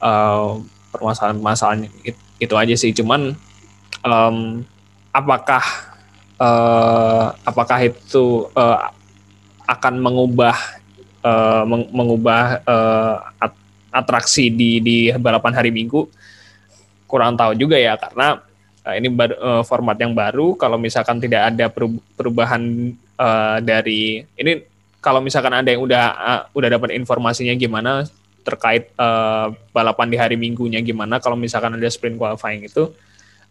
uh, 0.00 0.58
permasalahan-permasalahan 0.90 1.86
itu, 2.02 2.18
itu 2.40 2.54
aja 2.56 2.74
sih 2.74 2.90
cuman 2.96 3.36
um, 4.02 4.64
apakah 5.10 5.64
uh, 6.38 7.34
apakah 7.44 7.78
itu 7.86 8.48
uh, 8.54 8.90
akan 9.66 9.94
mengubah 10.02 10.56
uh, 11.22 11.62
mengubah 11.68 12.62
uh, 12.66 13.16
atraksi 13.90 14.50
di 14.50 14.80
di 14.82 14.98
balapan 15.18 15.54
hari 15.54 15.70
Minggu? 15.70 16.06
Kurang 17.06 17.34
tahu 17.34 17.58
juga 17.58 17.74
ya 17.74 17.98
karena 17.98 18.38
uh, 18.86 18.94
ini 18.94 19.10
bar, 19.10 19.34
uh, 19.36 19.62
format 19.66 19.98
yang 19.98 20.14
baru. 20.14 20.54
Kalau 20.54 20.78
misalkan 20.78 21.18
tidak 21.18 21.54
ada 21.54 21.66
perubahan 22.16 22.94
uh, 23.18 23.58
dari 23.60 24.24
ini 24.38 24.66
kalau 25.00 25.24
misalkan 25.24 25.52
ada 25.56 25.68
yang 25.68 25.82
udah 25.82 26.04
uh, 26.12 26.42
udah 26.52 26.68
dapat 26.68 26.92
informasinya 26.96 27.56
gimana 27.56 28.04
terkait 28.40 28.92
uh, 28.96 29.52
balapan 29.72 30.08
di 30.08 30.16
hari 30.16 30.36
Minggunya 30.36 30.80
gimana 30.80 31.20
kalau 31.20 31.36
misalkan 31.36 31.76
ada 31.76 31.88
sprint 31.92 32.16
qualifying 32.16 32.64
itu 32.64 32.88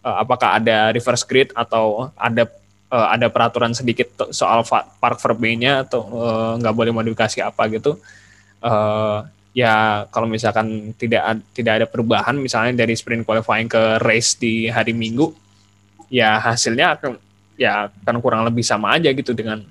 uh, 0.04 0.18
apakah 0.24 0.60
ada 0.60 0.92
reverse 0.96 1.26
grid 1.26 1.50
atau 1.56 2.12
ada 2.16 2.48
uh, 2.92 3.08
ada 3.14 3.28
peraturan 3.30 3.72
sedikit 3.74 4.30
soal 4.34 4.66
park 5.00 5.18
verbe-nya 5.22 5.88
atau 5.88 6.06
nggak 6.60 6.74
uh, 6.74 6.78
boleh 6.78 6.92
modifikasi 6.94 7.44
apa 7.44 7.68
gitu 7.72 7.98
uh, 8.64 9.26
ya 9.56 10.06
kalau 10.14 10.30
misalkan 10.30 10.94
tidak 10.96 11.42
tidak 11.52 11.74
ada 11.82 11.86
perubahan 11.90 12.38
misalnya 12.38 12.86
dari 12.86 12.94
sprint 12.94 13.26
qualifying 13.26 13.68
ke 13.68 13.98
race 14.04 14.38
di 14.38 14.70
hari 14.70 14.94
Minggu 14.94 15.34
ya 16.10 16.38
hasilnya 16.42 16.98
akan 16.98 17.18
ya 17.60 17.90
akan 17.90 18.18
kurang 18.24 18.46
lebih 18.46 18.64
sama 18.64 18.98
aja 18.98 19.12
gitu 19.12 19.34
dengan 19.34 19.62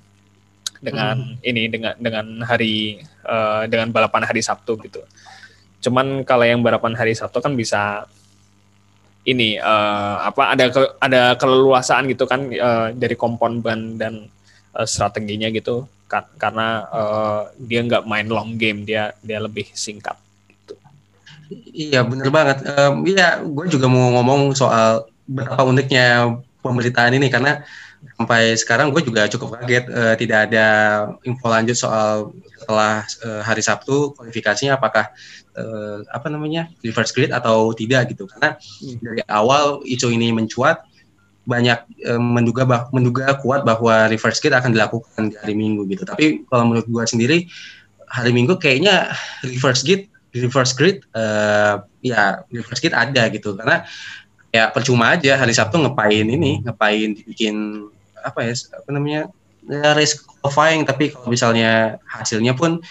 dengan 0.79 1.15
hmm. 1.19 1.43
ini 1.43 1.63
dengan 1.67 1.93
dengan 1.99 2.25
hari 2.47 3.03
uh, 3.27 3.67
dengan 3.67 3.91
balapan 3.91 4.23
hari 4.23 4.39
Sabtu 4.39 4.79
gitu. 4.87 5.03
Cuman 5.83 6.23
kalau 6.23 6.47
yang 6.47 6.63
balapan 6.63 6.95
hari 6.95 7.15
Sabtu 7.15 7.39
kan 7.43 7.55
bisa 7.55 8.07
ini 9.27 9.59
uh, 9.59 10.15
apa 10.23 10.55
ada 10.55 10.65
ke, 10.71 10.81
ada 11.03 11.21
keleluasaan 11.35 12.07
gitu 12.07 12.23
kan 12.23 12.47
uh, 12.55 12.95
dari 12.95 13.15
kompon 13.19 13.59
ban 13.59 13.99
dan 13.99 14.31
uh, 14.75 14.87
strateginya 14.87 15.51
gitu 15.51 15.87
karena 16.41 16.89
uh, 16.89 17.41
dia 17.61 17.85
nggak 17.85 18.07
main 18.09 18.25
long 18.25 18.57
game 18.57 18.81
dia 18.81 19.13
dia 19.21 19.37
lebih 19.37 19.69
singkat 19.77 20.17
gitu. 20.49 20.73
Iya 21.69 22.01
bener 22.01 22.33
banget. 22.33 22.65
Um, 22.65 23.05
iya 23.05 23.37
gue 23.45 23.69
juga 23.69 23.85
mau 23.85 24.09
ngomong 24.17 24.57
soal 24.57 25.05
betapa 25.29 25.61
uniknya 25.69 26.33
pemberitaan 26.65 27.13
ini 27.13 27.29
karena 27.29 27.61
sampai 28.19 28.55
sekarang 28.55 28.91
gue 28.91 29.03
juga 29.03 29.27
cukup 29.31 29.59
kaget 29.59 29.85
uh, 29.91 30.15
tidak 30.15 30.51
ada 30.51 30.67
info 31.23 31.47
lanjut 31.47 31.75
soal 31.75 32.35
setelah 32.59 33.03
uh, 33.23 33.41
hari 33.43 33.63
Sabtu 33.63 34.15
kualifikasinya 34.15 34.79
apakah 34.79 35.11
uh, 35.55 36.03
apa 36.11 36.27
namanya 36.27 36.67
reverse 36.83 37.15
grid 37.15 37.31
atau 37.31 37.71
tidak 37.75 38.11
gitu 38.11 38.27
karena 38.27 38.59
hmm. 38.59 38.97
dari 38.99 39.23
awal 39.27 39.83
isu 39.87 40.11
ini 40.11 40.31
mencuat 40.31 40.83
banyak 41.49 41.79
e, 42.05 42.13
menduga 42.21 42.61
bah, 42.61 42.81
menduga 42.93 43.33
kuat 43.41 43.65
bahwa 43.65 44.05
reverse 44.05 44.37
gate 44.37 44.53
akan 44.53 44.69
dilakukan 44.69 45.33
di 45.33 45.35
hari 45.41 45.57
Minggu 45.57 45.89
gitu. 45.89 46.05
Tapi 46.05 46.45
kalau 46.45 46.69
menurut 46.69 46.85
gua 46.85 47.09
sendiri 47.09 47.49
hari 48.05 48.29
Minggu 48.29 48.61
kayaknya 48.61 49.09
reverse 49.41 49.81
gate 49.81 50.05
reverse 50.37 50.77
grid 50.77 51.01
e, 51.17 51.23
ya 52.05 52.45
reverse 52.53 52.81
gate 52.85 52.93
ada 52.93 53.25
gitu 53.33 53.57
karena 53.57 53.81
ya 54.49 54.69
percuma 54.73 55.13
aja. 55.15 55.37
Hari 55.37 55.53
Sabtu 55.53 55.77
ngepain 55.81 56.25
ini 56.25 56.61
ngapain 56.65 57.15
dibikin 57.15 57.87
apa 58.19 58.43
ya 58.43 58.53
apa 58.75 58.89
namanya 58.91 59.21
ya, 59.63 59.95
race 59.95 60.19
qualifying 60.19 60.83
tapi 60.83 61.13
kalau 61.13 61.31
misalnya 61.31 62.01
hasilnya 62.03 62.51
pun 62.51 62.83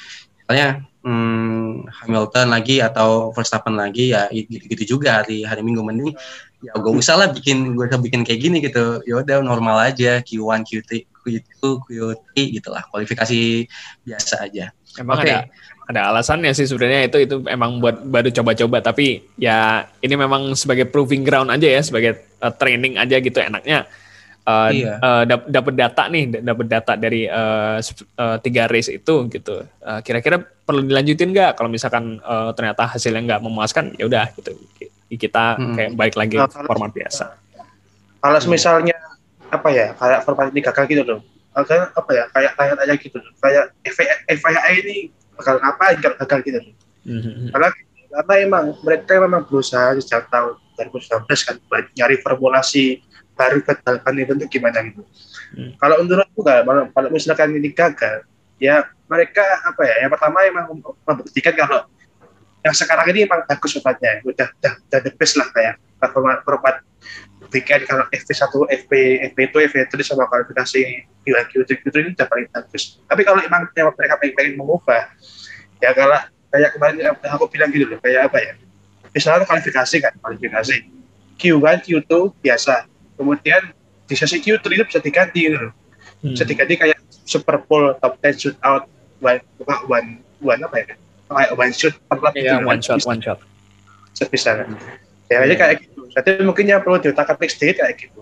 misalnya 0.46 0.88
hmm, 1.04 1.88
Hamilton 1.88 2.48
lagi 2.48 2.80
atau 2.80 3.30
Verstappen 3.36 3.76
lagi 3.76 4.16
ya 4.16 4.28
gitu-gitu 4.32 4.98
juga 4.98 5.22
hari 5.22 5.44
hari 5.44 5.60
Minggu 5.64 5.84
mending. 5.84 6.14
Ya 6.58 6.74
gue 6.74 6.90
usah 6.90 7.14
lah 7.14 7.30
bikin 7.30 7.78
gue 7.78 7.86
usah 7.86 8.02
bikin 8.02 8.26
kayak 8.26 8.40
gini 8.42 8.58
gitu. 8.58 8.98
Ya 9.06 9.22
udah 9.22 9.38
normal 9.42 9.94
aja. 9.94 10.18
Q1 10.18 10.66
Q3 10.66 11.06
Q2 11.06 11.62
Q3 11.86 12.34
gitu 12.34 12.68
lah. 12.74 12.82
Kualifikasi 12.90 13.68
biasa 14.02 14.48
aja. 14.50 14.74
Emang 14.98 15.22
okay. 15.22 15.30
ada 15.30 15.46
ada 15.88 16.12
alasannya 16.12 16.52
sih 16.52 16.68
sebenarnya 16.68 17.08
itu 17.08 17.18
itu 17.24 17.36
emang 17.48 17.80
buat 17.80 18.04
baru 18.04 18.28
coba-coba 18.28 18.84
tapi 18.84 19.24
ya 19.40 19.88
ini 20.04 20.14
memang 20.20 20.52
sebagai 20.52 20.84
proving 20.84 21.24
ground 21.24 21.48
aja 21.48 21.64
ya 21.64 21.80
sebagai 21.80 22.36
uh, 22.44 22.52
training 22.52 23.00
aja 23.00 23.16
gitu 23.16 23.40
enaknya 23.40 23.88
uh, 24.44 24.68
iya. 24.68 25.00
uh, 25.00 25.24
dapat 25.48 25.72
data 25.72 26.12
nih 26.12 26.44
dapat 26.44 26.66
data 26.68 26.92
dari 26.92 27.24
uh, 27.24 27.80
uh, 28.20 28.36
tiga 28.44 28.68
race 28.68 28.92
itu 28.92 29.32
gitu 29.32 29.64
uh, 29.64 30.00
kira-kira 30.04 30.44
perlu 30.44 30.84
dilanjutin 30.84 31.32
nggak 31.32 31.56
kalau 31.56 31.72
misalkan 31.72 32.20
uh, 32.20 32.52
ternyata 32.52 32.84
hasilnya 32.92 33.24
nggak 33.24 33.40
memuaskan 33.40 33.96
ya 33.96 34.04
udah 34.04 34.28
gitu 34.36 34.52
kita 35.16 35.56
hmm. 35.56 35.72
kayak 35.72 35.90
baik 35.96 36.14
lagi 36.20 36.36
nah, 36.36 36.50
format 36.50 36.92
biasa. 36.92 37.32
Kalau 38.20 38.40
hmm. 38.44 38.50
misalnya 38.52 38.96
apa 39.48 39.68
ya 39.72 39.96
kayak 39.96 40.20
format 40.28 40.52
ini 40.52 40.60
gagal 40.60 40.84
gitu 40.92 41.02
loh, 41.08 41.20
kayak 41.56 41.96
apa 41.96 42.10
ya 42.12 42.24
kayak 42.36 42.52
tanya 42.60 42.74
aja 42.84 42.94
gitu 43.00 43.16
loh, 43.16 43.32
kayak 43.40 43.64
FIA 44.28 44.60
ini 44.84 45.08
bakal 45.38 45.54
ngapain 45.62 45.96
kalau 46.02 46.16
gagal 46.26 46.38
gitu 46.42 46.58
loh. 46.58 46.74
Hmm. 47.06 47.48
Karena 47.54 47.68
karena 48.08 48.34
emang 48.42 48.64
mereka 48.82 49.12
memang 49.22 49.42
berusaha 49.46 49.94
sejak 50.02 50.26
tahun 50.28 50.58
2019 50.74 51.24
kan 51.46 51.56
nyari 51.94 52.16
formulasi 52.20 53.00
baru 53.38 53.62
ke 53.62 53.72
balapan 53.86 54.14
itu 54.18 54.32
untuk 54.34 54.50
gimana 54.50 54.78
gitu. 54.82 55.02
Hmm. 55.54 55.70
Kalau 55.78 56.02
menurutku 56.02 56.42
nggak, 56.42 56.66
kalau 56.92 57.08
misalkan 57.14 57.54
ini 57.54 57.70
gagal, 57.70 58.26
ya 58.58 58.84
mereka 59.06 59.46
apa 59.62 59.82
ya? 59.86 59.94
Yang 60.04 60.10
pertama 60.18 60.38
emang 60.44 60.66
membuktikan 61.06 61.54
kalau 61.54 61.78
yang 62.66 62.74
sekarang 62.74 63.06
ini 63.14 63.24
memang 63.24 63.46
bagus 63.46 63.78
obatnya 63.78 64.18
udah 64.26 64.48
udah 64.58 64.72
udah 64.90 65.00
the 65.06 65.12
best 65.14 65.38
lah 65.38 65.46
kayak 65.54 65.78
berobat 66.42 66.82
weekend 67.52 67.82
kalau 67.88 68.04
FP1, 68.12 68.52
FP, 68.84 68.92
FP2, 69.32 69.54
FP3 69.72 69.94
sama 70.04 70.28
kualifikasi 70.28 70.80
UIQ 71.24 71.52
itu, 71.64 71.72
itu 71.80 71.96
ini 72.00 72.10
udah 72.12 72.26
paling 72.28 72.46
bagus. 72.52 73.00
Tapi 73.08 73.22
kalau 73.24 73.40
memang 73.40 73.68
mereka 73.72 74.14
pengen, 74.20 74.34
pengen 74.36 74.54
mengubah, 74.60 75.08
ya 75.80 75.90
kalau 75.96 76.20
kayak 76.48 76.70
kemarin 76.76 76.96
aku 77.28 77.44
bilang 77.52 77.68
gitu 77.72 77.88
loh 77.88 77.98
kayak 78.00 78.32
apa 78.32 78.38
ya? 78.40 78.52
Misalnya 79.12 79.44
kualifikasi 79.48 79.96
kan 80.04 80.12
kualifikasi. 80.20 80.76
Q1 81.38 81.86
Q2 81.86 82.10
biasa. 82.42 82.90
Kemudian 83.14 83.72
di 84.08 84.14
sesi 84.14 84.42
Q3 84.42 84.64
itu 84.74 84.84
bisa 84.84 85.00
diganti 85.00 85.48
gitu 85.48 85.58
loh. 85.68 85.72
Hmm. 86.18 86.34
bisa 86.34 86.42
diganti 86.42 86.74
kayak 86.74 86.98
Super 87.22 87.62
Bowl 87.62 87.94
top 88.02 88.18
10 88.26 88.42
shoot 88.42 88.56
out 88.66 88.90
one 89.22 89.38
one 89.86 90.18
one 90.42 90.60
apa 90.66 90.76
ya? 90.82 90.94
Kayak 91.30 91.52
one 91.54 91.72
shoot 91.72 91.94
per 92.10 92.18
yeah, 92.34 92.58
gitu 92.58 92.66
one 92.66 92.82
shot 92.82 93.00
one 93.06 93.22
shot. 93.22 93.38
Bisa 94.18 94.50
kan 94.58 94.74
ya 95.28 95.44
aja 95.44 95.54
kayak 95.54 95.87
jadi 96.14 96.44
mungkin 96.44 96.64
yang 96.68 96.80
perlu 96.80 97.00
diotak 97.00 97.28
atik 97.34 97.50
sedikit 97.52 97.84
kayak 97.84 97.96
gitu. 98.00 98.20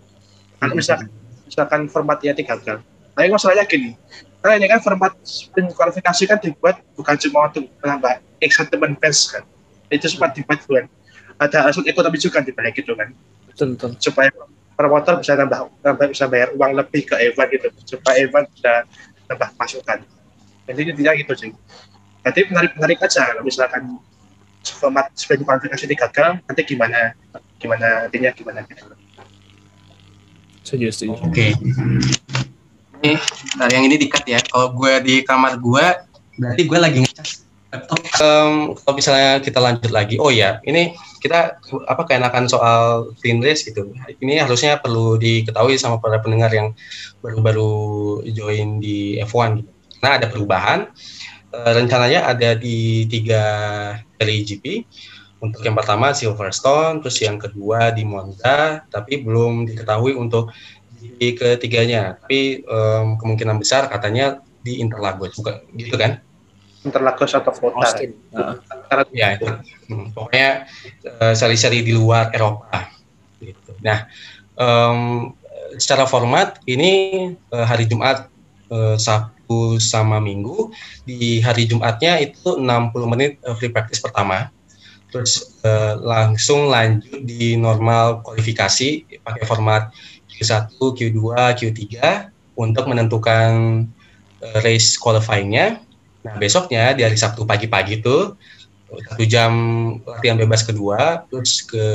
Kalau 0.59 0.75
misalkan 0.75 1.09
misalkan 1.47 1.81
formatnya 1.87 2.35
gagal 2.35 2.83
tapi 3.17 3.33
masalahnya 3.33 3.65
gini. 3.65 3.97
Karena 4.45 4.55
ini 4.61 4.67
kan 4.69 4.81
format 4.85 5.17
sprint 5.25 5.73
kualifikasi 5.73 6.23
kan 6.29 6.39
dibuat 6.39 6.77
bukan 6.95 7.17
cuma 7.17 7.49
untuk 7.49 7.65
menambah 7.81 8.21
excitement 8.45 8.95
fans 9.01 9.33
kan. 9.33 9.43
Itu 9.89 10.13
sempat 10.13 10.37
dibuat 10.37 10.61
bukan 10.69 10.85
ada 11.41 11.57
alasan 11.65 11.89
ekonomi 11.89 12.21
juga 12.21 12.45
di 12.45 12.53
balik 12.53 12.77
itu 12.77 12.93
kan. 12.93 13.11
Betul, 13.49 13.75
betul. 13.75 13.97
supaya 13.97 14.29
promotor 14.77 15.25
bisa 15.25 15.33
nambah, 15.33 15.73
nambah 15.81 16.07
bisa 16.13 16.29
bayar 16.29 16.53
uang 16.53 16.77
lebih 16.77 17.09
ke 17.09 17.17
event 17.25 17.49
gitu. 17.49 17.69
Supaya 17.97 18.21
event 18.21 18.47
bisa 18.53 18.85
nambah 19.33 19.49
masukan. 19.57 19.99
Jadi 20.69 20.81
intinya 20.93 21.13
gitu 21.17 21.33
sih. 21.33 21.51
Jadi 22.21 22.41
menarik 22.53 22.73
menarik 22.77 22.99
aja 23.01 23.33
kalau 23.33 23.43
misalkan 23.49 23.83
format 24.75 25.13
sprint 25.15 25.47
kualifikasi 25.47 25.85
ini 25.87 25.97
gagal 25.97 26.41
nanti 26.43 26.63
gimana 26.67 27.15
gimana 27.61 28.09
artinya 28.09 28.31
gimana 28.35 28.65
gitu 28.67 28.83
setuju 30.67 30.87
setuju 30.91 31.13
oke 31.23 31.31
okay. 31.31 31.51
ini 33.05 33.15
dari 33.55 33.73
yang 33.79 33.85
ini 33.87 33.97
dikat 34.01 34.25
ya 34.27 34.41
kalau 34.43 34.75
gue 34.75 34.93
di 35.05 35.15
kamar 35.23 35.61
gue 35.63 35.85
berarti 36.37 36.63
gue 36.67 36.79
lagi 36.79 36.99
ngecas 37.05 37.47
um, 38.23 38.73
kalau 38.79 38.95
misalnya 38.95 39.43
kita 39.43 39.59
lanjut 39.59 39.91
lagi, 39.93 40.17
oh 40.17 40.31
ya, 40.31 40.63
ini 40.65 40.95
kita 41.21 41.59
apa 41.89 42.03
keenakan 42.07 42.47
soal 42.47 43.11
clean 43.19 43.43
race 43.43 43.67
gitu. 43.67 43.93
Ini 44.23 44.47
harusnya 44.47 44.79
perlu 44.79 45.19
diketahui 45.19 45.77
sama 45.77 45.99
para 45.99 46.23
pendengar 46.23 46.53
yang 46.55 46.73
baru-baru 47.21 48.23
join 48.31 48.79
di 48.79 49.19
F1 49.25 49.63
gitu. 49.63 49.71
Nah, 50.05 50.21
ada 50.21 50.29
perubahan. 50.31 50.87
E, 51.57 51.73
rencananya 51.73 52.29
ada 52.29 52.53
di 52.53 53.09
tiga 53.09 53.45
seri 54.21 54.45
GP. 54.45 54.65
Untuk 55.41 55.61
yang 55.65 55.77
pertama 55.77 56.17
Silverstone, 56.17 57.05
terus 57.05 57.21
yang 57.21 57.37
kedua 57.37 57.93
di 57.93 58.09
Monza, 58.09 58.85
tapi 58.89 59.21
belum 59.21 59.69
diketahui 59.69 60.17
untuk 60.17 60.49
GP 60.97 61.37
ketiganya. 61.37 62.17
Tapi 62.17 62.65
um, 62.65 63.21
kemungkinan 63.21 63.61
besar 63.61 63.85
katanya 63.93 64.41
di 64.65 64.81
Interlagos, 64.81 65.37
bukan 65.37 65.61
gitu 65.77 65.93
kan? 66.01 66.25
Interlagos 66.89 67.37
atau 67.37 67.53
kota. 67.53 67.85
Austin. 67.85 68.17
Uh, 68.33 68.57
ya 69.13 69.37
itu. 69.37 69.45
Hmm, 69.93 70.09
pokoknya 70.17 70.67
uh, 71.21 71.35
seri-seri 71.37 71.85
di 71.85 71.93
luar 71.93 72.33
Eropa. 72.33 72.89
Gitu. 73.37 73.77
Nah, 73.85 74.09
um, 74.57 75.31
secara 75.77 76.09
format 76.09 76.59
ini 76.65 77.31
uh, 77.53 77.67
hari 77.69 77.85
Jumat 77.85 78.33
uh, 78.71 78.97
Sabtu 78.97 79.79
sama 79.83 80.19
Minggu. 80.19 80.71
Di 81.07 81.39
hari 81.43 81.67
Jumatnya 81.69 82.19
itu 82.19 82.59
60 82.59 82.67
menit 83.13 83.39
uh, 83.47 83.55
free 83.55 83.71
practice 83.71 84.03
pertama. 84.03 84.51
Terus 85.11 85.61
uh, 85.63 85.97
langsung 86.03 86.69
lanjut 86.69 87.23
di 87.23 87.55
normal 87.55 88.27
kualifikasi 88.27 89.21
pakai 89.23 89.45
format 89.47 89.95
Q1, 90.27 90.77
Q2, 90.77 91.21
Q3 91.57 91.85
untuk 92.59 92.85
menentukan 92.91 93.85
uh, 94.43 94.59
race 94.61 94.99
qualifying-nya 94.99 95.87
Nah 96.27 96.35
besoknya 96.43 96.91
di 96.91 97.07
hari 97.07 97.15
Sabtu 97.15 97.47
pagi-pagi 97.47 98.03
itu 98.03 98.35
satu 98.87 99.25
jam 99.27 99.53
latihan 100.07 100.39
bebas 100.39 100.63
kedua, 100.63 101.27
terus 101.27 101.67
ke 101.67 101.87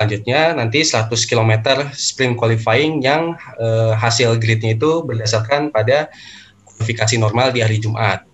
selanjutnya 0.00 0.56
nanti 0.56 0.80
100 0.80 1.12
km 1.28 1.52
sprint 1.92 2.40
qualifying 2.40 3.04
yang 3.04 3.36
eh, 3.60 3.92
hasil 3.92 4.40
gridnya 4.40 4.72
itu 4.72 5.04
berdasarkan 5.04 5.68
pada 5.68 6.08
kualifikasi 6.64 7.20
normal 7.20 7.52
di 7.52 7.60
hari 7.60 7.76
Jumat. 7.76 8.24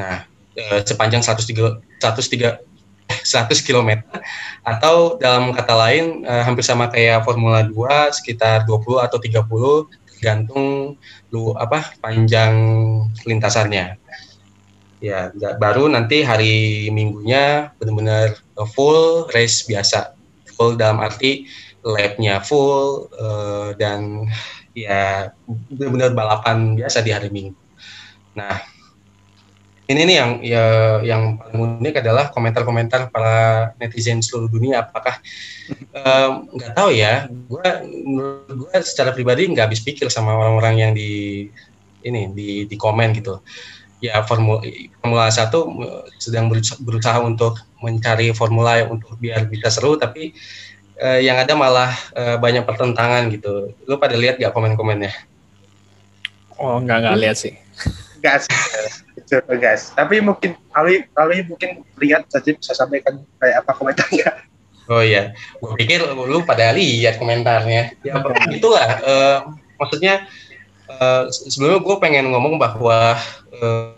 Nah 0.00 0.24
eh, 0.56 0.80
sepanjang 0.80 1.20
103 1.20 2.00
103 2.00 2.64
100 3.04 3.68
km 3.68 4.00
atau 4.64 5.20
dalam 5.20 5.52
kata 5.52 5.74
lain 5.76 6.24
eh, 6.24 6.40
hampir 6.40 6.64
sama 6.64 6.88
kayak 6.88 7.20
Formula 7.28 7.60
2 7.60 8.16
sekitar 8.16 8.64
20 8.64 9.04
atau 9.04 9.20
30 9.20 9.44
tergantung 10.08 10.96
lu 11.28 11.52
apa 11.60 11.92
panjang 12.00 12.56
lintasannya 13.28 14.00
ya 15.04 15.28
baru 15.60 15.92
nanti 15.92 16.24
hari 16.24 16.88
minggunya 16.88 17.76
benar-benar 17.76 18.40
full 18.72 19.28
race 19.36 19.68
biasa. 19.68 20.16
Full 20.56 20.80
dalam 20.80 21.02
arti 21.04 21.44
labnya 21.84 22.40
full 22.40 23.12
uh, 23.20 23.76
dan 23.76 24.24
ya 24.72 25.28
benar-benar 25.68 26.16
balapan 26.16 26.72
biasa 26.72 27.04
di 27.04 27.12
hari 27.12 27.28
minggu. 27.28 27.58
Nah 28.32 28.64
ini 29.84 30.00
nih 30.08 30.16
yang 30.16 30.30
ya 30.40 30.64
yang 31.04 31.22
paling 31.36 31.84
unik 31.84 32.00
adalah 32.00 32.32
komentar-komentar 32.32 33.12
para 33.12 33.76
netizen 33.76 34.24
seluruh 34.24 34.48
dunia. 34.48 34.88
Apakah 34.88 35.20
nggak 36.48 36.72
um, 36.72 36.76
tahu 36.76 36.90
ya 36.96 37.28
gue 37.28 37.68
gue 38.48 38.72
secara 38.80 39.12
pribadi 39.12 39.52
nggak 39.52 39.68
habis 39.68 39.84
pikir 39.84 40.08
sama 40.08 40.32
orang-orang 40.32 40.74
yang 40.80 40.92
di 40.96 41.44
ini 42.04 42.32
di 42.32 42.48
di 42.64 42.76
komen 42.80 43.12
gitu 43.16 43.44
ya 44.04 44.20
formula 44.28 44.60
formula 45.00 45.32
satu 45.32 45.72
sedang 46.20 46.52
berusaha 46.84 47.16
untuk 47.24 47.56
mencari 47.80 48.36
formula 48.36 48.84
yang 48.84 49.00
untuk 49.00 49.16
biar 49.16 49.48
bisa 49.48 49.72
seru 49.72 49.96
tapi 49.96 50.36
eh, 51.00 51.20
yang 51.24 51.40
ada 51.40 51.56
malah 51.56 51.96
eh, 52.12 52.36
banyak 52.36 52.68
pertentangan 52.68 53.32
gitu. 53.32 53.72
Lu 53.88 53.96
pada 53.96 54.12
lihat 54.20 54.36
gak 54.36 54.52
komen-komennya? 54.52 55.12
Oh 56.60 56.78
nggak 56.84 56.98
nggak 57.00 57.16
lihat 57.24 57.36
sih. 57.40 57.56
Gas 58.20 58.44
gas 59.56 59.90
tapi 59.96 60.20
mungkin 60.20 60.54
Ali 60.76 61.08
Ali 61.16 61.42
mungkin 61.48 61.80
lihat 61.96 62.28
saja 62.28 62.52
bisa 62.52 62.76
sampaikan 62.76 63.24
kayak 63.40 63.64
apa 63.64 63.72
komentarnya. 63.72 64.28
Oh 64.84 65.00
iya. 65.00 65.32
Gue 65.64 65.72
pikir 65.80 66.04
lu 66.12 66.44
pada 66.44 66.76
lihat 66.76 67.16
komentarnya. 67.16 67.96
Ya 68.04 68.20
itulah 68.52 69.00
uh, 69.00 69.38
maksudnya 69.80 70.28
uh, 70.92 71.26
sebelumnya 71.32 71.80
gue 71.80 71.96
pengen 71.98 72.26
ngomong 72.30 72.60
bahwa 72.60 73.16
um, 73.58 73.93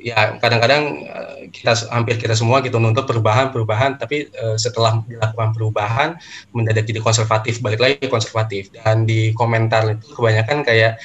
ya 0.00 0.40
kadang-kadang 0.40 1.04
uh, 1.06 1.40
kita 1.52 1.76
hampir 1.92 2.16
kita 2.16 2.32
semua 2.32 2.64
gitu 2.64 2.80
menuntut 2.80 3.04
perubahan-perubahan 3.04 4.00
tapi 4.00 4.32
uh, 4.32 4.56
setelah 4.56 5.04
dilakukan 5.04 5.52
perubahan 5.52 6.16
mendadak 6.56 6.88
jadi 6.88 7.04
konservatif 7.04 7.60
balik 7.60 7.80
lagi 7.80 8.08
konservatif. 8.08 8.72
Dan 8.72 9.04
di 9.04 9.36
komentar 9.36 9.84
itu 9.92 10.16
kebanyakan 10.16 10.64
kayak 10.64 10.96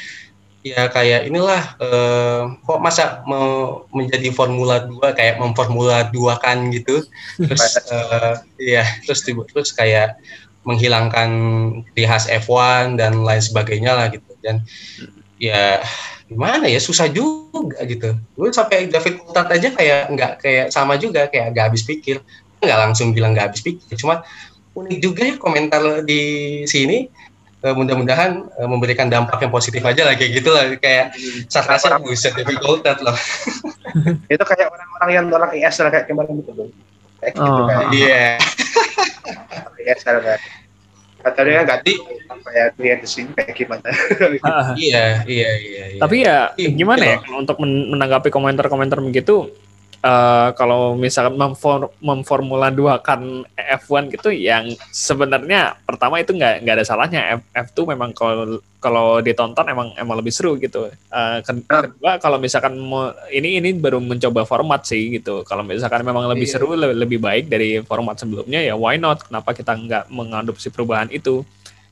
ya 0.66 0.90
kayak 0.90 1.30
inilah 1.30 1.78
uh, 1.78 2.42
kok 2.66 2.82
masa 2.82 3.22
mau 3.30 3.86
menjadi 3.94 4.34
formula 4.34 4.82
2 4.90 5.14
kayak 5.14 5.38
memformula 5.38 6.10
dua 6.10 6.40
kan 6.42 6.72
gitu. 6.72 7.04
Terus 7.38 7.78
uh, 7.92 8.42
ya 8.58 8.88
terus 9.06 9.22
terus 9.28 9.70
kayak 9.76 10.18
menghilangkan 10.66 11.30
ciri 11.94 12.10
khas 12.10 12.26
F1 12.26 12.98
dan 12.98 13.22
lain 13.22 13.44
sebagainya 13.44 13.94
lah 13.94 14.08
gitu. 14.10 14.34
Dan 14.42 14.66
ya 15.36 15.84
gimana 16.26 16.66
ya 16.66 16.80
susah 16.82 17.12
juga 17.12 17.82
gitu. 17.86 18.18
Gue 18.36 18.50
sampai 18.50 18.90
David 18.90 19.22
Coulthard 19.22 19.50
aja 19.52 19.70
kayak 19.74 20.02
nggak 20.14 20.32
kayak 20.42 20.66
sama 20.74 20.98
juga 20.98 21.28
kayak 21.30 21.54
nggak 21.54 21.66
habis 21.72 21.84
pikir. 21.86 22.22
Nggak 22.64 22.80
langsung 22.82 23.14
bilang 23.14 23.38
nggak 23.38 23.54
habis 23.54 23.62
pikir 23.62 23.94
cuma 24.00 24.26
unik 24.76 24.98
juga 25.00 25.22
ya 25.24 25.36
komentar 25.38 26.04
di 26.04 26.22
sini. 26.66 27.10
Uh, 27.66 27.74
mudah-mudahan 27.74 28.46
uh, 28.62 28.70
memberikan 28.70 29.10
dampak 29.10 29.42
yang 29.42 29.50
positif 29.50 29.82
aja 29.82 30.06
lah 30.06 30.14
kayak 30.14 30.38
gitu 30.38 30.54
lah. 30.54 30.70
Kayak 30.78 31.18
sarkasnya 31.50 31.98
buset 31.98 32.38
David 32.38 32.62
Coulthard 32.62 33.02
loh. 33.02 33.18
Itu 34.34 34.44
kayak 34.46 34.70
orang-orang 34.70 35.10
yang 35.10 35.26
nolak 35.34 35.52
IS 35.58 35.82
lah 35.82 35.90
kayak 35.90 36.06
kemarin 36.06 36.46
gitu. 36.46 36.54
Loh 36.54 36.70
kayak 37.26 37.34
gitu 37.42 37.62
oh. 37.62 37.68
kan 37.68 37.86
iya. 37.90 38.26
IS 39.82 40.02
katanya 41.26 41.66
nggak 41.66 41.82
di 41.82 41.94
apa 42.30 42.50
ya 42.54 42.66
klien 42.78 43.00
di 43.02 43.10
sini 43.10 43.32
kayak 43.34 43.58
gimana? 43.58 43.90
Iya, 44.78 45.26
iya 45.26 45.52
iya 45.58 45.84
iya. 45.98 46.02
Tapi 46.02 46.16
ya 46.22 46.54
iya, 46.54 46.70
gimana 46.70 47.04
ya 47.04 47.18
untuk 47.34 47.58
menanggapi 47.58 48.30
komentar-komentar 48.30 49.02
begitu 49.02 49.50
uh, 50.06 50.50
kalau 50.54 50.94
misalkan 50.94 51.34
memfor, 51.34 51.90
memformula 51.98 52.70
dua 52.70 53.02
kan 53.02 53.42
F1 53.58 54.14
gitu 54.14 54.30
yang 54.30 54.70
sebenarnya 54.94 55.82
pertama 55.84 56.22
itu 56.22 56.38
nggak 56.38 56.62
nggak 56.62 56.76
ada 56.78 56.86
salahnya. 56.86 57.22
F, 57.42 57.42
F2 57.74 57.98
memang 57.98 58.14
kalau 58.14 58.62
kalau 58.78 59.18
ditonton 59.18 59.66
emang 59.66 59.98
emang 59.98 60.16
lebih 60.22 60.30
seru 60.30 60.62
gitu. 60.62 60.94
Uh, 61.10 61.42
kedua 61.42 62.22
kalau 62.22 62.38
misalkan 62.38 62.78
mau, 62.78 63.10
ini 63.34 63.58
ini 63.58 63.74
baru 63.74 63.98
mencoba 63.98 64.46
format 64.46 64.86
sih 64.86 65.18
gitu. 65.18 65.42
Kalau 65.42 65.66
misalkan 65.66 66.06
memang 66.06 66.30
lebih 66.30 66.46
iya. 66.46 66.54
seru 66.54 66.78
lebih, 66.78 66.98
lebih 67.02 67.20
baik 67.20 67.46
dari 67.50 67.82
format 67.82 68.22
sebelumnya 68.22 68.62
ya 68.62 68.78
why 68.78 69.02
not? 69.02 69.26
Kenapa 69.26 69.58
kita 69.58 69.74
nggak 69.74 70.14
mengadopsi 70.14 70.70
perubahan 70.70 71.10
itu? 71.10 71.42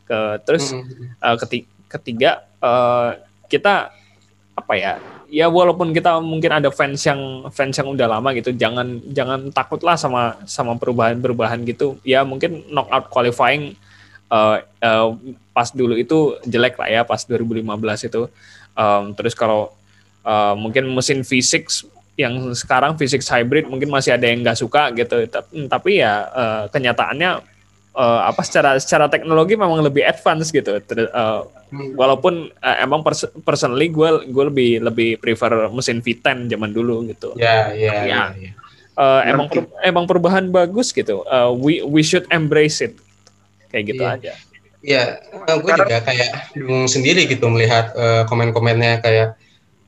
Ke 0.05 0.37
terus 0.45 0.69
mm 0.69 0.83
-hmm. 0.83 1.05
uh, 1.23 1.37
ketiga, 1.41 1.67
ketiga 1.89 2.31
uh, 2.61 3.17
kita 3.49 3.89
apa 4.53 4.73
ya 4.77 5.01
ya 5.33 5.49
walaupun 5.49 5.89
kita 5.97 6.21
mungkin 6.21 6.61
ada 6.61 6.69
fans 6.69 7.01
yang 7.09 7.49
fans 7.49 7.73
yang 7.73 7.89
udah 7.89 8.05
lama 8.05 8.37
gitu 8.37 8.53
jangan 8.53 9.01
jangan 9.09 9.49
takutlah 9.49 9.97
sama 9.97 10.37
sama 10.45 10.77
perubahan-perubahan 10.77 11.65
gitu. 11.65 11.97
Ya 12.05 12.21
mungkin 12.21 12.61
knockout 12.69 13.09
qualifying 13.09 13.73
uh, 14.29 14.61
uh, 14.61 15.09
pas 15.49 15.73
dulu 15.73 15.97
itu 15.97 16.37
jelek 16.45 16.77
lah 16.77 16.89
ya 16.89 17.01
pas 17.01 17.17
2015 17.25 17.65
itu. 18.13 18.29
Um, 18.77 19.17
terus 19.17 19.33
kalau 19.33 19.73
uh, 20.21 20.53
mungkin 20.53 20.85
mesin 20.93 21.25
fisik 21.25 21.65
yang 22.13 22.53
sekarang 22.53 22.93
fisik 22.93 23.25
hybrid 23.25 23.65
mungkin 23.65 23.89
masih 23.89 24.13
ada 24.13 24.29
yang 24.29 24.45
nggak 24.45 24.61
suka 24.61 24.93
gitu. 24.93 25.25
Tapi 25.65 25.91
ya 25.97 26.29
uh, 26.29 26.63
kenyataannya 26.69 27.52
uh, 27.93 28.21
apa 28.29 28.41
secara 28.45 28.77
secara 28.81 29.05
teknologi 29.09 29.53
memang 29.57 29.81
lebih 29.81 30.03
advance 30.05 30.49
gitu. 30.49 30.77
Uh, 30.77 31.45
walaupun 31.97 32.49
uh, 32.61 32.77
emang 32.81 33.01
pers 33.01 33.25
personally 33.45 33.89
gue 33.89 34.29
gue 34.29 34.43
lebih 34.49 34.71
lebih 34.83 35.09
prefer 35.21 35.69
mesin 35.69 36.01
V10 36.01 36.49
zaman 36.49 36.69
dulu 36.73 37.05
gitu. 37.09 37.33
Ya 37.37 37.73
ya 37.73 38.05
ya. 38.05 38.23
ya. 38.37 38.51
Uh, 38.93 39.25
emang 39.25 39.49
per, 39.49 39.65
emang 39.81 40.05
perubahan 40.05 40.45
bagus 40.53 40.93
gitu. 40.93 41.25
Uh, 41.25 41.49
we 41.49 41.81
we 41.81 42.05
should 42.05 42.29
embrace 42.29 42.77
it 42.81 42.93
kayak 43.73 43.89
gitu 43.89 44.03
yeah. 44.05 44.15
aja. 44.17 44.33
Iya, 44.83 45.03
yeah, 45.47 45.55
gue 45.63 45.71
juga 45.79 46.03
kayak 46.03 46.59
bingung 46.59 46.91
sendiri 46.91 47.23
gitu 47.23 47.47
melihat 47.47 47.95
uh, 47.95 48.27
komen-komennya 48.27 48.99
kayak 48.99 49.39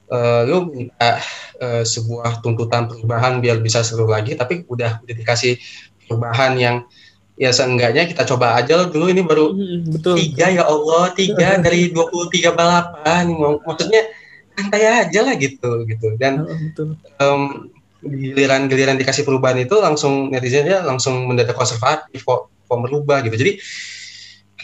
uh, 0.08 0.47
lu 0.47 0.72
minta 0.72 1.20
uh, 1.60 1.84
sebuah 1.84 2.39
tuntutan 2.39 2.88
perubahan 2.88 3.43
biar 3.43 3.60
bisa 3.60 3.84
seru 3.84 4.08
lagi, 4.08 4.39
tapi 4.39 4.64
udah 4.64 5.03
udah 5.03 5.16
dikasih 5.20 5.60
perubahan 6.08 6.56
yang 6.56 6.76
ya 7.36 7.51
seenggaknya 7.51 8.07
kita 8.07 8.23
coba 8.27 8.55
aja 8.59 8.88
dulu. 8.88 9.11
Ini 9.11 9.21
baru 9.23 9.51
hmm, 9.51 9.79
betul, 9.91 10.15
tiga 10.19 10.51
ya 10.51 10.63
Allah. 10.67 11.11
Tiga 11.15 11.57
dari 11.65 11.91
23 11.91 12.55
balapan. 12.55 13.25
Maksudnya 13.63 14.03
santai 14.55 14.83
aja 14.88 15.19
lah 15.23 15.36
gitu 15.36 15.83
gitu. 15.88 16.07
Dan 16.19 16.47
Um, 17.15 17.71
giliran-giliran 18.03 18.99
dikasih 18.99 19.23
perubahan 19.23 19.55
itu 19.55 19.79
langsung 19.79 20.27
netizennya 20.29 20.83
langsung 20.83 21.25
mendadak 21.25 21.55
konservatif 21.55 22.21
kok 22.27 22.51
kok 22.51 22.79
merubah 22.79 23.23
gitu. 23.23 23.36
Jadi 23.39 23.51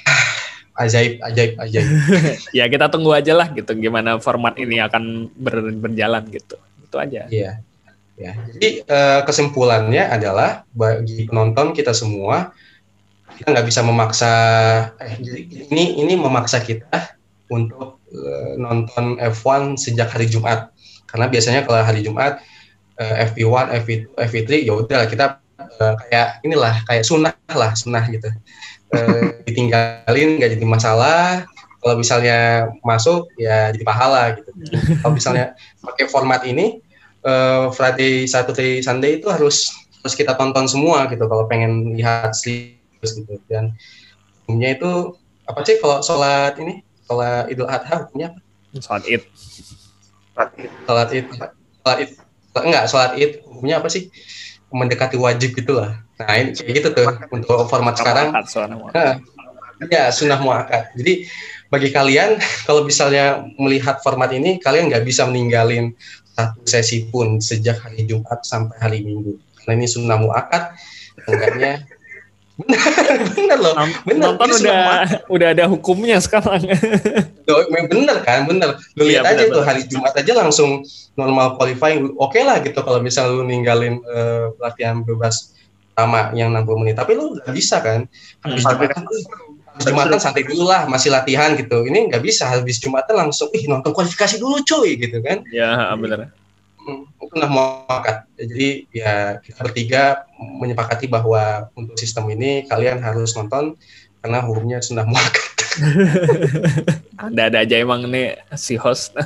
ajaib 0.84 1.14
ajaib 1.24 1.52
ajaib. 1.60 1.88
Ya 2.58 2.68
kita 2.68 2.92
tunggu 2.92 3.16
aja 3.16 3.32
lah 3.32 3.48
gitu 3.56 3.72
gimana 3.80 4.20
format 4.20 4.60
ini 4.60 4.84
akan 4.84 5.32
ber, 5.32 5.74
berjalan 5.80 6.28
gitu. 6.28 6.60
Itu 6.84 7.00
aja. 7.00 7.28
Iya 7.32 7.64
Ya, 8.22 8.38
jadi 8.54 8.86
uh, 8.86 9.20
kesimpulannya 9.26 10.06
adalah 10.06 10.62
bagi 10.78 11.26
penonton 11.26 11.74
kita 11.74 11.90
semua 11.90 12.54
kita 13.34 13.50
nggak 13.58 13.66
bisa 13.66 13.82
memaksa 13.82 14.34
eh, 15.02 15.18
ini 15.74 15.98
ini 15.98 16.14
memaksa 16.14 16.62
kita 16.62 17.18
untuk 17.50 17.98
uh, 18.14 18.54
nonton 18.62 19.18
F1 19.18 19.82
sejak 19.82 20.14
hari 20.14 20.30
Jumat. 20.30 20.70
Karena 21.10 21.34
biasanya 21.34 21.66
kalau 21.66 21.82
hari 21.82 22.06
Jumat 22.06 22.38
uh, 23.02 23.16
FP1, 23.34 23.82
FP2, 23.82 24.06
FP3 24.14 24.50
ya 24.70 24.74
udah 24.78 25.10
kita 25.10 25.42
uh, 25.58 25.98
kayak 26.06 26.46
inilah 26.46 26.78
kayak 26.86 27.02
sunnah 27.02 27.34
lah 27.50 27.74
sunnah 27.74 28.06
gitu. 28.06 28.30
Ditinggalin 29.50 30.38
nggak 30.38 30.62
jadi 30.62 30.66
masalah. 30.70 31.50
Kalau 31.82 31.98
misalnya 31.98 32.70
masuk 32.86 33.34
ya 33.42 33.74
jadi 33.74 33.82
pahala 33.82 34.38
gitu. 34.38 34.54
Kalau 35.02 35.18
misalnya 35.18 35.58
pakai 35.82 36.06
format 36.06 36.46
ini 36.46 36.78
uh, 37.26 37.70
Friday, 37.74 38.26
Saturday, 38.26 38.82
Sunday 38.82 39.22
itu 39.22 39.28
harus 39.30 39.70
harus 40.02 40.16
kita 40.18 40.34
tonton 40.34 40.66
semua 40.66 41.06
gitu 41.10 41.30
kalau 41.30 41.46
pengen 41.46 41.94
lihat 41.94 42.34
serius 42.34 43.12
gitu 43.14 43.38
dan 43.46 43.78
hukumnya 44.44 44.74
itu 44.74 45.14
apa 45.46 45.60
sih 45.62 45.78
kalau 45.78 46.02
sholat 46.02 46.58
ini 46.58 46.82
sholat 47.06 47.46
Idul 47.54 47.70
Adha 47.70 48.08
hukumnya 48.08 48.34
apa? 48.34 48.40
Sholat 48.80 49.04
Id. 49.06 49.24
Sholat 50.34 50.50
Id. 50.58 50.72
Sholat 50.88 51.10
Id. 51.12 51.26
Sholat 51.84 51.98
Id. 52.02 52.12
Enggak, 52.52 52.84
sholat 52.90 53.12
Id 53.20 53.32
hukumnya 53.46 53.76
apa 53.84 53.88
sih? 53.92 54.08
Mendekati 54.72 55.20
wajib 55.20 55.52
gitulah. 55.54 56.00
Nah, 56.16 56.36
ini 56.38 56.56
kayak 56.56 56.74
gitu 56.80 56.90
tuh 56.96 57.08
untuk 57.34 57.68
format 57.68 57.98
sekarang. 58.00 58.32
Nah, 58.32 59.20
ya, 59.90 60.14
sunnah 60.14 60.40
muakat. 60.40 60.96
Jadi 60.96 61.28
bagi 61.68 61.90
kalian 61.92 62.40
kalau 62.68 62.88
misalnya 62.88 63.44
melihat 63.60 64.00
format 64.00 64.32
ini 64.32 64.60
kalian 64.62 64.88
nggak 64.88 65.04
bisa 65.04 65.28
meninggalin 65.28 65.92
satu 66.36 66.62
sesi 66.66 67.08
pun 67.12 67.40
sejak 67.44 67.80
hari 67.84 68.08
Jumat 68.08 68.42
sampai 68.44 68.78
hari 68.80 69.00
Minggu. 69.04 69.38
Karena 69.62 69.72
ini 69.78 69.88
sunnah 69.88 70.18
muakat, 70.18 70.74
enggaknya 71.30 71.86
benar 72.62 73.18
benar 73.34 73.58
loh 73.58 73.74
benar. 74.06 74.38
nonton 74.38 74.50
udah 74.62 74.78
udah 75.34 75.48
ada 75.50 75.66
hukumnya 75.66 76.22
sekarang. 76.22 76.62
Loh, 77.50 77.66
bener 77.68 78.22
kan 78.22 78.46
bener 78.46 78.78
lu 78.94 79.10
lihat 79.10 79.26
ya, 79.26 79.32
aja 79.34 79.44
bener, 79.50 79.56
tuh 79.56 79.64
hari 79.66 79.82
Jumat 79.90 80.14
aja 80.14 80.32
langsung 80.38 80.86
normal 81.18 81.58
qualifying 81.58 82.14
oke 82.16 82.32
okay 82.32 82.46
lah 82.46 82.62
gitu 82.62 82.78
kalau 82.86 83.02
misal 83.02 83.34
lu 83.34 83.44
ninggalin 83.44 83.98
uh, 84.06 84.54
latihan 84.62 85.02
bebas 85.02 85.58
pertama 85.92 86.32
yang 86.34 86.56
60 86.56 86.82
menit. 86.82 86.96
Tapi 86.96 87.12
lu 87.14 87.36
nggak 87.36 87.52
bisa 87.52 87.84
kan 87.84 88.08
habis 88.42 88.64
hmm. 88.64 88.72
Jumatan 88.74 89.04
habis 89.72 89.88
Jumatan 89.88 90.20
santai 90.20 90.44
dulu 90.44 90.68
lah 90.68 90.86
masih 90.86 91.10
latihan 91.10 91.56
gitu 91.56 91.88
ini 91.88 92.12
nggak 92.12 92.24
bisa 92.24 92.48
habis 92.48 92.78
Jumatan 92.78 93.16
langsung 93.28 93.48
ih 93.56 93.66
nonton 93.68 93.96
kualifikasi 93.96 94.38
dulu 94.40 94.60
cuy 94.68 95.00
gitu 95.00 95.24
kan 95.24 95.44
ya 95.50 95.96
benar 95.96 96.32
itu 97.32 97.34
nggak 97.40 97.54
muakat. 97.54 98.18
Jadi 98.36 98.90
ya 98.92 99.40
kita 99.40 99.64
bertiga 99.64 100.04
menyepakati 100.36 101.08
bahwa 101.08 101.70
untuk 101.78 101.96
sistem 101.96 102.28
ini 102.34 102.66
kalian 102.68 103.00
harus 103.00 103.32
nonton 103.38 103.78
karena 104.22 104.44
hukumnya 104.44 104.84
sudah 104.84 105.06
muakat. 105.06 105.48
Ada-ada 107.32 107.64
aja 107.64 107.76
emang 107.80 108.04
nih 108.10 108.36
si 108.58 108.76
host. 108.76 109.16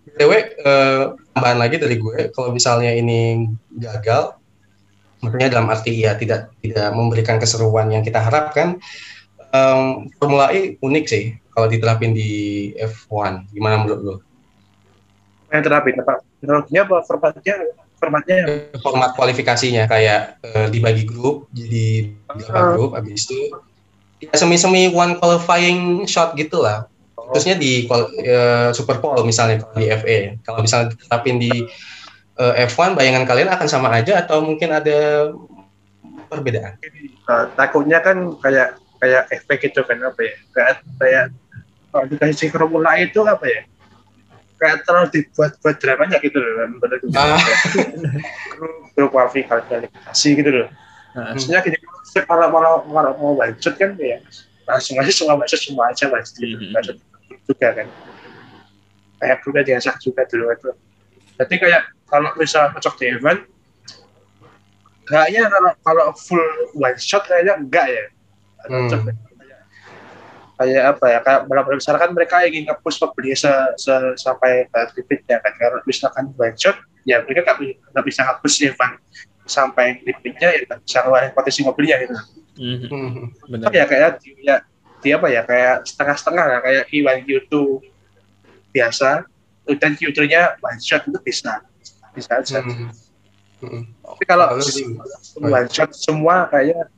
BTW 0.00 0.32
eh, 0.32 1.02
tambahan 1.36 1.58
lagi 1.60 1.76
dari 1.76 1.96
gue, 2.00 2.32
kalau 2.32 2.52
misalnya 2.52 2.92
ini 2.92 3.48
gagal, 3.68 4.36
maksudnya 5.20 5.48
dalam 5.52 5.68
arti 5.68 6.00
ya 6.00 6.16
tidak 6.16 6.52
tidak 6.64 6.92
memberikan 6.92 7.36
keseruan 7.36 7.92
yang 7.92 8.00
kita 8.04 8.20
harapkan, 8.20 8.80
um, 9.52 10.08
Formula 10.16 10.52
E 10.52 10.80
unik 10.80 11.04
sih 11.08 11.36
kalau 11.52 11.68
diterapin 11.68 12.16
di 12.16 12.30
F1. 12.76 13.52
Gimana 13.52 13.84
menurut 13.84 14.00
lo? 14.02 14.16
yang 15.50 15.62
terapin 15.66 15.98
apa 15.98 16.22
teknologinya 16.38 16.82
apa 16.86 16.96
formatnya 17.04 17.54
formatnya 17.98 18.38
format 18.80 19.10
kualifikasinya 19.18 19.84
kayak 19.90 20.38
uh, 20.46 20.66
dibagi 20.70 21.04
grup 21.04 21.50
jadi 21.50 22.14
beberapa 22.30 22.58
uh. 22.58 22.72
grup 22.78 22.90
habis 22.94 23.26
itu 23.26 23.50
ya 24.22 24.32
semi-semi 24.38 24.88
one 24.94 25.18
qualifying 25.18 26.06
shot 26.06 26.38
gitu 26.38 26.62
lah 26.62 26.86
khususnya 27.18 27.58
di 27.58 27.86
uh, 27.90 28.70
Super 28.74 29.02
Bowl 29.02 29.22
misalnya 29.26 29.66
di 29.74 29.90
FA 29.90 30.38
kalau 30.46 30.62
misalnya 30.62 30.94
terapin 31.06 31.38
di 31.38 31.50
uh, 32.40 32.54
F1 32.56 32.96
bayangan 32.96 33.28
kalian 33.28 33.52
akan 33.52 33.68
sama 33.68 33.92
aja 33.92 34.24
atau 34.24 34.40
mungkin 34.40 34.72
ada 34.72 35.30
perbedaan? 36.32 36.80
Uh, 37.28 37.44
takutnya 37.54 38.00
kan 38.00 38.32
kayak 38.40 38.80
kayak 38.98 39.28
efek 39.28 39.68
itu 39.68 39.80
kan 39.84 40.00
apa 40.00 40.20
ya? 40.24 40.34
Kayak 40.56 40.76
kayak 40.96 41.24
kalau 41.92 42.04
dikasih 42.08 42.48
formula 42.48 42.96
itu 42.96 43.20
apa 43.28 43.44
ya? 43.44 43.62
Kayak 44.60 44.84
terlalu 44.84 45.08
dibuat-buat 45.12 45.76
dramanya 45.80 46.20
gitu 46.20 46.36
loh 46.36 46.68
bener 46.84 47.00
ah. 47.16 47.40
grup 48.96 49.10
kualifikasi 49.12 50.28
gitu 50.36 50.50
loh. 50.52 50.68
Nah. 51.10 51.34
maksudnya 51.34 51.58
gini 51.66 51.74
kalau 52.22 52.46
kalau 52.54 52.72
kalau 52.86 53.12
mau 53.18 53.32
lanjut 53.34 53.74
kan 53.74 53.98
ya 53.98 54.22
langsung 54.62 54.94
aja 54.94 55.10
semua 55.10 55.34
lanjut 55.42 55.58
semua 55.58 55.90
aja 55.90 56.06
pasti 56.06 56.54
mm 56.54 56.70
-hmm. 56.76 56.96
juga 57.48 57.68
kan. 57.72 57.86
Kayak 59.20 59.36
grupnya 59.44 59.64
diasak 59.74 59.96
juga 60.00 60.28
dulu 60.28 60.48
itu. 60.52 60.70
Jadi 61.40 61.54
kayak 61.56 61.82
kalau 62.10 62.28
misal 62.36 62.74
cocok 62.74 62.94
di 62.98 63.06
event 63.14 63.40
kayaknya 65.10 65.50
kalau 65.50 65.72
kalau 65.82 66.04
full 66.14 66.46
one 66.78 66.98
shot 66.98 67.26
kayaknya 67.26 67.58
enggak 67.58 67.86
ya. 67.90 68.04
Hmm. 68.68 68.92
kayak 70.60 70.84
apa 70.92 71.06
ya 71.08 71.18
kayak 71.24 71.40
beberapa 71.48 71.72
besar 71.72 71.96
kan 71.96 72.12
mereka 72.12 72.44
ingin 72.44 72.68
ngepush 72.68 73.00
pembeli 73.00 73.32
se, 73.32 73.48
se, 73.80 73.94
sampai 74.20 74.68
ke 74.68 74.80
limitnya 75.00 75.40
kan. 75.40 75.52
Kalau 75.56 75.80
misalkan 75.88 76.24
one 76.36 76.56
shot 76.60 76.76
ya 77.08 77.24
mereka 77.24 77.56
nggak 77.56 78.04
bisa 78.04 78.20
ngepush 78.28 78.68
event 78.68 79.00
sampai 79.48 80.04
limitnya 80.04 80.48
ya 80.52 80.60
nggak 80.68 80.80
bisa 80.84 80.98
ngeluarin 81.02 81.32
potensi 81.32 81.60
mobilnya 81.64 81.96
gitu. 82.04 82.14
Mm-hmm. 82.60 83.48
Benar. 83.48 83.72
ya 83.72 83.84
kayak 83.88 84.10
ya 84.44 84.56
dia 85.00 85.16
apa 85.16 85.28
ya 85.32 85.42
kayak 85.48 85.88
setengah-setengah 85.88 86.44
lah 86.44 86.60
kayak 86.60 86.84
Q1 86.92 87.18
Q2 87.24 87.54
biasa. 88.70 89.24
Dan 89.70 89.94
Q3-nya 89.94 90.58
one 90.58 90.82
shot 90.82 91.06
itu 91.06 91.14
bisa 91.22 91.62
bisa 92.16 92.40
aja 92.40 92.60
mm-hmm. 92.62 92.88
Mm-hmm. 93.60 93.82
tapi 94.02 94.24
kalau 94.24 94.46
one 95.40 95.68
shot 95.68 95.90
semua 95.92 96.48
kayaknya 96.48 96.88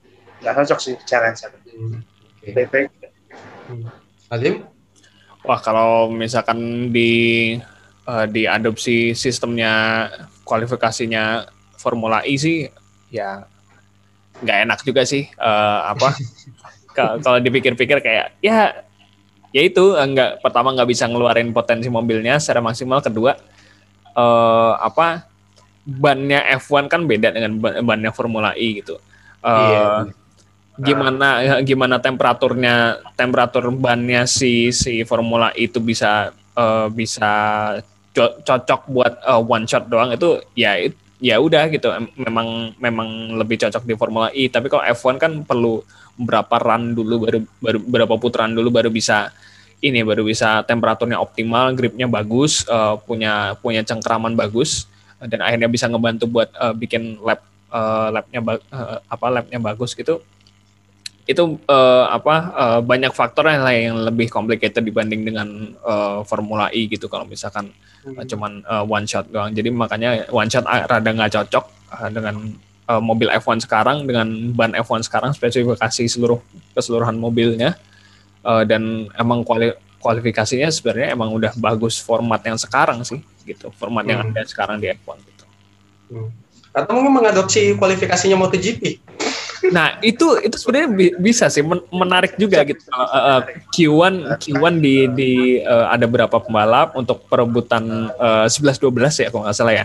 nggak 0.43 0.55
cocok 0.63 0.79
sih 0.79 0.95
jangan 1.05 1.33
jangan 1.35 1.61
mm-hmm. 1.67 2.01
okay. 2.47 2.87
Azim? 4.33 4.65
Wah 5.45 5.61
kalau 5.61 6.09
misalkan 6.09 6.89
di 6.95 7.53
uh, 8.07 8.27
diadopsi 8.31 9.13
sistemnya 9.13 10.07
kualifikasinya 10.47 11.51
Formula 11.77 12.23
E 12.23 12.39
sih 12.39 12.71
ya 13.11 13.45
nggak 14.43 14.59
enak 14.67 14.79
juga 14.87 15.03
sih 15.05 15.29
uh, 15.37 15.93
apa 15.93 16.15
kalau 16.97 17.39
dipikir-pikir 17.43 18.01
kayak 18.01 18.39
ya 18.41 18.87
ya 19.53 19.63
itu 19.63 19.95
enggak 19.99 20.41
pertama 20.41 20.73
nggak 20.73 20.89
bisa 20.89 21.05
ngeluarin 21.11 21.53
potensi 21.53 21.91
mobilnya 21.93 22.41
secara 22.41 22.65
maksimal 22.65 23.05
kedua 23.05 23.37
uh, 24.17 24.79
apa 24.81 25.27
bannya 25.83 26.47
F1 26.63 26.87
kan 26.87 27.05
beda 27.05 27.35
dengan 27.35 27.59
bannya 27.59 28.11
Formula 28.15 28.55
E 28.55 28.83
gitu. 28.83 28.99
Uh, 29.43 29.51
yeah. 29.51 29.99
gimana 30.79 31.29
gimana 31.67 31.99
temperaturnya 31.99 33.03
temperatur 33.19 33.69
bannya 33.75 34.25
si 34.25 34.71
si 34.71 35.03
Formula 35.03 35.51
E 35.53 35.67
itu 35.67 35.83
bisa 35.83 36.31
uh, 36.55 36.87
bisa 36.89 37.33
cocok 38.15 38.81
buat 38.93 39.13
uh, 39.27 39.43
one 39.43 39.67
shot 39.67 39.89
doang 39.91 40.15
itu 40.15 40.39
ya 40.55 40.79
ya 41.23 41.39
udah 41.39 41.71
gitu. 41.71 41.91
Memang 42.19 42.79
memang 42.79 43.39
lebih 43.39 43.63
cocok 43.63 43.83
di 43.87 43.95
Formula 43.99 44.29
E. 44.35 44.51
Tapi 44.51 44.67
kalau 44.71 44.87
F1 44.87 45.17
kan 45.19 45.33
perlu 45.47 45.83
berapa 46.19 46.61
run 46.61 46.93
dulu 46.93 47.25
baru 47.25 47.39
baru 47.63 47.79
berapa 47.81 48.15
putaran 48.21 48.53
dulu 48.53 48.69
baru 48.69 48.91
bisa 48.93 49.33
ini 49.83 50.07
baru 50.07 50.23
bisa 50.23 50.63
temperaturnya 50.63 51.19
optimal 51.19 51.75
gripnya 51.75 52.07
bagus 52.07 52.63
uh, 52.71 52.95
punya 53.03 53.59
punya 53.59 53.83
cengkraman 53.83 54.39
bagus 54.39 54.87
dan 55.19 55.43
akhirnya 55.43 55.67
bisa 55.67 55.91
ngebantu 55.91 56.31
buat 56.31 56.49
uh, 56.55 56.71
bikin 56.71 57.19
lab 57.19 57.43
uh, 57.75 58.15
labnya 58.15 58.41
uh, 58.71 59.03
apa 59.11 59.27
labnya 59.29 59.59
bagus 59.59 59.99
gitu 59.99 60.23
itu 61.23 61.59
uh, 61.71 62.07
apa 62.11 62.35
uh, 62.55 62.81
banyak 62.83 63.15
faktor 63.15 63.47
yang 63.47 63.63
lain 63.63 63.81
yang 63.95 63.99
lebih 64.11 64.27
complicated 64.27 64.83
dibanding 64.83 65.23
dengan 65.23 65.71
uh, 65.87 66.27
Formula 66.27 66.67
E 66.75 66.91
gitu 66.91 67.07
kalau 67.07 67.23
misalkan 67.23 67.71
hmm. 68.03 68.19
uh, 68.19 68.27
cuman 68.27 68.53
uh, 68.67 68.83
one 68.83 69.07
shot 69.07 69.31
doang. 69.31 69.55
Jadi 69.55 69.71
makanya 69.71 70.27
one 70.35 70.51
shot 70.51 70.67
rada 70.67 71.07
nggak 71.07 71.31
cocok 71.31 71.65
uh, 71.95 72.11
dengan 72.11 72.51
uh, 72.91 72.99
mobil 72.99 73.31
F1 73.39 73.63
sekarang 73.63 74.03
dengan 74.03 74.27
ban 74.51 74.75
F1 74.75 75.07
sekarang 75.07 75.31
spesifikasi 75.31 76.11
seluruh 76.11 76.43
keseluruhan 76.75 77.15
mobilnya 77.15 77.79
uh, 77.79 77.92
dan 78.67 79.07
emang 79.15 79.47
kuali 79.47 79.71
kualifikasinya 80.03 80.67
sebenarnya 80.67 81.15
emang 81.15 81.31
udah 81.31 81.55
bagus 81.55 82.03
format 82.03 82.43
yang 82.43 82.59
sekarang 82.59 83.07
sih 83.07 83.23
gitu 83.47 83.71
format 83.79 84.03
hmm. 84.03 84.11
yang 84.11 84.21
ada 84.35 84.43
sekarang 84.47 84.83
di 84.83 84.91
F1 84.91 85.19
gitu. 85.23 85.45
Hmm. 86.11 86.29
Atau 86.73 86.97
mungkin 86.99 87.23
mengadopsi 87.23 87.77
kualifikasinya 87.79 88.35
MotoGP 88.35 88.99
Nah 89.71 90.03
itu 90.03 90.27
itu 90.43 90.57
sebenarnya 90.59 90.89
bisa 91.23 91.47
sih 91.47 91.63
menarik 91.95 92.35
juga 92.35 92.67
gitu. 92.67 92.83
Uh, 92.91 93.39
uh, 93.39 93.41
Q1 93.71 94.43
Q1 94.43 94.75
di 94.83 94.97
di 95.15 95.33
uh, 95.63 95.87
ada 95.87 96.11
berapa 96.11 96.35
pembalap 96.43 96.99
untuk 96.99 97.23
perebutan 97.31 98.11
uh, 98.19 98.51
11 98.51 98.83
12 98.83 99.23
ya 99.23 99.29
kalau 99.31 99.47
nggak 99.47 99.55
salah 99.55 99.75
ya 99.79 99.85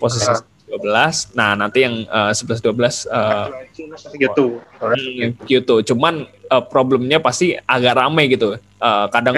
posisi 0.00 0.32
12. 0.68 1.32
Nah 1.34 1.56
nanti 1.56 1.82
yang 1.82 2.04
uh, 2.12 2.30
11 2.30 2.60
12 2.60 3.08
uh, 3.08 3.48
Q2. 4.12 4.38
Q2. 5.48 5.70
Cuman 5.88 6.28
uh, 6.52 6.64
problemnya 6.64 7.18
pasti 7.18 7.56
agak 7.56 7.96
ramai 7.96 8.28
gitu. 8.28 8.60
Uh, 8.78 9.10
kadang 9.10 9.34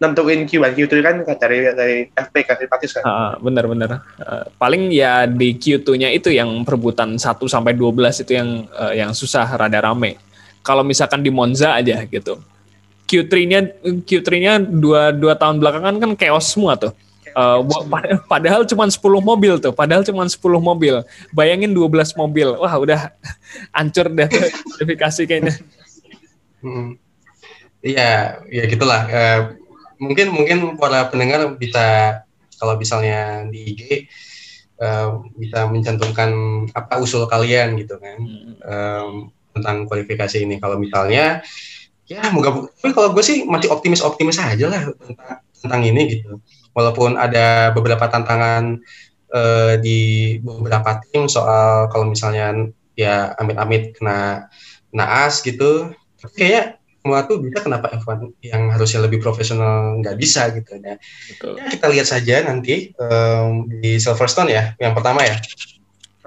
nentuin 0.00 0.48
Q1 0.48 0.72
Q2 0.72 0.94
kan 1.04 1.16
dari 1.36 1.58
dari 1.76 1.96
FP 2.08 2.34
kan 2.48 2.56
dari 2.56 2.68
Patis 2.68 2.96
kan. 2.96 3.02
Uh, 3.04 3.32
bener 3.44 3.68
bener. 3.68 4.00
Uh, 4.16 4.48
paling 4.56 4.88
ya 4.88 5.28
di 5.28 5.52
Q2-nya 5.56 6.08
itu 6.14 6.32
yang 6.32 6.64
perebutan 6.64 7.20
1 7.20 7.20
sampai 7.20 7.76
12 7.76 8.24
itu 8.24 8.32
yang 8.32 8.64
uh, 8.72 8.96
yang 8.96 9.12
susah 9.12 9.44
rada 9.44 9.80
rame. 9.84 10.16
Kalau 10.64 10.80
misalkan 10.84 11.20
di 11.20 11.28
Monza 11.28 11.76
aja 11.76 12.00
gitu. 12.08 12.40
Q3-nya 13.10 13.60
Q3-nya 14.06 14.62
dua 14.62 15.10
dua 15.10 15.34
tahun 15.34 15.58
belakangan 15.58 15.98
kan 15.98 16.10
chaos 16.14 16.54
semua 16.54 16.78
tuh. 16.78 16.94
Uh, 17.40 17.64
padahal 18.28 18.68
cuma 18.68 18.84
10 18.84 19.00
mobil 19.24 19.56
tuh, 19.56 19.72
padahal 19.72 20.04
cuma 20.04 20.28
10 20.28 20.36
mobil. 20.60 21.00
Bayangin 21.32 21.72
12 21.72 22.12
mobil. 22.20 22.52
Wah, 22.60 22.76
udah 22.76 23.16
hancur 23.76 24.12
deh 24.12 24.28
kualifikasi 24.76 25.24
kayaknya. 25.24 25.56
Hmm. 26.60 27.00
Iya, 27.80 28.44
ya 28.52 28.62
gitulah. 28.68 29.02
Uh, 29.08 29.40
mungkin 29.96 30.36
mungkin 30.36 30.58
para 30.76 31.08
pendengar 31.08 31.56
bisa 31.56 32.20
kalau 32.60 32.76
misalnya 32.76 33.48
di 33.48 33.72
IG 33.72 33.80
uh, 34.84 35.24
bisa 35.32 35.64
mencantumkan 35.64 36.30
apa 36.76 37.00
usul 37.00 37.24
kalian 37.24 37.80
gitu 37.80 37.96
kan 37.96 38.20
um, 38.68 39.32
tentang 39.56 39.88
kualifikasi 39.88 40.44
ini. 40.44 40.60
Kalau 40.60 40.76
misalnya 40.76 41.40
ya 42.04 42.26
moga 42.34 42.66
tapi 42.82 42.90
kalau 42.90 43.14
gue 43.14 43.22
sih 43.22 43.46
masih 43.46 43.70
optimis 43.70 44.02
optimis 44.02 44.42
aja 44.42 44.66
lah 44.66 44.82
tentang 44.98 45.40
tentang 45.56 45.80
ini 45.88 46.02
gitu. 46.20 46.36
Walaupun 46.76 47.18
ada 47.18 47.74
beberapa 47.74 48.06
tantangan 48.06 48.78
uh, 49.34 49.74
di 49.82 50.38
beberapa 50.42 51.02
tim 51.10 51.26
soal 51.26 51.90
kalau 51.90 52.10
misalnya 52.10 52.70
ya 52.94 53.34
amit-amit 53.38 53.96
kena 53.98 54.50
naas 54.94 55.42
gitu, 55.42 55.90
kayaknya 56.36 56.80
semua 57.00 57.24
tuh 57.24 57.40
bisa 57.40 57.64
kenapa 57.64 57.88
F1 57.96 58.36
yang 58.44 58.68
harusnya 58.68 59.00
lebih 59.00 59.24
profesional 59.24 59.96
nggak 60.04 60.16
bisa 60.20 60.52
gitu 60.52 60.76
ya. 60.76 61.00
Betul. 61.32 61.56
ya 61.56 61.64
kita 61.72 61.86
lihat 61.88 62.06
saja 62.06 62.36
nanti 62.44 62.92
um, 63.00 63.64
di 63.64 63.96
Silverstone 63.96 64.52
ya 64.52 64.76
yang 64.76 64.92
pertama 64.92 65.24
ya. 65.24 65.40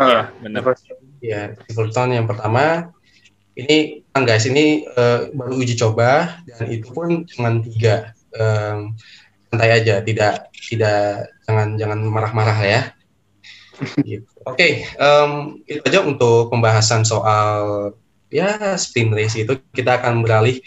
Ah 0.01 0.33
benar. 0.41 0.73
Ya 1.21 1.53
Silverstone 1.69 2.17
yang 2.17 2.25
pertama. 2.25 2.89
Ini 3.53 4.01
kan 4.09 4.25
guys 4.25 4.49
ini 4.49 4.81
uh, 4.97 5.29
baru 5.29 5.61
uji 5.61 5.77
coba 5.77 6.41
dan 6.49 6.73
itu 6.73 6.89
pun 6.89 7.21
cuma 7.29 7.53
tiga 7.61 8.17
um, 8.33 8.97
santai 9.53 9.69
aja 9.69 10.01
tidak 10.01 10.49
tidak 10.57 11.29
jangan 11.45 11.77
jangan 11.77 12.01
marah-marah 12.09 12.57
ya. 12.65 12.81
Gitu. 14.01 14.25
oke 14.45 14.57
okay, 14.57 14.85
um, 14.97 15.61
itu 15.69 15.85
aja 15.85 16.01
untuk 16.01 16.49
pembahasan 16.49 17.05
soal 17.05 17.93
ya 18.33 18.57
spin 18.81 19.13
race 19.13 19.37
itu. 19.37 19.53
Kita 19.69 20.01
akan 20.01 20.25
beralih 20.25 20.57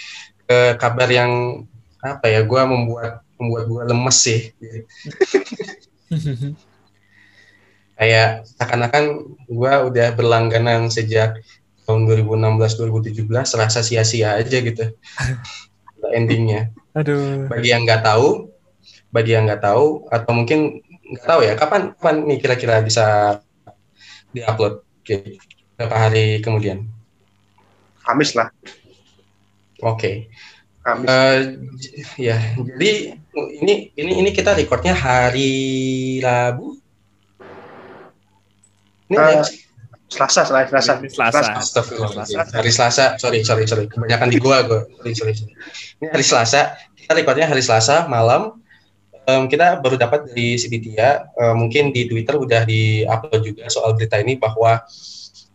ke 0.46 0.78
kabar 0.78 1.10
yang 1.10 1.66
apa 1.98 2.30
ya 2.30 2.46
gue 2.46 2.62
membuat 2.62 3.26
membuat 3.42 3.64
gue 3.66 3.82
lemes 3.90 4.16
sih. 4.22 4.54
Kayak 7.98 8.46
seakan-akan 8.54 9.34
gue 9.50 9.72
udah 9.90 10.14
berlangganan 10.14 10.94
sejak 10.94 11.42
tahun 11.90 12.06
2016 12.06 13.18
2017 13.18 13.26
serasa 13.42 13.82
sia-sia 13.82 14.38
aja 14.38 14.62
gitu. 14.62 14.94
Endingnya. 16.16 16.70
Aduh. 16.94 17.50
Bagi 17.50 17.74
yang 17.74 17.82
nggak 17.82 18.06
tahu 18.06 18.54
bagi 19.16 19.32
yang 19.32 19.48
nggak 19.48 19.64
tahu 19.64 20.04
atau 20.12 20.30
mungkin 20.36 20.84
nggak 20.84 21.24
tahu 21.24 21.40
ya 21.40 21.56
kapan 21.56 21.96
kapan 21.96 22.16
nih 22.28 22.38
kira-kira 22.44 22.84
bisa 22.84 23.38
diupload 24.36 24.84
okay. 25.00 25.40
berapa 25.80 25.96
hari 25.96 26.44
kemudian 26.44 26.92
Kamis 28.06 28.38
lah. 28.38 28.48
Oke. 29.82 29.98
Okay. 29.98 30.14
Uh, 30.86 31.58
ya, 32.14 32.38
jadi 32.54 33.18
ini 33.58 33.90
ini 33.98 34.12
ini 34.22 34.30
kita 34.30 34.54
recordnya 34.54 34.94
hari 34.94 36.22
Rabu. 36.22 36.78
Ini 39.10 39.18
uh, 39.18 39.42
Selasa, 40.06 40.46
Selasa, 40.46 41.02
Selasa. 41.10 41.42
Selasa. 41.58 41.82
Selasa. 41.82 42.40
Hari 42.54 42.70
Selasa, 42.70 43.04
sorry, 43.18 43.42
sorry, 43.42 43.66
sorry. 43.66 43.90
Kebanyakan 43.90 44.30
di 44.30 44.38
gua, 44.38 44.62
gua. 44.62 44.86
Sorry, 45.02 45.18
sorry, 45.18 45.34
sorry. 45.34 45.52
Ini 45.98 46.06
hari 46.14 46.22
Selasa. 46.22 46.78
Kita 46.94 47.18
recordnya 47.18 47.50
hari 47.50 47.66
Selasa 47.66 48.06
malam. 48.06 48.62
Um, 49.26 49.50
kita 49.50 49.82
baru 49.82 49.98
dapat 49.98 50.30
dari 50.30 50.54
Sibitia, 50.54 51.26
uh, 51.34 51.54
mungkin 51.58 51.90
di 51.90 52.06
Twitter 52.06 52.38
udah 52.38 52.62
di-upload 52.62 53.42
juga 53.42 53.66
soal 53.66 53.98
berita 53.98 54.22
ini 54.22 54.38
bahwa 54.38 54.86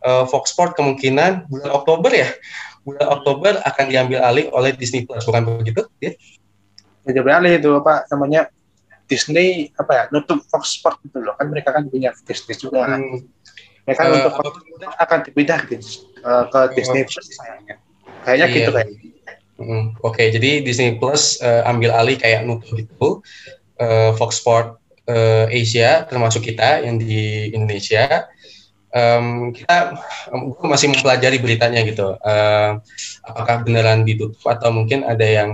uh, 0.03 0.23
Fox 0.27 0.51
Sport 0.51 0.75
kemungkinan 0.75 1.47
bulan 1.47 1.71
Oktober 1.71 2.11
ya 2.11 2.27
bulan 2.81 3.07
Oktober 3.13 3.53
akan 3.61 3.85
diambil 3.89 4.19
alih 4.25 4.49
oleh 4.53 4.73
Disney 4.73 5.05
Plus 5.05 5.25
bukan 5.25 5.61
begitu 5.61 5.85
ya? 6.01 6.17
Diambil 7.05 7.33
alih 7.45 7.53
itu 7.61 7.69
apa 7.77 8.05
namanya 8.09 8.49
Disney 9.05 9.69
apa 9.75 9.91
ya 9.91 10.03
nutup 10.09 10.41
Fox 10.49 10.79
Sport 10.79 11.03
itu 11.05 11.19
loh 11.21 11.35
kan 11.37 11.51
mereka 11.51 11.75
kan 11.75 11.85
punya 11.89 12.15
Disney 12.25 12.57
juga 12.57 12.87
kan. 12.89 13.01
Hmm. 13.01 13.21
Mereka 13.85 14.01
uh, 14.01 14.13
untuk 14.13 14.33
Fox 14.37 14.53
akan 14.97 15.19
dipindah 15.25 15.59
ke, 15.65 15.75
uh, 16.25 16.45
ke 16.49 16.59
Disney 16.77 17.03
Plus 17.05 17.27
sayangnya. 17.33 17.75
Kayaknya 18.21 18.47
iya. 18.47 18.55
gitu 18.55 18.71
kayak. 18.73 18.89
Hmm, 19.61 19.93
Oke, 20.01 20.25
okay, 20.25 20.27
jadi 20.33 20.65
Disney 20.65 20.97
Plus 20.97 21.37
uh, 21.45 21.61
ambil 21.69 21.93
alih 21.93 22.17
kayak 22.17 22.49
nutup 22.49 22.73
itu 22.73 23.09
uh, 23.81 24.13
Fox 24.13 24.37
Sport 24.37 24.77
uh, 25.09 25.49
Asia 25.49 26.05
termasuk 26.05 26.45
kita 26.45 26.85
yang 26.85 27.01
di 27.01 27.49
Indonesia 27.49 28.29
um, 28.93 29.51
kita 29.55 29.97
um, 30.31 30.53
masih 30.67 30.91
mempelajari 30.91 31.41
beritanya 31.41 31.81
gitu. 31.83 32.15
Uh, 32.21 32.79
apakah 33.25 33.65
beneran 33.65 34.05
ditutup 34.05 34.43
atau 34.45 34.69
mungkin 34.69 35.03
ada 35.07 35.25
yang 35.25 35.49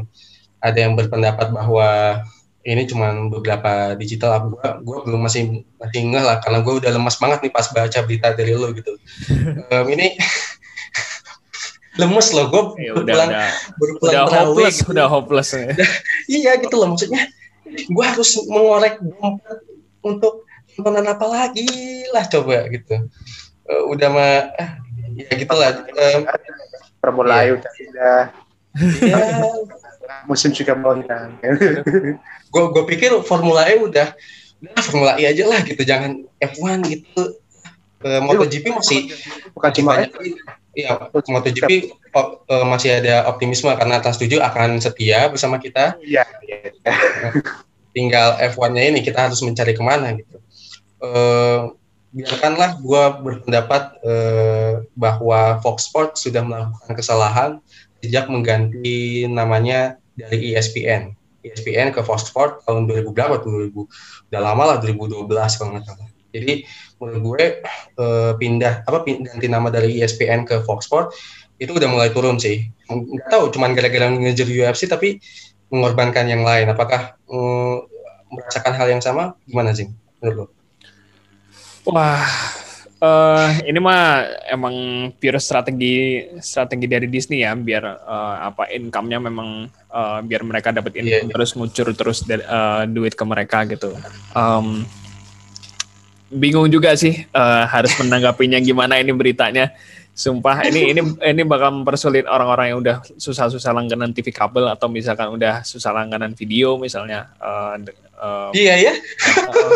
ada 0.61 0.77
yang 0.77 0.97
berpendapat 0.97 1.53
bahwa 1.53 2.21
ini 2.67 2.83
cuma 2.83 3.15
beberapa 3.31 3.95
digital 3.95 4.51
gue 4.51 4.67
gue 4.83 4.97
belum 5.07 5.21
masih 5.23 5.63
masih 5.79 6.01
ngeh 6.11 6.23
lah 6.25 6.43
karena 6.43 6.59
gue 6.59 6.73
udah 6.83 6.91
lemas 6.91 7.15
banget 7.15 7.47
nih 7.47 7.53
pas 7.53 7.63
baca 7.71 7.99
berita 8.03 8.35
dari 8.35 8.51
lo 8.51 8.75
gitu 8.75 8.91
um, 9.71 9.85
ini 9.87 10.19
lemes 11.95 12.27
loh 12.35 12.45
gue 12.51 12.63
ya, 12.83 12.91
udah, 12.91 13.15
udah, 13.15 13.49
baru 13.79 13.93
pulang 14.03 14.13
udah 14.27 14.43
hopeless 14.43 14.75
gitu. 14.83 14.89
udah 14.91 15.07
hopeless 15.07 15.49
ya. 15.55 15.67
iya 16.27 16.51
gitu 16.59 16.75
loh 16.75 16.91
maksudnya 16.91 17.23
gue 17.75 18.05
harus 18.05 18.31
mengorek 18.47 18.99
dompet 19.01 19.59
untuk 20.03 20.47
nonton 20.77 21.07
apa 21.09 21.25
lagi 21.25 21.67
lah 22.13 22.25
coba 22.29 22.69
gitu. 22.69 23.09
Uh, 23.67 23.83
udah 23.91 24.09
mah 24.13 24.33
ah, 24.55 24.71
ya 25.17 25.31
gitulah. 25.35 25.71
Um, 25.91 26.21
Formula 26.97 27.45
iya. 27.45 27.55
udah 27.55 27.71
ya, 28.75 29.17
musim 30.29 30.51
juga 30.53 30.73
mau 30.77 30.97
hilang. 30.97 31.37
gue 32.53 32.63
gue 32.73 32.83
pikir 32.95 33.11
Formula 33.25 33.67
E 33.69 33.79
udah 33.79 34.13
udah 34.63 34.83
Formula 34.85 35.13
E 35.17 35.27
aja 35.27 35.43
lah 35.45 35.61
gitu, 35.65 35.81
jangan 35.85 36.25
F1 36.41 36.79
gitu. 36.89 37.37
Uh, 37.97 38.21
MotoGP 38.21 38.77
masih 38.77 39.09
bukan 39.57 39.71
cuma 39.73 39.97
banyak, 39.97 40.13
Iya, 40.77 41.09
MotoGP 41.09 41.89
oh, 42.13 42.45
uh, 42.45 42.65
masih 42.69 43.01
ada 43.01 43.25
optimisme 43.25 43.73
karena 43.73 43.97
Trans 43.97 44.21
7 44.21 44.37
akan 44.37 44.77
setia 44.77 45.25
bersama 45.25 45.57
kita. 45.57 45.97
Iya. 46.05 46.21
Ya. 46.45 46.69
Tinggal 47.97 48.37
F1-nya 48.53 48.93
ini 48.93 49.01
kita 49.01 49.25
harus 49.25 49.41
mencari 49.41 49.73
ke 49.73 49.81
mana 49.81 50.13
gitu. 50.13 50.37
Uh, 51.01 51.73
biarkanlah 52.13 52.77
gue 52.77 53.03
berpendapat 53.25 53.97
uh, 54.05 54.85
bahwa 54.93 55.57
Fox 55.65 55.89
Sports 55.89 56.29
sudah 56.29 56.45
melakukan 56.45 56.93
kesalahan 56.93 57.51
sejak 58.05 58.29
mengganti 58.29 59.25
namanya 59.25 59.97
dari 60.13 60.53
ESPN. 60.53 61.17
ESPN 61.41 61.89
ke 61.89 62.05
Fox 62.05 62.29
Sports 62.29 62.69
tahun 62.69 62.85
2000 62.85 63.17
berapa? 63.17 63.41
2000 63.41 64.29
udah 64.29 64.41
lama 64.45 64.63
lah 64.73 64.77
2012 64.77 65.25
kalau 65.57 65.73
nggak 65.73 65.85
salah. 65.89 66.16
Jadi 66.43 66.55
menurut 66.97 67.21
gue 67.21 67.45
uh, 68.01 68.33
pindah 68.37 68.85
apa 68.85 69.05
ganti 69.05 69.47
nama 69.49 69.69
dari 69.69 70.01
ESPN 70.01 70.45
ke 70.45 70.65
Fox 70.65 70.89
Sports 70.89 71.17
itu 71.57 71.73
udah 71.73 71.89
mulai 71.89 72.09
turun 72.13 72.37
sih. 72.37 72.69
Nggak 72.89 73.29
tahu 73.33 73.49
cuman 73.53 73.73
gara-gara 73.73 74.07
ngejar 74.13 74.47
UFC 74.49 74.85
tapi 74.85 75.17
mengorbankan 75.73 76.29
yang 76.29 76.45
lain. 76.45 76.69
Apakah 76.71 77.17
um, 77.27 77.83
merasakan 78.31 78.73
hal 78.77 78.87
yang 78.91 79.03
sama? 79.03 79.35
Gimana 79.49 79.73
sih 79.73 79.89
menurut 80.21 80.35
lo? 80.35 80.45
Wah, 81.87 82.27
uh, 82.99 83.49
ini 83.63 83.79
mah 83.79 84.27
emang 84.51 84.75
pure 85.15 85.39
strategi 85.39 86.27
strategi 86.43 86.85
dari 86.85 87.07
Disney 87.07 87.47
ya, 87.47 87.55
biar 87.55 87.83
uh, 87.83 88.35
apa 88.51 88.67
income-nya 88.75 89.23
memang 89.23 89.71
uh, 89.87 90.19
biar 90.19 90.43
mereka 90.43 90.75
dapat 90.75 90.99
income 90.99 91.07
yeah, 91.07 91.23
yeah. 91.23 91.31
terus 91.31 91.55
ngucur 91.55 91.87
terus 91.95 92.27
uh, 92.27 92.83
duit 92.85 93.15
ke 93.15 93.23
mereka 93.23 93.63
gitu. 93.71 93.95
Um, 94.35 94.83
bingung 96.27 96.67
juga 96.67 96.95
sih 96.99 97.23
uh, 97.31 97.63
harus 97.67 97.95
menanggapinya 97.99 98.59
gimana 98.59 98.99
ini 98.99 99.11
beritanya. 99.15 99.71
Sumpah 100.17 100.65
ini 100.65 100.97
ini 100.97 101.01
ini 101.21 101.41
bakal 101.45 101.69
mempersulit 101.77 102.25
orang-orang 102.25 102.73
yang 102.73 102.79
udah 102.81 102.97
susah-susah 103.21 103.69
langganan 103.69 104.09
TV 104.17 104.33
kabel 104.33 104.65
atau 104.65 104.89
misalkan 104.89 105.29
udah 105.29 105.61
susah 105.61 105.93
langganan 105.93 106.33
video 106.33 106.81
misalnya. 106.81 107.29
Uh, 107.37 107.77
uh, 108.17 108.49
iya 108.57 108.81
ya. 108.81 108.93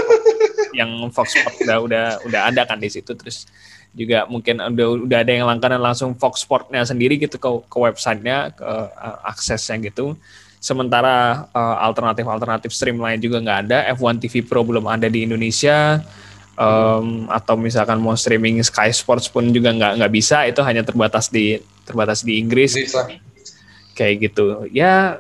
yang 0.80 0.90
Fox 1.14 1.38
Sport 1.38 1.62
udah 1.62 1.78
udah 1.86 2.06
udah 2.26 2.42
ada 2.50 2.62
kan 2.66 2.80
di 2.82 2.90
situ 2.90 3.12
terus 3.14 3.46
juga 3.92 4.24
mungkin 4.26 4.58
udah 4.58 4.88
udah 5.04 5.20
ada 5.20 5.32
yang 5.36 5.46
langganan 5.46 5.84
langsung 5.84 6.16
Fox 6.16 6.42
Sportnya 6.48 6.82
sendiri 6.88 7.20
gitu 7.20 7.36
ke 7.36 7.50
ke 7.68 7.78
websitenya 7.78 8.56
ke 8.56 8.64
uh, 8.66 9.20
aksesnya 9.28 9.78
gitu 9.84 10.16
sementara 10.62 11.50
alternatif 11.54 12.24
alternatif 12.24 12.26
alternatif 12.30 12.72
stream 12.72 13.02
lain 13.02 13.18
juga 13.18 13.42
nggak 13.42 13.60
ada 13.68 13.78
F1 13.98 14.22
TV 14.22 14.46
Pro 14.46 14.62
belum 14.62 14.86
ada 14.86 15.10
di 15.10 15.26
Indonesia 15.26 16.00
um, 16.62 17.26
atau 17.28 17.58
misalkan 17.58 17.98
mau 17.98 18.14
streaming 18.14 18.62
Sky 18.62 18.94
Sports 18.94 19.26
pun 19.26 19.50
juga 19.50 19.74
nggak 19.74 19.98
nggak 19.98 20.14
bisa. 20.14 20.46
Itu 20.46 20.62
hanya 20.62 20.86
terbatas 20.86 21.34
di 21.34 21.58
terbatas 21.84 22.22
di 22.22 22.38
Inggris. 22.38 22.78
Kayak 23.98 24.32
gitu. 24.32 24.70
Ya 24.70 25.20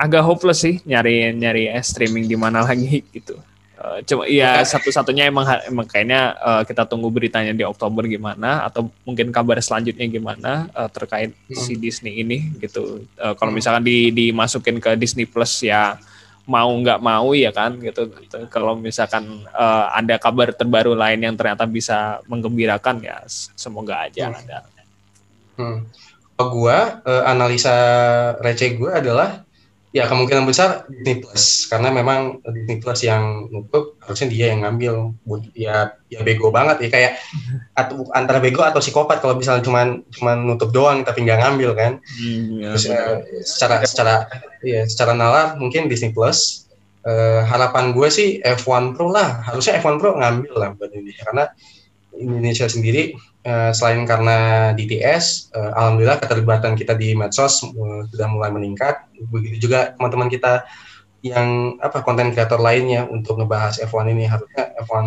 agak 0.00 0.24
hopeless 0.24 0.64
sih 0.64 0.80
nyari 0.88 1.30
nyari 1.36 1.68
streaming 1.84 2.26
di 2.26 2.36
mana 2.40 2.64
lagi 2.68 3.04
gitu. 3.12 3.36
Uh, 3.82 3.98
cuma 4.06 4.30
ya 4.30 4.62
satu-satunya 4.62 5.26
emang 5.26 5.42
emang 5.66 5.82
kayaknya 5.90 6.38
uh, 6.38 6.62
kita 6.62 6.86
tunggu 6.86 7.10
beritanya 7.10 7.50
di 7.50 7.66
Oktober 7.66 8.06
gimana 8.06 8.62
atau 8.62 8.86
mungkin 9.02 9.34
kabar 9.34 9.58
selanjutnya 9.58 10.06
gimana 10.06 10.70
uh, 10.70 10.86
terkait 10.86 11.34
hmm. 11.34 11.58
si 11.58 11.74
Disney 11.74 12.22
ini 12.22 12.54
gitu. 12.62 13.02
Uh, 13.18 13.34
kalau 13.34 13.50
hmm. 13.50 13.58
misalkan 13.58 13.82
di 13.82 14.14
dimasukin 14.14 14.78
ke 14.78 14.94
Disney 14.94 15.26
Plus 15.26 15.66
ya 15.66 15.98
mau 16.42 16.74
nggak 16.74 16.98
mau 16.98 17.30
ya 17.38 17.54
kan 17.54 17.78
gitu, 17.78 18.10
kalau 18.50 18.74
misalkan 18.74 19.46
uh, 19.54 19.86
ada 19.94 20.18
kabar 20.18 20.50
terbaru 20.50 20.98
lain 20.98 21.22
yang 21.22 21.38
ternyata 21.38 21.70
bisa 21.70 22.18
menggembirakan 22.26 22.98
ya 22.98 23.22
semoga 23.54 24.10
aja 24.10 24.26
hmm. 24.26 24.38
ada. 24.42 24.58
Hmm. 25.54 25.78
Gue 26.42 26.78
uh, 27.06 27.22
analisa 27.22 27.74
receh 28.42 28.74
gue 28.74 28.90
adalah 28.90 29.46
ya 29.92 30.08
kemungkinan 30.08 30.48
besar 30.48 30.88
Disney 30.88 31.20
Plus 31.20 31.68
karena 31.68 31.92
memang 31.92 32.40
Disney 32.48 32.80
Plus 32.80 33.04
yang 33.04 33.52
nutup 33.52 34.00
harusnya 34.00 34.28
dia 34.32 34.46
yang 34.50 34.64
ngambil. 34.64 35.12
Ya 35.52 36.00
ya 36.08 36.20
bego 36.24 36.48
banget 36.48 36.80
ya 36.84 36.88
kayak 36.88 37.12
atau 37.80 38.08
antara 38.16 38.40
bego 38.40 38.64
atau 38.64 38.80
psikopat 38.80 39.20
kalau 39.20 39.36
misalnya 39.36 39.62
cuman 39.62 40.00
cuman 40.08 40.36
nutup 40.48 40.72
doang 40.72 41.04
tapi 41.04 41.28
nggak 41.28 41.44
ngambil 41.44 41.70
kan? 41.76 41.92
Hmm, 42.00 42.58
ya, 42.58 42.72
Terus, 42.72 42.84
uh, 42.88 43.16
secara 43.44 43.74
secara 43.84 44.14
ya 44.64 44.88
secara 44.88 45.12
nalar 45.12 45.60
mungkin 45.60 45.86
Disney 45.86 46.10
Plus. 46.10 46.64
Uh, 47.02 47.42
harapan 47.50 47.90
gue 47.90 48.08
sih 48.14 48.38
F1 48.46 48.94
Pro 48.94 49.10
lah. 49.10 49.42
Harusnya 49.42 49.82
F1 49.82 49.98
Pro 49.98 50.14
ngambil 50.14 50.54
lah 50.54 50.70
buat 50.78 50.86
Indonesia 50.94 51.26
karena 51.26 51.44
Indonesia 52.14 52.70
sendiri 52.70 53.18
uh, 53.46 53.70
selain 53.74 54.02
karena 54.06 54.70
DTS, 54.74 55.54
uh, 55.54 55.72
alhamdulillah 55.76 56.18
keterlibatan 56.22 56.78
kita 56.78 56.94
di 56.94 57.14
medsos 57.14 57.62
uh, 57.62 58.02
sudah 58.10 58.28
mulai 58.30 58.50
meningkat. 58.54 59.06
Begitu 59.30 59.68
juga 59.68 59.94
teman-teman 59.98 60.30
kita 60.30 60.66
yang 61.22 61.78
apa 61.78 62.02
konten 62.02 62.34
kreator 62.34 62.58
lainnya 62.58 63.06
untuk 63.06 63.38
ngebahas 63.38 63.78
F1 63.78 64.10
ini 64.10 64.26
harusnya 64.26 64.74
F1 64.82 65.06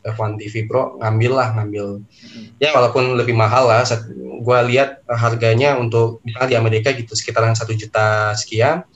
F1 0.00 0.38
TV 0.40 0.64
Pro 0.64 0.96
ngambil 1.02 1.32
lah 1.34 1.48
ngambil 1.58 2.06
ya 2.62 2.70
walaupun 2.72 3.18
lebih 3.18 3.34
mahal 3.34 3.66
lah 3.66 3.82
gue 4.40 4.58
lihat 4.70 5.04
harganya 5.10 5.76
untuk 5.76 6.22
misalnya 6.22 6.54
di 6.54 6.56
Amerika 6.56 6.88
gitu 6.94 7.12
sekitaran 7.18 7.52
satu 7.52 7.74
juta 7.74 8.32
sekian 8.38 8.86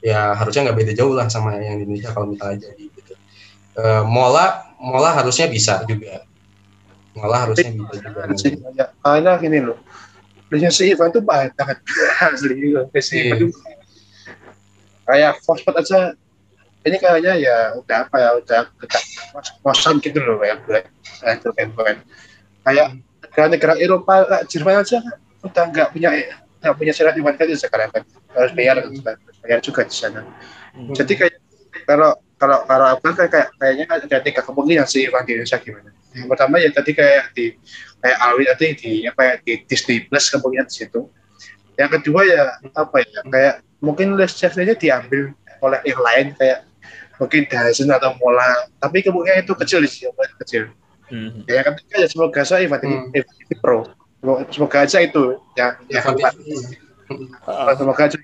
ya 0.00 0.32
harusnya 0.38 0.70
nggak 0.70 0.78
beda 0.78 0.92
jauh 0.96 1.12
lah 1.12 1.26
sama 1.28 1.58
yang 1.58 1.82
di 1.82 1.90
Indonesia 1.90 2.14
kalau 2.14 2.30
misalnya 2.30 2.70
jadi 2.70 2.84
gitu. 2.94 3.12
Uh, 3.74 4.04
Mola 4.06 4.70
Mola 4.78 5.10
harusnya 5.16 5.50
bisa 5.50 5.82
juga 5.84 6.22
malah 7.14 7.48
harusnya 7.48 7.70
bisa 8.30 8.46
juga. 8.50 8.70
banyak 8.70 8.88
banyak 9.02 9.38
ini 9.48 9.58
loh. 9.62 9.78
Si 10.70 10.90
Ivan 10.90 11.10
tuh 11.10 11.22
banyak. 11.22 11.54
Asli 12.26 12.54
si 13.02 13.12
Ivan 13.22 13.48
tuh 13.48 13.50
kayak 15.04 15.32
Foxpot 15.44 15.76
aja 15.76 16.16
ini 16.84 16.96
kayaknya 17.00 17.32
ya 17.40 17.56
udah 17.80 18.08
apa 18.08 18.16
ya 18.20 18.30
udah 18.40 18.60
dekat 18.80 19.02
kosan 19.64 20.00
gitu 20.00 20.20
loh 20.20 20.40
kayak 20.40 20.60
kayak 20.68 21.36
itu 21.40 21.48
kan 21.52 21.96
kayak 22.64 22.88
negara-negara 23.24 23.74
Eropa 23.80 24.14
Jerman 24.48 24.84
aja 24.84 25.00
udah 25.44 25.64
nggak 25.72 25.88
punya 25.92 26.08
nggak 26.60 26.74
punya 26.76 26.92
syarat 26.96 27.16
Ivan 27.16 27.34
kan 27.36 27.46
sekarang 27.52 27.88
kan. 27.92 28.02
Harus 28.34 28.52
bayar 28.56 28.82
bayar 29.44 29.58
juga 29.60 29.84
di 29.86 29.94
sana. 29.94 30.24
Hmm. 30.74 30.90
jadi 30.90 31.12
kayak 31.14 31.34
kalau 31.86 32.18
kalau 32.34 32.66
kalau 32.66 32.86
apa 32.98 33.06
kan 33.14 33.28
kayak 33.30 33.48
kayaknya 33.62 33.84
ada 33.86 34.18
tiga 34.18 34.42
kemungkinan 34.42 34.86
sih 34.90 35.06
Ivan 35.06 35.22
di 35.22 35.38
Indonesia 35.38 35.60
gimana 35.62 35.90
yang 36.14 36.28
pertama 36.30 36.62
ya 36.62 36.70
tadi 36.70 36.94
kayak 36.94 37.34
di 37.34 37.54
kayak 38.00 38.18
Alwi 38.22 38.44
tadi 38.48 38.66
di 38.78 38.90
apa 39.06 39.22
ya 39.22 39.34
di 39.42 39.52
Disney 39.66 40.06
Plus 40.06 40.30
kemudian 40.30 40.66
di 40.66 40.74
situ. 40.74 41.10
Yang 41.74 42.00
kedua 42.00 42.20
ya 42.22 42.42
apa 42.78 43.02
ya 43.02 43.20
kayak 43.26 43.54
mungkin 43.82 44.14
license-nya 44.14 44.78
diambil 44.78 45.34
oleh 45.60 45.80
yang 45.84 46.00
lain 46.00 46.26
kayak 46.38 46.64
mungkin 47.18 47.46
Dyson 47.50 47.90
atau 47.90 48.14
Mola. 48.22 48.70
Tapi 48.78 49.02
kemungkinan 49.02 49.44
itu 49.46 49.54
kecil 49.58 49.82
di 49.82 49.90
sini 49.90 50.10
kecil. 50.40 50.70
Hmm. 51.04 51.44
ya 51.44 51.60
ketiga 51.60 52.00
ya 52.00 52.08
semoga 52.08 52.40
saya 52.48 52.64
Ivan 52.64 52.80
hmm. 52.80 53.60
Pro. 53.60 53.84
Semoga 54.48 54.88
aja 54.88 55.04
itu 55.04 55.36
yang 55.52 55.76
yang 55.92 56.04
uh, 57.44 57.74
semoga 57.76 58.08
aja 58.08 58.16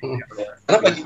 karena 0.64 0.78
bagi 0.80 1.01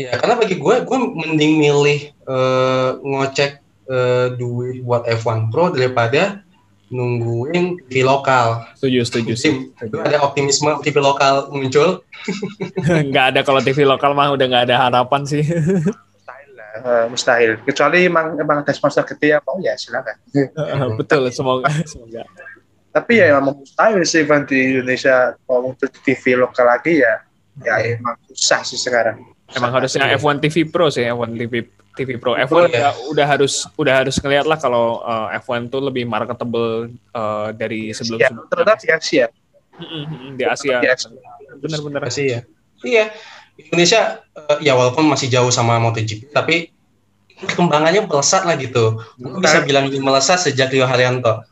ya 0.00 0.10
karena 0.16 0.34
bagi 0.40 0.56
gue 0.56 0.74
gue 0.88 0.98
mending 0.98 1.52
milih 1.60 2.00
uh, 2.24 2.96
ngocek 3.02 3.60
uh, 3.88 4.32
duit 4.36 4.84
buat 4.84 5.04
F1 5.08 5.50
Pro 5.50 5.72
daripada 5.72 6.44
nungguin 6.88 7.84
TV 7.88 8.00
lokal. 8.04 8.64
Setuju, 8.80 9.00
setuju 9.04 9.32
sih. 9.36 9.52
Ada 9.80 10.24
optimisme 10.24 10.72
TV 10.80 10.96
lokal 11.00 11.52
muncul. 11.52 12.00
nggak 13.12 13.24
ada 13.34 13.40
kalau 13.44 13.60
TV 13.60 13.84
lokal 13.84 14.16
mah 14.16 14.32
udah 14.32 14.46
nggak 14.48 14.64
ada 14.72 14.76
harapan 14.88 15.22
sih. 15.28 15.44
mustahil 15.44 16.50
lah, 16.56 16.70
uh, 16.80 17.04
mustahil. 17.12 17.50
Kecuali 17.64 18.08
emang 18.08 18.40
emang 18.40 18.64
ada 18.64 18.72
sponsor 18.72 19.04
gede 19.04 19.36
ya 19.36 19.38
mau 19.44 19.60
ya 19.60 19.76
silakan. 19.76 20.16
Uh, 20.32 20.96
betul, 20.96 21.28
semoga 21.28 21.68
semoga. 21.84 22.24
Tapi 22.88 23.20
ya 23.20 23.36
emang 23.36 23.60
mustahil 23.60 24.00
sih 24.08 24.24
Van 24.24 24.48
di 24.48 24.56
Indonesia 24.72 25.36
mau 25.44 25.68
untuk 25.68 25.92
TV 26.00 26.40
lokal 26.40 26.72
lagi 26.72 27.04
ya 27.04 27.20
ya 27.64 27.74
emang 27.84 28.16
susah 28.32 28.64
sih 28.64 28.80
sekarang. 28.80 29.20
Emang 29.48 29.72
harusnya 29.72 30.12
F1 30.12 30.44
TV 30.44 30.68
Pro 30.68 30.92
sih, 30.92 31.08
F1 31.08 31.32
TV 31.32 31.64
TV 31.98 32.14
Pro 32.14 32.38
F1 32.38 32.70
ya. 32.70 32.94
udah, 33.10 33.26
harus 33.26 33.66
udah 33.74 34.06
harus 34.06 34.16
ngeliat 34.22 34.46
lah 34.46 34.54
kalau 34.54 35.02
uh, 35.02 35.34
eh, 35.34 35.42
F1 35.42 35.66
tuh 35.66 35.82
lebih 35.82 36.06
marketable 36.06 36.94
uh, 37.10 37.50
dari 37.50 37.90
sebelum 37.90 38.22
ya, 38.22 38.30
terutama 38.46 38.78
di 38.78 38.88
Asia. 38.94 39.26
di 40.38 40.44
Asia. 40.46 40.78
Benar-benar. 41.58 42.06
Asia. 42.06 42.46
Iya. 42.86 43.10
Indonesia 43.58 44.22
uh, 44.38 44.62
ya 44.62 44.78
walaupun 44.78 45.10
masih 45.10 45.26
jauh 45.26 45.50
sama 45.50 45.82
MotoGP 45.82 46.30
tapi 46.30 46.70
perkembangannya 47.42 48.06
melesat 48.06 48.46
lah 48.46 48.54
gitu. 48.54 49.02
Gue 49.18 49.42
bisa 49.42 49.62
bilang 49.66 49.90
melesat 49.90 50.46
sejak 50.46 50.70
Rio 50.70 50.86
Haryanto. 50.86 51.42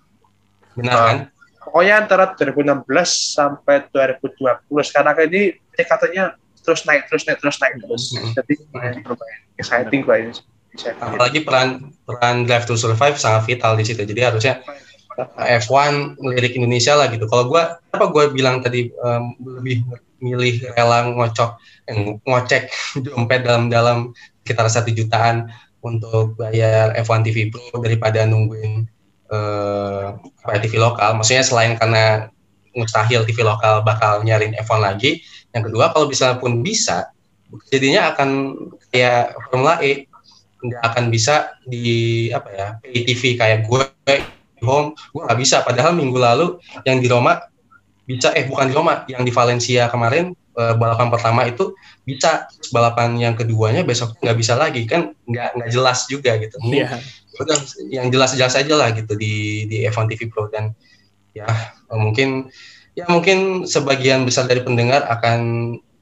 Benar 0.78 0.94
nah, 0.94 1.02
kan? 1.02 1.18
Pokoknya 1.66 1.94
antara 2.06 2.24
2016 2.38 2.86
sampai 3.34 3.90
2020 3.90 4.70
sekarang 4.86 5.14
ini 5.26 5.58
katanya 5.82 6.38
terus 6.66 6.82
naik 6.82 7.06
terus 7.06 7.22
naik 7.30 7.38
terus 7.38 7.56
naik 7.62 7.74
terus. 7.78 8.04
Hmm. 8.10 8.34
jadi 8.34 8.52
lumayan 9.06 9.40
exciting 9.56 10.00
kok 10.02 10.16
ini. 10.18 10.32
Apalagi 11.00 11.40
peran 11.46 11.94
peran 12.04 12.44
Drive 12.44 12.66
to 12.68 12.76
Survive 12.76 13.16
sangat 13.16 13.48
vital 13.48 13.78
di 13.78 13.84
situ. 13.86 14.02
Jadi 14.02 14.20
harusnya 14.20 14.60
F1 15.40 16.20
lirik 16.20 16.58
Indonesia 16.58 16.92
lah 16.92 17.08
gitu. 17.08 17.24
Kalau 17.30 17.48
gue 17.48 17.62
apa 17.64 18.04
gue 18.12 18.24
bilang 18.36 18.60
tadi 18.60 18.92
um, 19.00 19.32
lebih 19.40 19.86
milih 20.20 20.72
rela 20.76 21.08
ngocok 21.12 21.50
eh, 21.88 22.20
ngocek 22.24 22.68
dompet 23.04 23.44
dalam-dalam 23.44 24.12
sekitar 24.44 24.68
satu 24.68 24.92
jutaan 24.92 25.48
untuk 25.80 26.36
bayar 26.36 26.92
F1 26.98 27.24
TV 27.24 27.48
Pro 27.48 27.78
daripada 27.80 28.26
nungguin 28.26 28.84
uh, 29.30 30.18
TV 30.60 30.74
lokal. 30.76 31.16
Maksudnya 31.16 31.44
selain 31.46 31.78
karena 31.78 32.28
mustahil 32.76 33.24
TV 33.24 33.40
lokal 33.40 33.80
bakal 33.80 34.20
nyariin 34.20 34.52
F1 34.60 34.78
lagi 34.82 35.24
yang 35.56 35.64
kedua 35.64 35.88
kalau 35.96 36.04
bisa 36.12 36.36
pun 36.36 36.60
bisa 36.60 37.16
jadinya 37.72 38.12
akan 38.12 38.30
kayak 38.92 39.32
Formula 39.48 39.80
E. 39.80 40.04
Nggak 40.56 40.82
akan 40.82 41.04
bisa 41.12 41.54
di 41.68 42.28
apa 42.32 42.48
ya 42.52 42.66
pay 42.80 43.04
TV 43.04 43.22
kayak 43.36 43.68
gue 43.68 43.84
home. 44.64 44.96
Gue 45.12 45.22
nggak 45.24 45.38
bisa. 45.38 45.56
Padahal 45.62 45.94
minggu 45.94 46.16
lalu 46.16 46.46
yang 46.84 46.98
di 46.98 47.08
Roma 47.08 47.38
bisa. 48.08 48.32
Eh 48.34 48.48
bukan 48.48 48.72
di 48.72 48.74
Roma. 48.74 49.04
Yang 49.06 49.22
di 49.30 49.32
Valencia 49.32 49.86
kemarin 49.92 50.32
eh, 50.34 50.74
balapan 50.74 51.08
pertama 51.12 51.46
itu 51.46 51.76
bisa. 52.02 52.50
Balapan 52.72 53.14
yang 53.20 53.34
keduanya 53.36 53.86
besok 53.86 54.16
nggak 54.18 54.36
bisa 54.36 54.58
lagi. 54.58 54.82
Kan 54.88 55.14
nggak 55.28 55.60
nggak 55.60 55.70
jelas 55.70 56.08
juga 56.10 56.34
gitu. 56.40 56.56
Yeah. 56.72 56.98
udah 57.36 57.60
yang 57.92 58.08
jelas-jelas 58.08 58.56
aja 58.56 58.74
lah 58.80 58.96
gitu 58.96 59.12
di 59.12 59.68
di 59.68 59.84
F1 59.84 60.08
TV 60.08 60.32
Pro. 60.32 60.48
Dan 60.48 60.72
ya 61.36 61.44
mungkin 61.92 62.48
ya 62.96 63.04
mungkin 63.12 63.68
sebagian 63.68 64.24
besar 64.24 64.48
dari 64.48 64.64
pendengar 64.64 65.04
akan 65.04 65.40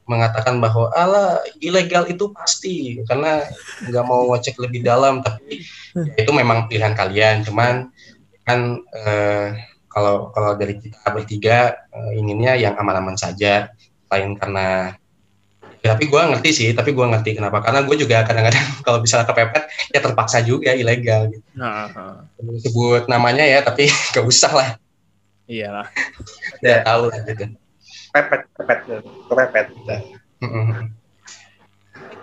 mengatakan 0.05 0.61
bahwa 0.61 0.92
ala 0.92 1.40
ilegal 1.64 2.05
itu 2.07 2.28
pasti 2.30 3.01
karena 3.09 3.42
nggak 3.88 4.05
mau 4.05 4.28
ngecek 4.32 4.61
lebih 4.61 4.84
dalam. 4.84 5.24
Tapi 5.24 5.64
ya 5.97 6.22
itu 6.22 6.32
memang 6.32 6.68
pilihan 6.68 6.95
kalian. 6.95 7.42
Cuman 7.42 7.88
kan 8.45 8.78
eh, 8.92 9.49
kalau 9.88 10.30
kalau 10.30 10.55
dari 10.61 10.76
kita 10.78 11.09
bertiga 11.09 11.88
eh, 11.90 12.20
inginnya 12.20 12.55
yang 12.55 12.76
aman-aman 12.76 13.16
saja. 13.16 13.72
Lain 14.12 14.36
karena 14.38 14.95
ya, 15.80 15.97
tapi 15.97 16.07
gue 16.07 16.20
ngerti 16.20 16.51
sih 16.53 16.68
tapi 16.76 16.92
gue 16.92 17.07
ngerti 17.09 17.40
kenapa. 17.40 17.64
Karena 17.64 17.80
gue 17.88 17.97
juga 17.97 18.28
kadang-kadang 18.28 18.66
kalau 18.86 19.01
bisa 19.01 19.24
kepepet 19.24 19.64
ya 19.88 20.05
terpaksa 20.05 20.45
juga 20.45 20.76
ilegal 20.76 21.32
gitu. 21.32 21.49
Nah, 21.57 21.88
uh. 21.90 22.61
sebut 22.61 23.09
namanya 23.09 23.42
ya 23.49 23.64
tapi 23.64 23.88
gak 24.12 24.28
usah 24.28 24.53
lah 24.53 24.68
iyalah 25.45 25.88
ya 26.64 26.80
tahu 26.84 27.12
lah 27.12 27.20
gitu. 27.28 27.45
Pepet 28.14 28.42
pepet 28.57 28.78
kepepet 29.28 29.66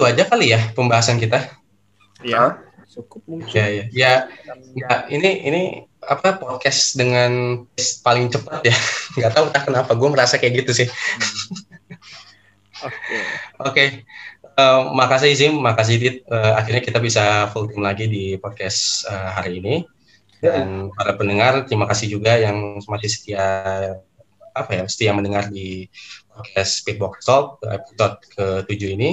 itu 0.01 0.03
aja 0.09 0.23
kali 0.25 0.49
ya 0.49 0.59
pembahasan 0.73 1.21
kita. 1.21 1.45
Ya 2.25 2.57
cukup 2.91 3.21
mungkin. 3.29 3.53
Ya 3.53 3.65
ya. 3.69 3.83
Ya, 3.93 4.11
ya 4.75 4.93
ini 5.13 5.45
ini 5.47 5.61
apa 6.01 6.41
podcast 6.41 6.97
dengan 6.97 7.63
paling 8.01 8.33
cepat 8.33 8.65
ya. 8.65 8.75
Nggak 9.21 9.31
tahu 9.37 9.45
tak 9.53 9.63
kenapa 9.69 9.91
gue 9.93 10.09
merasa 10.09 10.41
kayak 10.41 10.65
gitu 10.65 10.83
sih. 10.83 10.87
Oke. 12.81 12.97
Okay. 12.97 13.21
okay. 13.61 13.87
uh, 14.57 14.61
eh, 14.61 14.81
makasih 14.97 15.31
Zim 15.37 15.53
makasih 15.61 15.95
Dit. 16.01 16.15
Uh, 16.25 16.57
akhirnya 16.57 16.81
kita 16.81 16.97
bisa 16.97 17.47
full 17.53 17.69
team 17.69 17.85
lagi 17.85 18.09
di 18.09 18.35
podcast 18.41 19.05
uh, 19.05 19.37
hari 19.37 19.61
ini 19.61 19.85
dan 20.41 20.89
para 20.97 21.13
pendengar 21.13 21.69
terima 21.69 21.85
kasih 21.85 22.17
juga 22.17 22.33
yang 22.33 22.81
masih 22.89 23.09
setia 23.13 23.45
apa 24.51 24.71
ya 24.73 24.83
setia 24.89 25.13
mendengar 25.13 25.47
di 25.47 25.87
podcast 26.27 26.81
Speedbox 26.83 27.13
Talk 27.23 27.61
episode 27.63 28.17
ke-7 28.35 28.81
ini. 28.97 29.11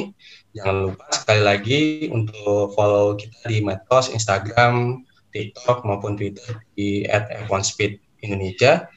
Jangan 0.56 0.76
lupa 0.90 1.06
sekali 1.12 1.42
lagi 1.44 1.82
untuk 2.10 2.72
follow 2.74 3.14
kita 3.14 3.46
di 3.46 3.60
medsos, 3.62 4.10
Instagram, 4.10 5.04
TikTok 5.30 5.84
maupun 5.84 6.16
Twitter 6.16 6.58
di 6.74 7.04
@f1speed 7.06 8.24
Indonesia. 8.24 8.88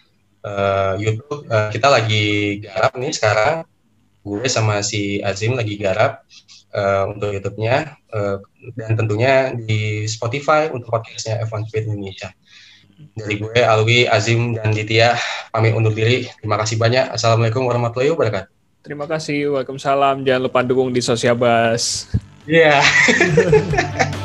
Uh, 0.42 0.98
YouTube 0.98 1.46
uh, 1.54 1.70
kita 1.70 1.86
lagi 1.86 2.58
garap 2.66 2.98
nih 2.98 3.14
sekarang. 3.14 3.68
Gue 4.22 4.46
sama 4.50 4.82
si 4.82 5.22
Azim 5.22 5.54
lagi 5.54 5.78
garap 5.78 6.26
uh, 6.76 7.12
untuk 7.12 7.32
YouTube-nya 7.32 7.96
uh, 8.12 8.38
dan 8.76 8.96
tentunya 8.96 9.56
di 9.56 10.06
Spotify 10.08 10.72
untuk 10.72 10.92
podcastnya 10.92 11.44
F1 11.48 11.68
Speed 11.72 11.88
Indonesia. 11.92 12.30
Dari 13.18 13.42
gue, 13.42 13.62
Alwi, 13.66 14.06
Azim, 14.06 14.54
dan 14.54 14.78
Ditya 14.78 15.18
pamit 15.50 15.74
undur 15.74 15.94
diri. 15.94 16.30
Terima 16.38 16.58
kasih 16.62 16.78
banyak. 16.78 17.18
Assalamualaikum 17.18 17.66
warahmatullahi 17.66 18.14
wabarakatuh. 18.14 18.50
Terima 18.86 19.06
kasih. 19.10 19.58
Waalaikumsalam. 19.58 20.26
Jangan 20.26 20.42
lupa 20.42 20.62
dukung 20.62 20.94
di 20.94 21.02
Sosial 21.02 21.38
Bas. 21.38 22.10
Iya. 22.46 22.82
Yeah. 22.82 24.12